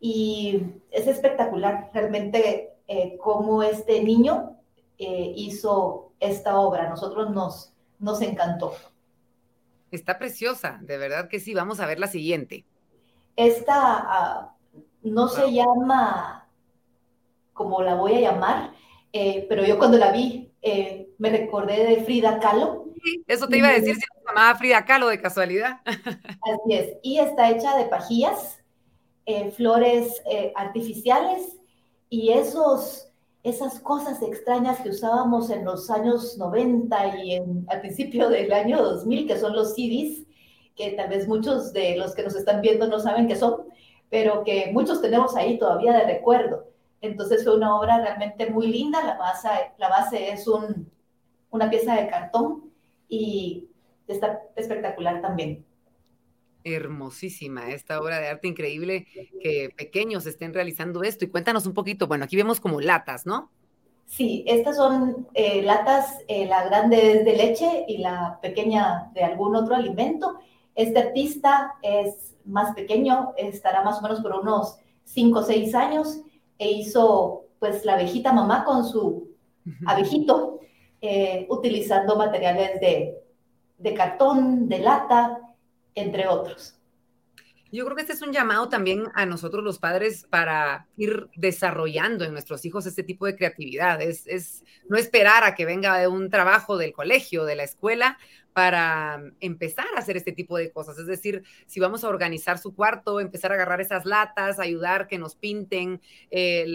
Y 0.00 0.62
es 0.90 1.06
espectacular 1.06 1.90
realmente 1.94 2.68
cómo 3.20 3.62
este 3.62 4.02
niño 4.02 4.56
hizo 4.98 6.12
esta 6.18 6.58
obra. 6.58 6.90
nosotros 6.90 7.30
nos, 7.30 7.72
nos 8.00 8.20
encantó. 8.20 8.74
Está 9.92 10.18
preciosa, 10.18 10.80
de 10.82 10.98
verdad 10.98 11.28
que 11.28 11.38
sí. 11.38 11.54
Vamos 11.54 11.78
a 11.78 11.86
ver 11.86 12.00
la 12.00 12.08
siguiente. 12.08 12.64
Esta 13.36 13.74
ah, 13.76 14.56
no 15.02 15.28
se 15.28 15.52
llama 15.52 16.48
como 17.52 17.82
la 17.82 17.94
voy 17.94 18.14
a 18.14 18.20
llamar, 18.20 18.72
eh, 19.12 19.46
pero 19.48 19.64
yo 19.64 19.78
cuando 19.78 19.98
la 19.98 20.10
vi 20.12 20.50
eh, 20.62 21.08
me 21.18 21.30
recordé 21.30 21.84
de 21.84 22.04
Frida 22.04 22.38
Kahlo. 22.38 22.86
eso 23.26 23.48
te 23.48 23.58
iba 23.58 23.68
a 23.68 23.72
decir 23.72 23.94
si 23.94 24.00
se 24.00 24.26
llamaba 24.26 24.58
Frida 24.58 24.84
Kahlo 24.84 25.08
de 25.08 25.20
casualidad. 25.20 25.80
Así 25.84 26.72
es, 26.74 26.96
y 27.02 27.18
está 27.18 27.50
hecha 27.50 27.76
de 27.76 27.86
pajillas, 27.86 28.62
eh, 29.26 29.50
flores 29.50 30.22
artificiales 30.56 31.56
y 32.08 32.30
esos, 32.32 33.08
esas 33.42 33.78
cosas 33.80 34.20
extrañas 34.22 34.80
que 34.80 34.90
usábamos 34.90 35.50
en 35.50 35.64
los 35.64 35.90
años 35.90 36.36
90 36.38 37.16
y 37.18 37.34
en, 37.34 37.66
al 37.68 37.80
principio 37.80 38.28
del 38.28 38.52
año 38.52 38.82
2000, 38.82 39.26
que 39.26 39.38
son 39.38 39.54
los 39.54 39.74
CDs, 39.74 40.26
que 40.74 40.92
tal 40.92 41.08
vez 41.08 41.28
muchos 41.28 41.72
de 41.72 41.96
los 41.96 42.14
que 42.14 42.22
nos 42.22 42.34
están 42.34 42.60
viendo 42.60 42.88
no 42.88 42.98
saben 42.98 43.28
qué 43.28 43.36
son 43.36 43.61
pero 44.12 44.44
que 44.44 44.70
muchos 44.74 45.00
tenemos 45.00 45.34
ahí 45.36 45.58
todavía 45.58 45.94
de 45.94 46.04
recuerdo. 46.04 46.68
Entonces 47.00 47.44
fue 47.44 47.56
una 47.56 47.74
obra 47.74 47.96
realmente 47.96 48.50
muy 48.50 48.66
linda, 48.66 49.02
la 49.02 49.16
base, 49.16 49.48
la 49.78 49.88
base 49.88 50.30
es 50.30 50.46
un, 50.46 50.92
una 51.48 51.70
pieza 51.70 51.94
de 51.94 52.08
cartón 52.08 52.70
y 53.08 53.70
está 54.06 54.42
espectacular 54.54 55.22
también. 55.22 55.64
Hermosísima 56.62 57.70
esta 57.70 57.98
obra 58.02 58.20
de 58.20 58.28
arte 58.28 58.48
increíble 58.48 59.06
que 59.40 59.70
pequeños 59.74 60.26
estén 60.26 60.52
realizando 60.52 61.02
esto. 61.04 61.24
Y 61.24 61.28
cuéntanos 61.28 61.64
un 61.64 61.72
poquito, 61.72 62.06
bueno, 62.06 62.24
aquí 62.26 62.36
vemos 62.36 62.60
como 62.60 62.82
latas, 62.82 63.24
¿no? 63.24 63.50
Sí, 64.04 64.44
estas 64.46 64.76
son 64.76 65.26
eh, 65.32 65.62
latas, 65.62 66.18
eh, 66.28 66.44
la 66.44 66.66
grande 66.66 67.12
es 67.12 67.24
de 67.24 67.34
leche 67.34 67.86
y 67.88 67.96
la 67.96 68.38
pequeña 68.42 69.10
de 69.14 69.24
algún 69.24 69.56
otro 69.56 69.74
alimento. 69.74 70.38
Este 70.74 70.98
artista 70.98 71.74
es 71.82 72.34
más 72.44 72.74
pequeño, 72.74 73.34
estará 73.36 73.82
más 73.82 73.98
o 73.98 74.02
menos 74.02 74.20
por 74.20 74.32
unos 74.32 74.76
5 75.04 75.38
o 75.38 75.42
6 75.42 75.74
años, 75.74 76.20
e 76.58 76.70
hizo 76.70 77.46
pues 77.58 77.84
la 77.84 77.94
abejita 77.94 78.32
mamá 78.32 78.64
con 78.64 78.84
su 78.84 79.28
abejito, 79.86 80.60
eh, 81.00 81.46
utilizando 81.48 82.16
materiales 82.16 82.80
de, 82.80 83.22
de 83.78 83.94
cartón, 83.94 84.68
de 84.68 84.78
lata, 84.78 85.38
entre 85.94 86.26
otros. 86.26 86.76
Yo 87.72 87.86
creo 87.86 87.96
que 87.96 88.02
este 88.02 88.12
es 88.12 88.20
un 88.20 88.32
llamado 88.32 88.68
también 88.68 89.04
a 89.14 89.24
nosotros 89.24 89.64
los 89.64 89.78
padres 89.78 90.26
para 90.28 90.88
ir 90.98 91.28
desarrollando 91.36 92.24
en 92.24 92.32
nuestros 92.32 92.66
hijos 92.66 92.84
este 92.84 93.02
tipo 93.02 93.24
de 93.24 93.34
creatividad. 93.34 94.02
Es, 94.02 94.26
es 94.26 94.62
no 94.90 94.98
esperar 94.98 95.42
a 95.42 95.54
que 95.54 95.64
venga 95.64 95.96
de 95.96 96.06
un 96.06 96.28
trabajo 96.28 96.76
del 96.76 96.92
colegio, 96.92 97.46
de 97.46 97.56
la 97.56 97.62
escuela, 97.62 98.18
para 98.52 99.22
empezar 99.40 99.86
a 99.96 99.98
hacer 99.98 100.16
este 100.16 100.32
tipo 100.32 100.56
de 100.56 100.70
cosas. 100.70 100.98
Es 100.98 101.06
decir, 101.06 101.42
si 101.66 101.80
vamos 101.80 102.04
a 102.04 102.08
organizar 102.08 102.58
su 102.58 102.74
cuarto, 102.74 103.20
empezar 103.20 103.50
a 103.50 103.54
agarrar 103.54 103.80
esas 103.80 104.04
latas, 104.04 104.58
ayudar 104.58 105.08
que 105.08 105.18
nos 105.18 105.34
pinten 105.34 106.00
eh, 106.30 106.66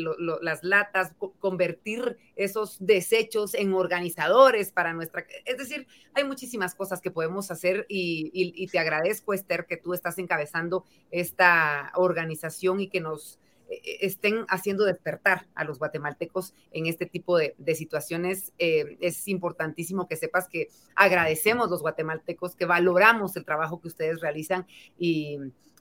las 0.42 0.64
latas, 0.64 1.14
convertir 1.40 2.18
esos 2.36 2.78
desechos 2.80 3.54
en 3.54 3.74
organizadores 3.74 4.72
para 4.72 4.94
nuestra... 4.94 5.26
Es 5.46 5.58
decir, 5.58 5.88
hay 6.14 6.24
muchísimas 6.24 6.74
cosas 6.74 7.02
que 7.02 7.12
podemos 7.12 7.52
hacer 7.52 7.86
y, 7.90 8.32
y 8.34 8.68
te 8.68 8.80
agradezco, 8.80 9.34
Esther, 9.34 9.66
que 9.66 9.78
tú 9.78 9.94
estás 9.94 10.18
encabezando 10.18 10.86
esta 11.12 11.92
organización 11.96 12.80
y 12.80 12.90
que 12.90 13.02
nos 13.02 13.40
estén 13.70 14.46
haciendo 14.50 14.86
despertar 14.86 15.48
a 15.56 15.64
los 15.64 15.80
guatemaltecos 15.80 16.54
en 16.72 16.88
este 16.88 17.06
tipo 17.06 17.38
de, 17.38 17.56
situaciones. 17.76 18.54
Eh, 18.58 18.98
es 19.02 19.28
importantísimo 19.28 20.08
que 20.08 20.16
sepas 20.16 20.48
que 20.48 20.70
agradecemos 20.96 21.70
los 21.70 21.82
guatemaltecos, 21.82 22.56
que 22.56 22.66
valoramos 22.66 23.36
el 23.36 23.46
trabajo 23.46 23.82
que 23.82 23.88
ustedes 23.88 24.22
realizan 24.22 24.66
y, 24.98 25.38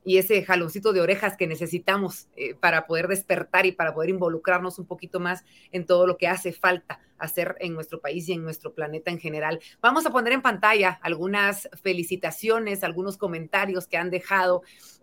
ese 0.07 0.44
jaloncito 0.44 0.92
de 0.92 1.00
orejas 1.00 1.36
que 1.36 1.48
necesitamos 1.48 2.28
eh, 2.36 2.54
para 2.54 2.86
poder 2.86 3.09
despertar 3.09 3.66
y 3.66 3.72
para 3.72 3.92
poder 3.92 4.11
involucrarnos 4.11 4.78
un 4.78 4.86
poquito 4.86 5.18
más 5.18 5.44
en 5.72 5.84
todo 5.84 6.07
lo 6.07 6.16
que 6.16 6.28
hace 6.28 6.52
falta 6.52 7.00
hacer 7.18 7.57
en 7.61 7.74
nuestro 7.74 8.00
país 8.00 8.28
y 8.28 8.32
en 8.32 8.42
nuestro 8.42 8.72
planeta 8.72 9.11
en 9.11 9.18
general. 9.18 9.61
Vamos 9.80 10.07
a 10.07 10.11
poner 10.11 10.32
en 10.32 10.42
pantalla 10.42 10.98
algunas 11.02 11.68
felicitaciones, 11.82 12.84
algunos 12.84 13.16
comentarios 13.16 13.86
que 13.86 13.96
han 13.96 14.11
dejado. 14.11 14.62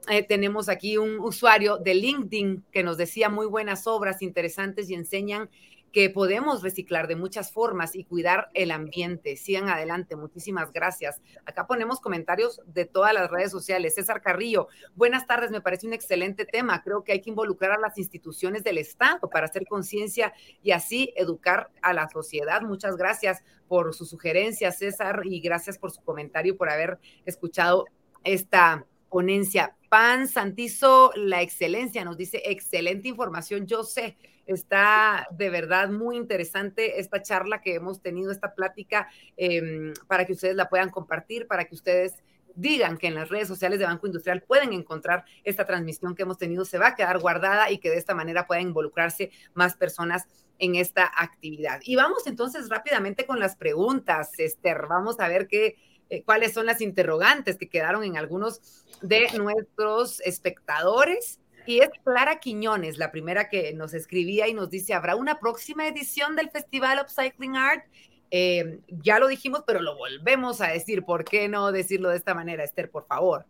Eh, 0.09 0.23
tenemos 0.23 0.69
aquí 0.69 0.97
un 0.97 1.19
usuario 1.19 1.77
de 1.77 1.95
LinkedIn 1.95 2.63
que 2.71 2.83
nos 2.83 2.97
decía 2.97 3.29
muy 3.29 3.45
buenas 3.45 3.87
obras 3.87 4.21
interesantes 4.21 4.89
y 4.89 4.93
enseñan 4.93 5.49
que 5.93 6.09
podemos 6.09 6.63
reciclar 6.63 7.07
de 7.07 7.15
muchas 7.15 7.51
formas 7.51 7.95
y 7.95 8.03
cuidar 8.03 8.49
el 8.55 8.71
ambiente. 8.71 9.37
Sigan 9.37 9.69
adelante, 9.69 10.15
muchísimas 10.15 10.73
gracias. 10.73 11.21
Acá 11.45 11.67
ponemos 11.67 12.01
comentarios 12.01 12.61
de 12.65 12.85
todas 12.85 13.13
las 13.13 13.29
redes 13.29 13.51
sociales. 13.51 13.93
César 13.93 14.23
Carrillo, 14.23 14.67
buenas 14.95 15.27
tardes, 15.27 15.51
me 15.51 15.61
parece 15.61 15.85
un 15.85 15.93
excelente 15.93 16.45
tema. 16.45 16.81
Creo 16.81 17.03
que 17.03 17.11
hay 17.11 17.21
que 17.21 17.29
involucrar 17.29 17.73
a 17.73 17.79
las 17.79 17.99
instituciones 17.99 18.63
del 18.63 18.79
Estado 18.79 19.29
para 19.29 19.45
hacer 19.45 19.67
conciencia 19.67 20.33
y 20.63 20.71
así 20.71 21.13
educar 21.15 21.69
a 21.83 21.93
la 21.93 22.09
sociedad. 22.09 22.63
Muchas 22.63 22.97
gracias 22.97 23.43
por 23.67 23.93
su 23.93 24.07
sugerencia, 24.07 24.71
César, 24.71 25.21
y 25.25 25.41
gracias 25.41 25.77
por 25.77 25.91
su 25.91 26.01
comentario, 26.01 26.57
por 26.57 26.71
haber 26.71 26.97
escuchado 27.23 27.85
esta 28.23 28.87
ponencia. 29.09 29.75
Pan 29.89 30.27
Santizo, 30.27 31.11
la 31.15 31.43
excelencia, 31.43 32.03
nos 32.03 32.17
dice 32.17 32.41
excelente 32.45 33.09
información, 33.09 33.67
yo 33.67 33.83
sé 33.83 34.17
Está 34.45 35.27
de 35.31 35.49
verdad 35.49 35.89
muy 35.89 36.17
interesante 36.17 36.99
esta 36.99 37.21
charla 37.21 37.61
que 37.61 37.75
hemos 37.75 38.01
tenido, 38.01 38.31
esta 38.31 38.53
plática, 38.53 39.07
em, 39.37 39.93
para 40.07 40.25
que 40.25 40.33
ustedes 40.33 40.55
la 40.55 40.69
puedan 40.69 40.89
compartir, 40.89 41.47
para 41.47 41.65
que 41.65 41.75
ustedes 41.75 42.23
digan 42.55 42.97
que 42.97 43.07
en 43.07 43.15
las 43.15 43.29
redes 43.29 43.47
sociales 43.47 43.79
de 43.79 43.85
Banco 43.85 44.07
Industrial 44.07 44.41
pueden 44.41 44.73
encontrar 44.73 45.25
esta 45.43 45.65
transmisión 45.65 46.15
que 46.15 46.23
hemos 46.23 46.37
tenido, 46.37 46.65
se 46.65 46.77
va 46.77 46.87
a 46.89 46.95
quedar 46.95 47.19
guardada 47.19 47.71
y 47.71 47.79
que 47.79 47.89
de 47.89 47.97
esta 47.97 48.13
manera 48.13 48.47
puedan 48.47 48.67
involucrarse 48.67 49.31
más 49.53 49.75
personas 49.75 50.27
en 50.59 50.75
esta 50.75 51.11
actividad. 51.15 51.79
Y 51.83 51.95
vamos 51.95 52.27
entonces 52.27 52.69
rápidamente 52.69 53.25
con 53.25 53.39
las 53.39 53.55
preguntas, 53.55 54.31
Esther. 54.37 54.85
Vamos 54.87 55.19
a 55.19 55.27
ver 55.27 55.47
qué, 55.47 55.77
eh, 56.09 56.23
cuáles 56.23 56.53
son 56.53 56.65
las 56.65 56.81
interrogantes 56.81 57.57
que 57.57 57.69
quedaron 57.69 58.03
en 58.03 58.17
algunos 58.17 58.85
de 59.01 59.27
nuestros 59.37 60.21
espectadores. 60.21 61.39
Y 61.65 61.79
es 61.79 61.89
Clara 62.03 62.39
Quiñones, 62.39 62.97
la 62.97 63.11
primera 63.11 63.47
que 63.47 63.73
nos 63.73 63.93
escribía 63.93 64.47
y 64.47 64.53
nos 64.53 64.69
dice, 64.69 64.93
¿habrá 64.93 65.15
una 65.15 65.39
próxima 65.39 65.87
edición 65.87 66.35
del 66.35 66.49
Festival 66.49 66.99
Upcycling 67.01 67.55
Art? 67.55 67.85
Eh, 68.31 68.79
ya 68.87 69.19
lo 69.19 69.27
dijimos, 69.27 69.63
pero 69.65 69.81
lo 69.81 69.95
volvemos 69.95 70.59
a 70.59 70.67
decir. 70.67 71.05
¿Por 71.05 71.23
qué 71.23 71.47
no 71.47 71.71
decirlo 71.71 72.09
de 72.09 72.17
esta 72.17 72.33
manera, 72.33 72.63
Esther, 72.63 72.89
por 72.89 73.05
favor? 73.05 73.45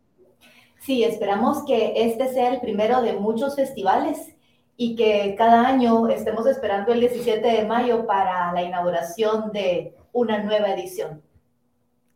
Sí, 0.80 1.03
esperamos 1.03 1.64
que 1.66 1.93
este 1.95 2.28
sea 2.34 2.53
el 2.53 2.59
primero 2.59 3.01
de 3.01 3.14
muchos 3.14 3.55
festivales 3.55 4.36
y 4.76 4.95
que 4.95 5.36
cada 5.38 5.66
año 5.66 6.07
estemos 6.09 6.45
esperando 6.45 6.91
el 6.91 6.99
17 6.99 7.47
de 7.47 7.66
mayo 7.66 8.05
para 8.05 8.51
la 8.51 8.61
inauguración 8.61 9.51
de 9.53 9.95
una 10.11 10.43
nueva 10.43 10.74
edición. 10.74 11.22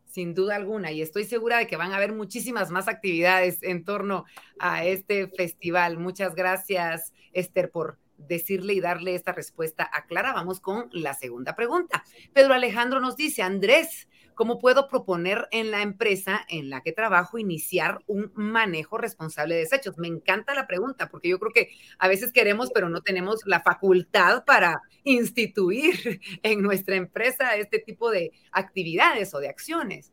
Sin 0.08 0.34
duda 0.34 0.56
alguna, 0.56 0.90
y 0.90 1.02
estoy 1.02 1.24
segura 1.24 1.58
de 1.58 1.66
que 1.66 1.76
van 1.76 1.92
a 1.92 1.96
haber 1.96 2.12
muchísimas 2.12 2.70
más 2.70 2.88
actividades 2.88 3.62
en 3.62 3.84
torno 3.84 4.24
a 4.58 4.84
este 4.84 5.28
festival. 5.28 5.98
Muchas 5.98 6.34
gracias, 6.34 7.12
Esther, 7.32 7.70
por 7.70 7.98
decirle 8.16 8.72
y 8.72 8.80
darle 8.80 9.14
esta 9.14 9.32
respuesta 9.32 9.88
a 9.92 10.06
Clara. 10.06 10.32
Vamos 10.32 10.60
con 10.60 10.88
la 10.92 11.14
segunda 11.14 11.54
pregunta. 11.54 12.04
Pedro 12.32 12.54
Alejandro 12.54 13.00
nos 13.00 13.16
dice, 13.16 13.42
Andrés, 13.42 14.08
¿cómo 14.38 14.60
puedo 14.60 14.86
proponer 14.86 15.48
en 15.50 15.72
la 15.72 15.82
empresa 15.82 16.42
en 16.48 16.70
la 16.70 16.80
que 16.80 16.92
trabajo 16.92 17.38
iniciar 17.38 17.98
un 18.06 18.30
manejo 18.36 18.96
responsable 18.96 19.56
de 19.56 19.62
desechos? 19.62 19.98
Me 19.98 20.06
encanta 20.06 20.54
la 20.54 20.68
pregunta 20.68 21.08
porque 21.10 21.28
yo 21.28 21.40
creo 21.40 21.52
que 21.52 21.70
a 21.98 22.06
veces 22.06 22.32
queremos, 22.32 22.70
pero 22.72 22.88
no 22.88 23.00
tenemos 23.00 23.40
la 23.46 23.60
facultad 23.60 24.44
para 24.44 24.80
instituir 25.02 26.20
en 26.44 26.62
nuestra 26.62 26.94
empresa 26.94 27.56
este 27.56 27.80
tipo 27.80 28.12
de 28.12 28.30
actividades 28.52 29.34
o 29.34 29.40
de 29.40 29.48
acciones. 29.48 30.12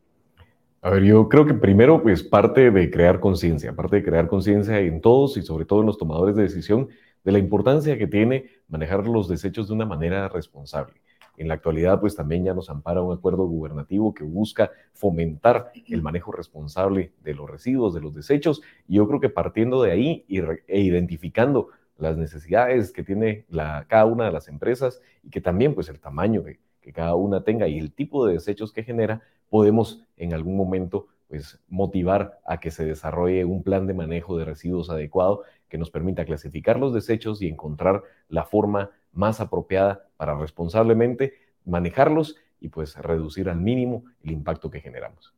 A 0.82 0.90
ver, 0.90 1.04
yo 1.04 1.28
creo 1.28 1.46
que 1.46 1.54
primero, 1.54 2.02
pues 2.02 2.24
parte 2.24 2.72
de 2.72 2.90
crear 2.90 3.20
conciencia, 3.20 3.76
parte 3.76 3.96
de 3.96 4.02
crear 4.02 4.26
conciencia 4.26 4.80
en 4.80 5.00
todos 5.00 5.36
y 5.36 5.42
sobre 5.42 5.66
todo 5.66 5.80
en 5.80 5.86
los 5.86 5.98
tomadores 5.98 6.34
de 6.34 6.42
decisión, 6.42 6.88
de 7.22 7.32
la 7.32 7.38
importancia 7.38 7.96
que 7.96 8.08
tiene 8.08 8.50
manejar 8.66 9.06
los 9.06 9.28
desechos 9.28 9.68
de 9.68 9.74
una 9.74 9.86
manera 9.86 10.28
responsable. 10.28 11.00
En 11.36 11.48
la 11.48 11.54
actualidad, 11.54 12.00
pues 12.00 12.16
también 12.16 12.44
ya 12.44 12.54
nos 12.54 12.70
ampara 12.70 13.02
un 13.02 13.16
acuerdo 13.16 13.46
gubernativo 13.46 14.14
que 14.14 14.24
busca 14.24 14.70
fomentar 14.92 15.72
el 15.88 16.02
manejo 16.02 16.32
responsable 16.32 17.12
de 17.22 17.34
los 17.34 17.48
residuos, 17.48 17.94
de 17.94 18.00
los 18.00 18.14
desechos, 18.14 18.62
y 18.88 18.96
yo 18.96 19.06
creo 19.06 19.20
que 19.20 19.28
partiendo 19.28 19.82
de 19.82 19.92
ahí 19.92 20.24
e 20.28 20.80
identificando 20.80 21.68
las 21.98 22.16
necesidades 22.16 22.92
que 22.92 23.02
tiene 23.02 23.46
cada 23.88 24.04
una 24.04 24.26
de 24.26 24.32
las 24.32 24.48
empresas 24.48 25.00
y 25.22 25.30
que 25.30 25.40
también 25.40 25.74
pues 25.74 25.88
el 25.88 26.00
tamaño 26.00 26.44
que, 26.44 26.58
que 26.80 26.92
cada 26.92 27.14
una 27.14 27.42
tenga 27.42 27.68
y 27.68 27.78
el 27.78 27.92
tipo 27.92 28.26
de 28.26 28.34
desechos 28.34 28.72
que 28.72 28.82
genera, 28.84 29.22
podemos 29.48 30.04
en 30.16 30.34
algún 30.34 30.56
momento 30.56 31.08
pues 31.28 31.58
motivar 31.68 32.38
a 32.46 32.60
que 32.60 32.70
se 32.70 32.84
desarrolle 32.84 33.44
un 33.44 33.62
plan 33.62 33.86
de 33.86 33.94
manejo 33.94 34.36
de 34.38 34.44
residuos 34.44 34.90
adecuado 34.90 35.42
que 35.68 35.78
nos 35.78 35.90
permita 35.90 36.24
clasificar 36.24 36.78
los 36.78 36.94
desechos 36.94 37.42
y 37.42 37.48
encontrar 37.48 38.02
la 38.28 38.44
forma 38.44 38.90
más 39.16 39.40
apropiada 39.40 40.08
para 40.16 40.38
responsablemente 40.38 41.34
manejarlos 41.64 42.36
y 42.60 42.68
pues 42.68 42.96
reducir 42.96 43.48
al 43.48 43.60
mínimo 43.60 44.04
el 44.22 44.32
impacto 44.32 44.70
que 44.70 44.80
generamos. 44.80 45.34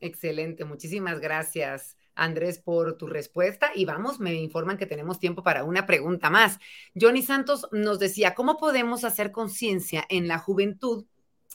Excelente, 0.00 0.64
muchísimas 0.64 1.20
gracias. 1.20 1.96
Andrés, 2.14 2.58
por 2.58 2.98
tu 2.98 3.06
respuesta. 3.06 3.70
Y 3.74 3.84
vamos, 3.86 4.20
me 4.20 4.34
informan 4.34 4.76
que 4.76 4.86
tenemos 4.86 5.18
tiempo 5.18 5.42
para 5.42 5.64
una 5.64 5.86
pregunta 5.86 6.28
más. 6.28 6.58
Johnny 6.94 7.22
Santos 7.22 7.68
nos 7.72 7.98
decía, 7.98 8.34
¿cómo 8.34 8.58
podemos 8.58 9.04
hacer 9.04 9.32
conciencia 9.32 10.04
en 10.10 10.28
la 10.28 10.38
juventud 10.38 11.06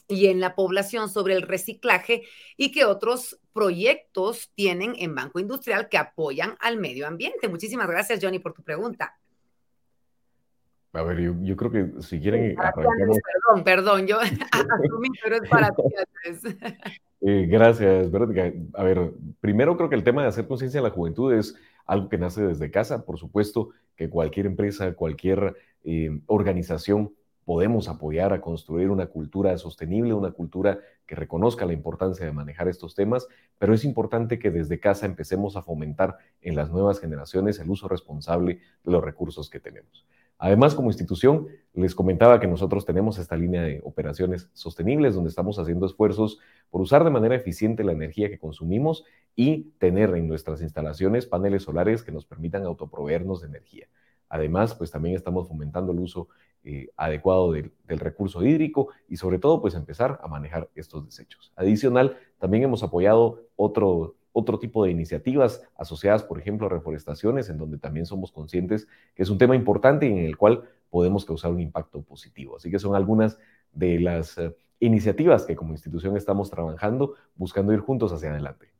y 0.08 0.26
en 0.26 0.40
la 0.40 0.54
población 0.54 1.10
sobre 1.10 1.34
el 1.34 1.42
reciclaje 1.42 2.22
y 2.56 2.72
qué 2.72 2.86
otros 2.86 3.38
proyectos 3.52 4.50
tienen 4.54 4.94
en 4.98 5.14
Banco 5.14 5.38
Industrial 5.38 5.88
que 5.88 5.98
apoyan 5.98 6.56
al 6.60 6.78
medio 6.78 7.06
ambiente. 7.06 7.48
Muchísimas 7.48 7.88
gracias, 7.88 8.20
Johnny, 8.22 8.38
por 8.38 8.54
tu 8.54 8.62
pregunta. 8.62 9.18
A 10.98 11.02
ver, 11.04 11.20
yo, 11.42 11.56
creo 11.56 11.70
que 11.70 12.02
si 12.02 12.18
quieren... 12.18 12.56
perdón, 12.56 13.64
perdón, 13.64 14.06
yo 14.06 14.18
asumí, 14.20 15.08
pero 15.22 15.36
es 15.36 15.48
para 15.48 15.70
ti, 15.70 15.82
eh, 17.20 17.46
gracias, 17.48 18.10
Verónica. 18.10 18.52
A 18.74 18.82
ver, 18.82 19.12
primero 19.40 19.76
creo 19.76 19.88
que 19.88 19.94
el 19.94 20.02
tema 20.02 20.22
de 20.22 20.28
hacer 20.28 20.48
conciencia 20.48 20.78
en 20.78 20.84
la 20.84 20.90
juventud 20.90 21.32
es 21.32 21.54
algo 21.86 22.08
que 22.08 22.18
nace 22.18 22.42
desde 22.42 22.70
casa. 22.72 23.04
Por 23.04 23.16
supuesto 23.16 23.70
que 23.94 24.10
cualquier 24.10 24.46
empresa, 24.46 24.92
cualquier 24.94 25.56
eh, 25.84 26.20
organización 26.26 27.12
podemos 27.44 27.88
apoyar 27.88 28.32
a 28.32 28.40
construir 28.40 28.90
una 28.90 29.06
cultura 29.06 29.56
sostenible, 29.56 30.12
una 30.12 30.32
cultura 30.32 30.80
que 31.06 31.14
reconozca 31.14 31.64
la 31.64 31.72
importancia 31.72 32.26
de 32.26 32.32
manejar 32.32 32.68
estos 32.68 32.94
temas, 32.94 33.26
pero 33.58 33.72
es 33.72 33.84
importante 33.84 34.38
que 34.38 34.50
desde 34.50 34.80
casa 34.80 35.06
empecemos 35.06 35.56
a 35.56 35.62
fomentar 35.62 36.18
en 36.42 36.56
las 36.56 36.70
nuevas 36.70 37.00
generaciones 37.00 37.58
el 37.58 37.70
uso 37.70 37.88
responsable 37.88 38.60
de 38.84 38.92
los 38.92 39.02
recursos 39.02 39.48
que 39.48 39.60
tenemos. 39.60 40.04
Además, 40.38 40.74
como 40.74 40.88
institución, 40.88 41.48
les 41.74 41.94
comentaba 41.94 42.40
que 42.40 42.46
nosotros 42.46 42.84
tenemos 42.84 43.18
esta 43.18 43.36
línea 43.36 43.62
de 43.62 43.80
operaciones 43.84 44.48
sostenibles 44.52 45.14
donde 45.14 45.30
estamos 45.30 45.58
haciendo 45.58 45.86
esfuerzos 45.86 46.38
por 46.70 46.80
usar 46.80 47.04
de 47.04 47.10
manera 47.10 47.34
eficiente 47.34 47.84
la 47.84 47.92
energía 47.92 48.28
que 48.28 48.38
consumimos 48.38 49.04
y 49.34 49.72
tener 49.78 50.14
en 50.16 50.28
nuestras 50.28 50.62
instalaciones 50.62 51.26
paneles 51.26 51.62
solares 51.64 52.02
que 52.02 52.12
nos 52.12 52.24
permitan 52.24 52.64
autoproveernos 52.64 53.40
de 53.40 53.48
energía. 53.48 53.88
Además, 54.28 54.74
pues 54.74 54.90
también 54.90 55.16
estamos 55.16 55.48
fomentando 55.48 55.92
el 55.92 56.00
uso 56.00 56.28
eh, 56.64 56.88
adecuado 56.96 57.52
del, 57.52 57.72
recurso 57.86 58.44
hídrico 58.44 58.88
y 59.08 59.16
sobre 59.16 59.38
todo 59.38 59.60
pues 59.62 59.74
empezar 59.74 60.18
a 60.22 60.28
manejar 60.28 60.68
estos 60.74 61.04
desechos. 61.06 61.52
Adicional, 61.56 62.16
también 62.38 62.64
hemos 62.64 62.82
apoyado 62.82 63.46
otro, 63.56 64.16
otro 64.38 64.58
tipo 64.58 64.84
de 64.84 64.92
iniciativas 64.92 65.62
asociadas, 65.76 66.22
por 66.22 66.38
ejemplo, 66.38 66.66
a 66.66 66.70
reforestaciones, 66.70 67.50
en 67.50 67.58
donde 67.58 67.78
también 67.78 68.06
somos 68.06 68.30
conscientes 68.30 68.86
que 69.14 69.24
es 69.24 69.30
un 69.30 69.38
tema 69.38 69.56
importante 69.56 70.06
y 70.06 70.12
en 70.12 70.18
el 70.18 70.36
cual 70.36 70.62
podemos 70.90 71.24
causar 71.24 71.50
un 71.50 71.60
impacto 71.60 72.02
positivo. 72.02 72.56
Así 72.56 72.70
que 72.70 72.78
son 72.78 72.94
algunas 72.94 73.38
de 73.72 73.98
las 73.98 74.38
eh, 74.38 74.54
iniciativas 74.80 75.44
que 75.44 75.56
como 75.56 75.72
institución 75.72 76.16
estamos 76.16 76.50
trabajando, 76.50 77.14
buscando 77.34 77.72
ir 77.72 77.80
juntos 77.80 78.12
hacia 78.12 78.30
adelante. 78.30 78.77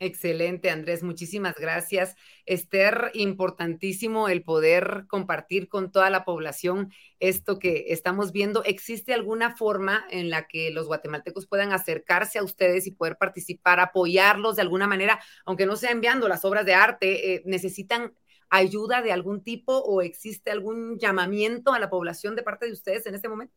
Excelente, 0.00 0.70
Andrés. 0.70 1.02
Muchísimas 1.02 1.56
gracias. 1.56 2.14
Esther, 2.46 3.10
importantísimo 3.14 4.28
el 4.28 4.44
poder 4.44 5.06
compartir 5.08 5.68
con 5.68 5.90
toda 5.90 6.08
la 6.08 6.24
población 6.24 6.92
esto 7.18 7.58
que 7.58 7.86
estamos 7.88 8.30
viendo. 8.30 8.62
¿Existe 8.62 9.12
alguna 9.12 9.56
forma 9.56 10.06
en 10.10 10.30
la 10.30 10.46
que 10.46 10.70
los 10.70 10.86
guatemaltecos 10.86 11.48
puedan 11.48 11.72
acercarse 11.72 12.38
a 12.38 12.44
ustedes 12.44 12.86
y 12.86 12.92
poder 12.92 13.16
participar, 13.16 13.80
apoyarlos 13.80 14.54
de 14.54 14.62
alguna 14.62 14.86
manera, 14.86 15.20
aunque 15.44 15.66
no 15.66 15.74
sea 15.74 15.90
enviando 15.90 16.28
las 16.28 16.44
obras 16.44 16.64
de 16.64 16.74
arte? 16.74 17.34
Eh, 17.34 17.42
¿Necesitan 17.44 18.14
ayuda 18.50 19.02
de 19.02 19.10
algún 19.10 19.42
tipo 19.42 19.78
o 19.78 20.00
existe 20.00 20.52
algún 20.52 20.96
llamamiento 20.98 21.72
a 21.72 21.80
la 21.80 21.90
población 21.90 22.36
de 22.36 22.44
parte 22.44 22.66
de 22.66 22.72
ustedes 22.72 23.04
en 23.06 23.16
este 23.16 23.28
momento? 23.28 23.54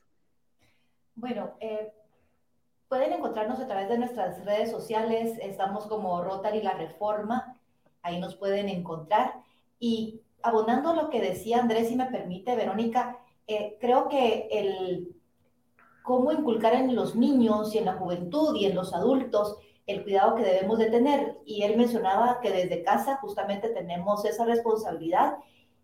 Bueno, 1.14 1.56
eh, 1.62 1.92
Pueden 2.92 3.14
encontrarnos 3.14 3.58
a 3.62 3.68
través 3.68 3.88
de 3.88 3.98
nuestras 3.98 4.44
redes 4.44 4.70
sociales, 4.70 5.40
estamos 5.42 5.88
como 5.88 6.22
Rotary 6.26 6.62
La 6.62 6.74
Reforma, 6.74 7.58
ahí 8.02 8.20
nos 8.20 8.36
pueden 8.36 8.68
encontrar. 8.68 9.36
Y 9.80 10.20
abonando 10.44 10.94
lo 10.94 11.10
que 11.10 11.22
decía 11.22 11.60
Andrés, 11.60 11.88
si 11.88 11.96
me 11.96 12.08
permite, 12.08 12.54
Verónica, 12.54 13.18
eh, 13.48 13.78
creo 13.80 14.10
que 14.10 14.50
el 14.52 15.16
cómo 16.04 16.34
inculcar 16.34 16.74
en 16.74 16.94
los 16.94 17.16
niños 17.16 17.74
y 17.74 17.78
en 17.78 17.86
la 17.86 17.94
juventud 17.94 18.58
y 18.58 18.66
en 18.66 18.76
los 18.76 18.94
adultos 18.94 19.56
el 19.88 20.04
cuidado 20.04 20.36
que 20.36 20.44
debemos 20.44 20.78
de 20.78 20.92
tener. 20.92 21.38
Y 21.46 21.64
él 21.64 21.78
mencionaba 21.78 22.42
que 22.42 22.52
desde 22.52 22.84
casa 22.84 23.20
justamente 23.22 23.70
tenemos 23.70 24.26
esa 24.26 24.44
responsabilidad 24.44 25.38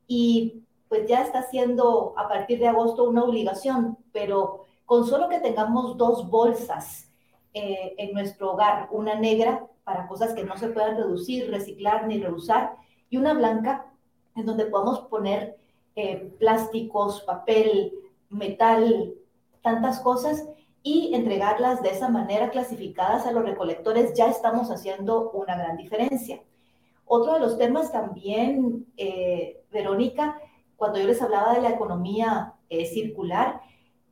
y 0.08 0.62
pues 0.90 1.08
ya 1.08 1.22
está 1.22 1.44
siendo 1.44 2.16
a 2.18 2.28
partir 2.28 2.60
de 2.60 2.68
agosto 2.68 3.06
una 3.06 3.24
obligación, 3.24 3.98
pero 4.12 4.67
con 4.88 5.06
solo 5.06 5.28
que 5.28 5.42
tengamos 5.42 5.98
dos 5.98 6.30
bolsas 6.30 7.12
eh, 7.54 7.94
en 7.98 8.14
nuestro 8.14 8.54
hogar, 8.54 8.88
una 8.90 9.16
negra 9.16 9.68
para 9.84 10.08
cosas 10.08 10.34
que 10.34 10.46
no 10.46 10.56
se 10.56 10.70
puedan 10.70 10.96
reducir, 10.96 11.52
reciclar 11.52 12.08
ni 12.08 12.22
reusar, 12.22 12.78
y 13.10 13.18
una 13.18 13.34
blanca 13.34 13.92
en 14.38 14.46
donde 14.46 14.66
podamos 14.66 15.02
poner 15.02 15.58
eh, 15.98 16.32
plásticos, 16.40 17.22
papel, 17.24 17.92
metal, 18.30 19.14
tantas 19.62 20.00
cosas, 20.00 20.48
y 20.84 21.14
entregarlas 21.14 21.84
de 21.84 21.90
esa 21.90 22.08
manera 22.08 22.50
clasificadas 22.50 23.26
a 23.26 23.34
los 23.34 23.44
recolectores, 23.44 24.14
ya 24.14 24.28
estamos 24.28 24.72
haciendo 24.72 25.32
una 25.32 25.58
gran 25.58 25.76
diferencia. 25.76 26.42
Otro 27.06 27.34
de 27.34 27.42
los 27.42 27.58
temas 27.58 27.92
también, 27.92 28.86
eh, 28.96 29.66
Verónica, 29.70 30.40
cuando 30.78 30.98
yo 30.98 31.08
les 31.08 31.22
hablaba 31.22 31.56
de 31.56 31.62
la 31.62 31.72
economía 31.72 32.54
circular, 32.70 33.62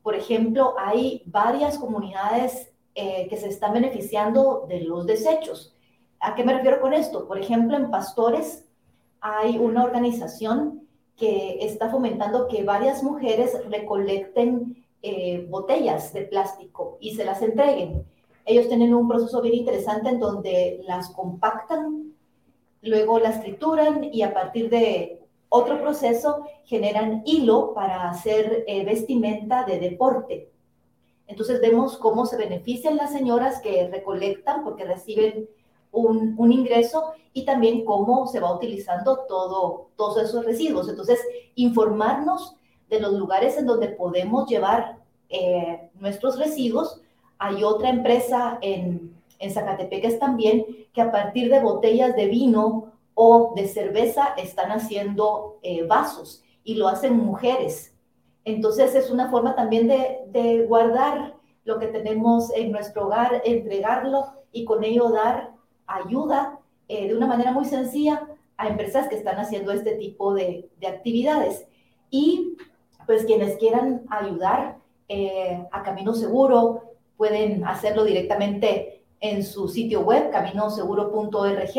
por 0.05 0.13
ejemplo, 0.13 0.75
hay 0.77 1.23
varias 1.25 1.79
comunidades 1.79 2.71
eh, 2.93 3.25
que 3.27 3.37
se 3.37 3.49
están 3.49 3.73
beneficiando 3.73 4.67
de 4.69 4.81
los 4.81 5.07
desechos. 5.07 5.75
¿A 6.19 6.35
qué 6.35 6.43
me 6.43 6.53
refiero 6.53 6.79
con 6.79 6.93
esto? 6.93 7.27
Por 7.27 7.39
ejemplo, 7.39 7.75
en 7.75 7.89
Pastores 7.89 8.65
hay 9.19 9.57
una 9.57 9.83
organización 9.83 10.87
que 11.17 11.57
está 11.61 11.89
fomentando 11.89 12.47
que 12.47 12.63
varias 12.63 13.01
mujeres 13.01 13.57
recolecten 13.67 14.85
eh, 15.01 15.47
botellas 15.49 16.13
de 16.13 16.21
plástico 16.21 16.99
y 17.01 17.15
se 17.15 17.25
las 17.25 17.41
entreguen. 17.41 18.05
Ellos 18.45 18.67
tienen 18.67 18.93
un 18.93 19.07
proceso 19.07 19.41
bien 19.41 19.55
interesante 19.55 20.09
en 20.09 20.19
donde 20.19 20.81
las 20.85 21.09
compactan, 21.09 22.13
luego 22.83 23.17
las 23.17 23.41
trituran 23.41 24.03
y 24.03 24.21
a 24.21 24.35
partir 24.35 24.69
de 24.69 25.24
otro 25.55 25.81
proceso 25.81 26.45
generan 26.65 27.21
hilo 27.25 27.73
para 27.73 28.09
hacer 28.09 28.65
eh, 28.67 28.83
vestimenta 28.83 29.63
de 29.63 29.79
deporte. 29.79 30.51
Entonces 31.27 31.61
vemos 31.61 31.97
cómo 31.97 32.25
se 32.25 32.37
benefician 32.37 32.97
las 32.97 33.11
señoras 33.11 33.61
que 33.61 33.87
recolectan 33.87 34.63
porque 34.63 34.83
reciben 34.83 35.49
un, 35.91 36.35
un, 36.37 36.51
ingreso 36.51 37.13
y 37.31 37.45
también 37.45 37.85
cómo 37.85 38.27
se 38.27 38.41
va 38.41 38.53
utilizando 38.53 39.19
todo, 39.27 39.87
todos 39.95 40.21
esos 40.21 40.43
residuos. 40.45 40.89
Entonces, 40.89 41.19
informarnos 41.55 42.55
de 42.89 42.99
los 42.99 43.13
lugares 43.13 43.57
en 43.57 43.65
donde 43.65 43.87
podemos 43.87 44.49
llevar 44.49 44.97
eh, 45.29 45.89
nuestros 45.99 46.37
residuos. 46.37 47.01
Hay 47.37 47.63
otra 47.63 47.89
empresa 47.89 48.59
en, 48.61 49.15
en 49.39 49.51
Zacatepeques 49.51 50.19
también 50.19 50.65
que 50.93 51.01
a 51.01 51.11
partir 51.11 51.49
de 51.49 51.61
botellas 51.61 52.15
de 52.15 52.27
vino 52.27 52.84
o 53.15 53.53
de 53.55 53.67
cerveza 53.67 54.35
están 54.37 54.71
haciendo 54.71 55.57
eh, 55.63 55.83
vasos 55.83 56.43
y 56.63 56.75
lo 56.75 56.87
hacen 56.87 57.17
mujeres. 57.17 57.95
Entonces 58.43 58.93
es 58.93 59.09
una 59.09 59.31
forma 59.31 59.55
también 59.55 59.87
de, 59.87 60.19
de 60.27 60.65
guardar 60.67 61.35
lo 61.63 61.79
que 61.79 61.87
tenemos 61.87 62.53
en 62.53 62.71
nuestro 62.71 63.07
hogar, 63.07 63.41
entregarlo 63.43 64.27
y 64.51 64.65
con 64.65 64.83
ello 64.83 65.09
dar 65.09 65.53
ayuda 65.87 66.59
eh, 66.87 67.07
de 67.07 67.15
una 67.15 67.25
manera 67.25 67.51
muy 67.51 67.65
sencilla 67.65 68.27
a 68.57 68.67
empresas 68.67 69.07
que 69.07 69.15
están 69.15 69.37
haciendo 69.39 69.71
este 69.71 69.95
tipo 69.95 70.33
de, 70.33 70.69
de 70.79 70.87
actividades. 70.87 71.65
Y 72.11 72.55
pues 73.05 73.25
quienes 73.25 73.57
quieran 73.57 74.03
ayudar 74.09 74.77
eh, 75.07 75.65
a 75.71 75.83
Camino 75.83 76.13
Seguro 76.13 76.81
pueden 77.17 77.65
hacerlo 77.65 78.03
directamente 78.03 79.03
en 79.19 79.43
su 79.43 79.67
sitio 79.67 80.01
web, 80.01 80.31
caminoseguro.org. 80.31 81.73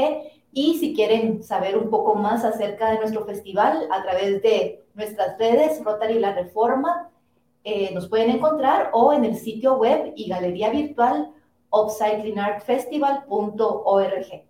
Y 0.59 0.79
si 0.79 0.95
quieren 0.95 1.43
saber 1.43 1.77
un 1.77 1.91
poco 1.91 2.15
más 2.15 2.43
acerca 2.43 2.91
de 2.91 2.97
nuestro 2.97 3.27
festival 3.27 3.87
a 3.91 4.03
través 4.03 4.41
de 4.41 4.87
nuestras 4.95 5.39
redes, 5.39 5.85
Rotary 5.85 6.19
La 6.19 6.33
Reforma, 6.33 7.11
eh, 7.63 7.91
nos 7.93 8.09
pueden 8.09 8.31
encontrar 8.31 8.89
o 8.95 9.13
en 9.13 9.27
el 9.27 9.37
sitio 9.37 9.77
web 9.77 10.15
y 10.17 10.31
galería 10.31 10.71
virtual 10.71 11.31
upcyclingartfestival.org. 11.69 14.47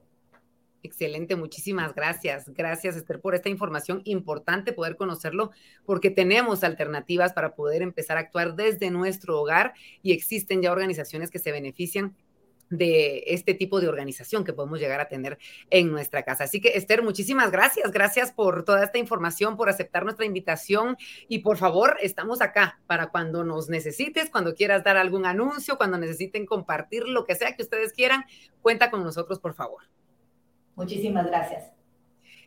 Excelente, 0.85 1.35
muchísimas 1.35 1.93
gracias. 1.93 2.55
Gracias, 2.55 2.95
Esther, 2.95 3.21
por 3.21 3.35
esta 3.35 3.49
información 3.49 4.03
importante, 4.05 4.73
poder 4.73 4.95
conocerlo, 4.95 5.51
porque 5.85 6.11
tenemos 6.11 6.63
alternativas 6.63 7.33
para 7.33 7.57
poder 7.57 7.83
empezar 7.83 8.17
a 8.17 8.21
actuar 8.21 8.55
desde 8.55 8.93
nuestro 8.93 9.41
hogar 9.41 9.75
y 10.03 10.13
existen 10.13 10.63
ya 10.63 10.71
organizaciones 10.71 11.33
que 11.33 11.41
se 11.41 11.51
benefician 11.51 12.15
de 12.71 13.25
este 13.27 13.55
tipo 13.55 13.81
de 13.81 13.89
organización 13.89 14.45
que 14.45 14.53
podemos 14.53 14.81
llegar 14.81 15.01
a 15.01 15.09
tener 15.09 15.39
en 15.71 15.91
nuestra 15.91 16.23
casa. 16.23 16.45
Así 16.45 16.61
que, 16.61 16.71
Esther, 16.71 17.03
muchísimas 17.03 17.51
gracias. 17.51 17.91
Gracias 17.91 18.33
por 18.33 18.65
toda 18.65 18.85
esta 18.85 18.99
información, 18.99 19.57
por 19.57 19.69
aceptar 19.69 20.05
nuestra 20.05 20.27
invitación 20.27 20.97
y 21.29 21.41
por 21.41 21.57
favor, 21.57 21.97
estamos 22.01 22.41
acá 22.41 22.81
para 22.87 23.09
cuando 23.09 23.45
nos 23.45 23.69
necesites, 23.69 24.31
cuando 24.31 24.55
quieras 24.55 24.85
dar 24.85 24.97
algún 24.97 25.27
anuncio, 25.27 25.77
cuando 25.77 25.99
necesiten 25.99 26.47
compartir 26.47 27.07
lo 27.07 27.25
que 27.25 27.35
sea 27.35 27.55
que 27.55 27.63
ustedes 27.63 27.93
quieran, 27.93 28.25
cuenta 28.63 28.91
con 28.91 29.03
nosotros, 29.03 29.39
por 29.39 29.55
favor. 29.55 29.83
Muchísimas 30.75 31.27
gracias. 31.27 31.76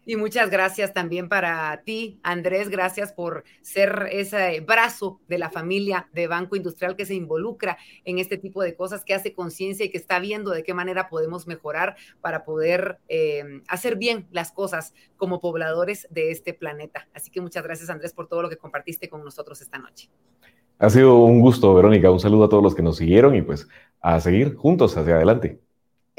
Y 0.06 0.16
muchas 0.16 0.50
gracias 0.50 0.94
también 0.94 1.30
para 1.30 1.82
ti, 1.84 2.20
Andrés. 2.24 2.70
Gracias 2.70 3.14
por 3.14 3.44
ser 3.62 4.08
ese 4.12 4.62
brazo 4.62 5.20
de 5.28 5.38
la 5.38 5.50
familia 5.50 6.10
de 6.14 6.28
Banco 6.28 6.56
Industrial 6.56 6.96
que 6.96 7.06
se 7.06 7.16
involucra 7.16 7.78
en 8.06 8.20
este 8.20 8.38
tipo 8.38 8.64
de 8.64 8.76
cosas, 8.76 9.06
que 9.06 9.14
hace 9.14 9.34
conciencia 9.34 9.86
y 9.86 9.90
que 9.90 9.98
está 9.98 10.20
viendo 10.20 10.52
de 10.52 10.64
qué 10.64 10.74
manera 10.74 11.10
podemos 11.10 11.48
mejorar 11.48 11.96
para 12.22 12.44
poder 12.44 13.00
eh, 13.08 13.62
hacer 13.68 13.98
bien 13.98 14.28
las 14.32 14.52
cosas 14.52 14.94
como 15.18 15.40
pobladores 15.40 16.08
de 16.10 16.32
este 16.32 16.54
planeta. 16.54 17.08
Así 17.14 17.30
que 17.30 17.42
muchas 17.42 17.64
gracias, 17.64 17.90
Andrés, 17.90 18.14
por 18.14 18.28
todo 18.28 18.42
lo 18.42 18.50
que 18.50 18.58
compartiste 18.58 19.10
con 19.10 19.24
nosotros 19.24 19.62
esta 19.62 19.78
noche. 19.78 20.10
Ha 20.80 20.90
sido 20.90 21.18
un 21.18 21.42
gusto, 21.42 21.74
Verónica. 21.76 22.10
Un 22.10 22.22
saludo 22.22 22.46
a 22.46 22.50
todos 22.50 22.64
los 22.64 22.74
que 22.74 22.82
nos 22.82 22.98
siguieron 22.98 23.36
y 23.36 23.42
pues 23.42 23.68
a 24.02 24.20
seguir 24.22 24.56
juntos 24.56 24.96
hacia 24.96 25.16
adelante. 25.16 25.60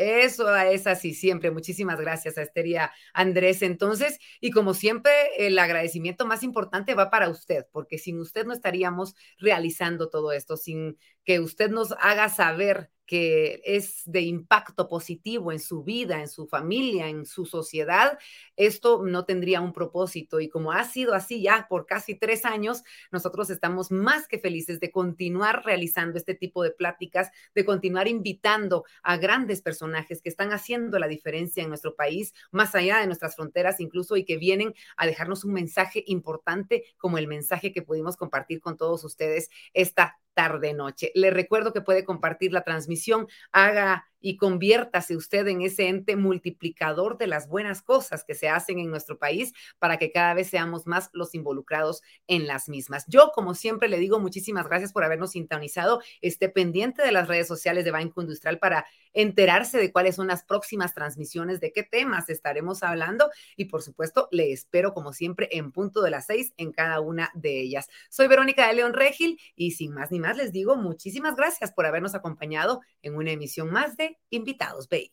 Eso 0.00 0.56
es 0.56 0.86
así 0.86 1.12
siempre. 1.12 1.50
Muchísimas 1.50 2.00
gracias 2.00 2.38
a 2.38 2.42
Esther 2.42 2.90
Andrés. 3.12 3.60
Entonces, 3.60 4.18
y 4.40 4.50
como 4.50 4.72
siempre, 4.72 5.12
el 5.36 5.58
agradecimiento 5.58 6.24
más 6.24 6.42
importante 6.42 6.94
va 6.94 7.10
para 7.10 7.28
usted, 7.28 7.66
porque 7.70 7.98
sin 7.98 8.18
usted 8.18 8.46
no 8.46 8.54
estaríamos 8.54 9.14
realizando 9.36 10.08
todo 10.08 10.32
esto, 10.32 10.56
sin 10.56 10.96
que 11.22 11.38
usted 11.38 11.70
nos 11.70 11.92
haga 12.00 12.30
saber 12.30 12.90
que 13.10 13.60
es 13.64 14.02
de 14.04 14.20
impacto 14.20 14.86
positivo 14.86 15.50
en 15.50 15.58
su 15.58 15.82
vida, 15.82 16.20
en 16.20 16.28
su 16.28 16.46
familia, 16.46 17.08
en 17.08 17.26
su 17.26 17.44
sociedad, 17.44 18.16
esto 18.54 19.02
no 19.04 19.24
tendría 19.24 19.60
un 19.60 19.72
propósito. 19.72 20.38
Y 20.38 20.48
como 20.48 20.70
ha 20.70 20.84
sido 20.84 21.12
así 21.12 21.42
ya 21.42 21.66
por 21.68 21.86
casi 21.86 22.14
tres 22.14 22.44
años, 22.44 22.84
nosotros 23.10 23.50
estamos 23.50 23.90
más 23.90 24.28
que 24.28 24.38
felices 24.38 24.78
de 24.78 24.92
continuar 24.92 25.64
realizando 25.64 26.18
este 26.18 26.36
tipo 26.36 26.62
de 26.62 26.70
pláticas, 26.70 27.32
de 27.52 27.64
continuar 27.64 28.06
invitando 28.06 28.84
a 29.02 29.16
grandes 29.16 29.60
personajes 29.60 30.22
que 30.22 30.28
están 30.28 30.52
haciendo 30.52 30.96
la 31.00 31.08
diferencia 31.08 31.64
en 31.64 31.68
nuestro 31.68 31.96
país, 31.96 32.32
más 32.52 32.76
allá 32.76 32.98
de 32.98 33.08
nuestras 33.08 33.34
fronteras 33.34 33.80
incluso, 33.80 34.16
y 34.16 34.24
que 34.24 34.36
vienen 34.36 34.72
a 34.96 35.04
dejarnos 35.04 35.42
un 35.42 35.52
mensaje 35.52 36.04
importante 36.06 36.84
como 36.96 37.18
el 37.18 37.26
mensaje 37.26 37.72
que 37.72 37.82
pudimos 37.82 38.16
compartir 38.16 38.60
con 38.60 38.76
todos 38.76 39.02
ustedes 39.02 39.50
esta 39.74 40.20
tarde 40.34 40.72
noche. 40.74 41.12
Le 41.14 41.30
recuerdo 41.30 41.72
que 41.72 41.80
puede 41.80 42.04
compartir 42.04 42.52
la 42.52 42.62
transmisión, 42.62 43.26
haga 43.52 44.06
y 44.20 44.36
conviértase 44.36 45.16
usted 45.16 45.46
en 45.48 45.62
ese 45.62 45.88
ente 45.88 46.16
multiplicador 46.16 47.18
de 47.18 47.26
las 47.26 47.48
buenas 47.48 47.82
cosas 47.82 48.24
que 48.24 48.34
se 48.34 48.48
hacen 48.48 48.78
en 48.78 48.90
nuestro 48.90 49.18
país 49.18 49.52
para 49.78 49.98
que 49.98 50.12
cada 50.12 50.34
vez 50.34 50.48
seamos 50.48 50.86
más 50.86 51.10
los 51.12 51.34
involucrados 51.34 52.02
en 52.26 52.46
las 52.46 52.68
mismas. 52.68 53.04
Yo, 53.08 53.32
como 53.34 53.54
siempre, 53.54 53.88
le 53.88 53.98
digo 53.98 54.20
muchísimas 54.20 54.66
gracias 54.66 54.92
por 54.92 55.04
habernos 55.04 55.32
sintonizado. 55.32 56.00
Esté 56.20 56.48
pendiente 56.48 57.02
de 57.02 57.12
las 57.12 57.28
redes 57.28 57.46
sociales 57.46 57.84
de 57.84 57.90
Banco 57.90 58.20
Industrial 58.20 58.58
para 58.58 58.86
enterarse 59.12 59.78
de 59.78 59.92
cuáles 59.92 60.16
son 60.16 60.28
las 60.28 60.44
próximas 60.44 60.94
transmisiones, 60.94 61.60
de 61.60 61.72
qué 61.72 61.82
temas 61.82 62.28
estaremos 62.28 62.82
hablando 62.82 63.30
y, 63.56 63.66
por 63.66 63.82
supuesto, 63.82 64.28
le 64.30 64.52
espero, 64.52 64.94
como 64.94 65.12
siempre, 65.12 65.48
en 65.52 65.72
punto 65.72 66.02
de 66.02 66.10
las 66.10 66.26
seis 66.26 66.52
en 66.56 66.72
cada 66.72 67.00
una 67.00 67.30
de 67.34 67.60
ellas. 67.60 67.88
Soy 68.08 68.28
Verónica 68.28 68.68
de 68.68 68.74
León 68.74 68.94
Regil 68.94 69.40
y 69.56 69.72
sin 69.72 69.92
más 69.92 70.10
ni 70.10 70.20
más 70.20 70.36
les 70.36 70.52
digo 70.52 70.76
muchísimas 70.76 71.36
gracias 71.36 71.72
por 71.72 71.86
habernos 71.86 72.14
acompañado 72.14 72.80
en 73.02 73.16
una 73.16 73.32
emisión 73.32 73.70
más 73.70 73.96
de 73.96 74.09
Invitados 74.30 74.88
Bay. 74.88 75.10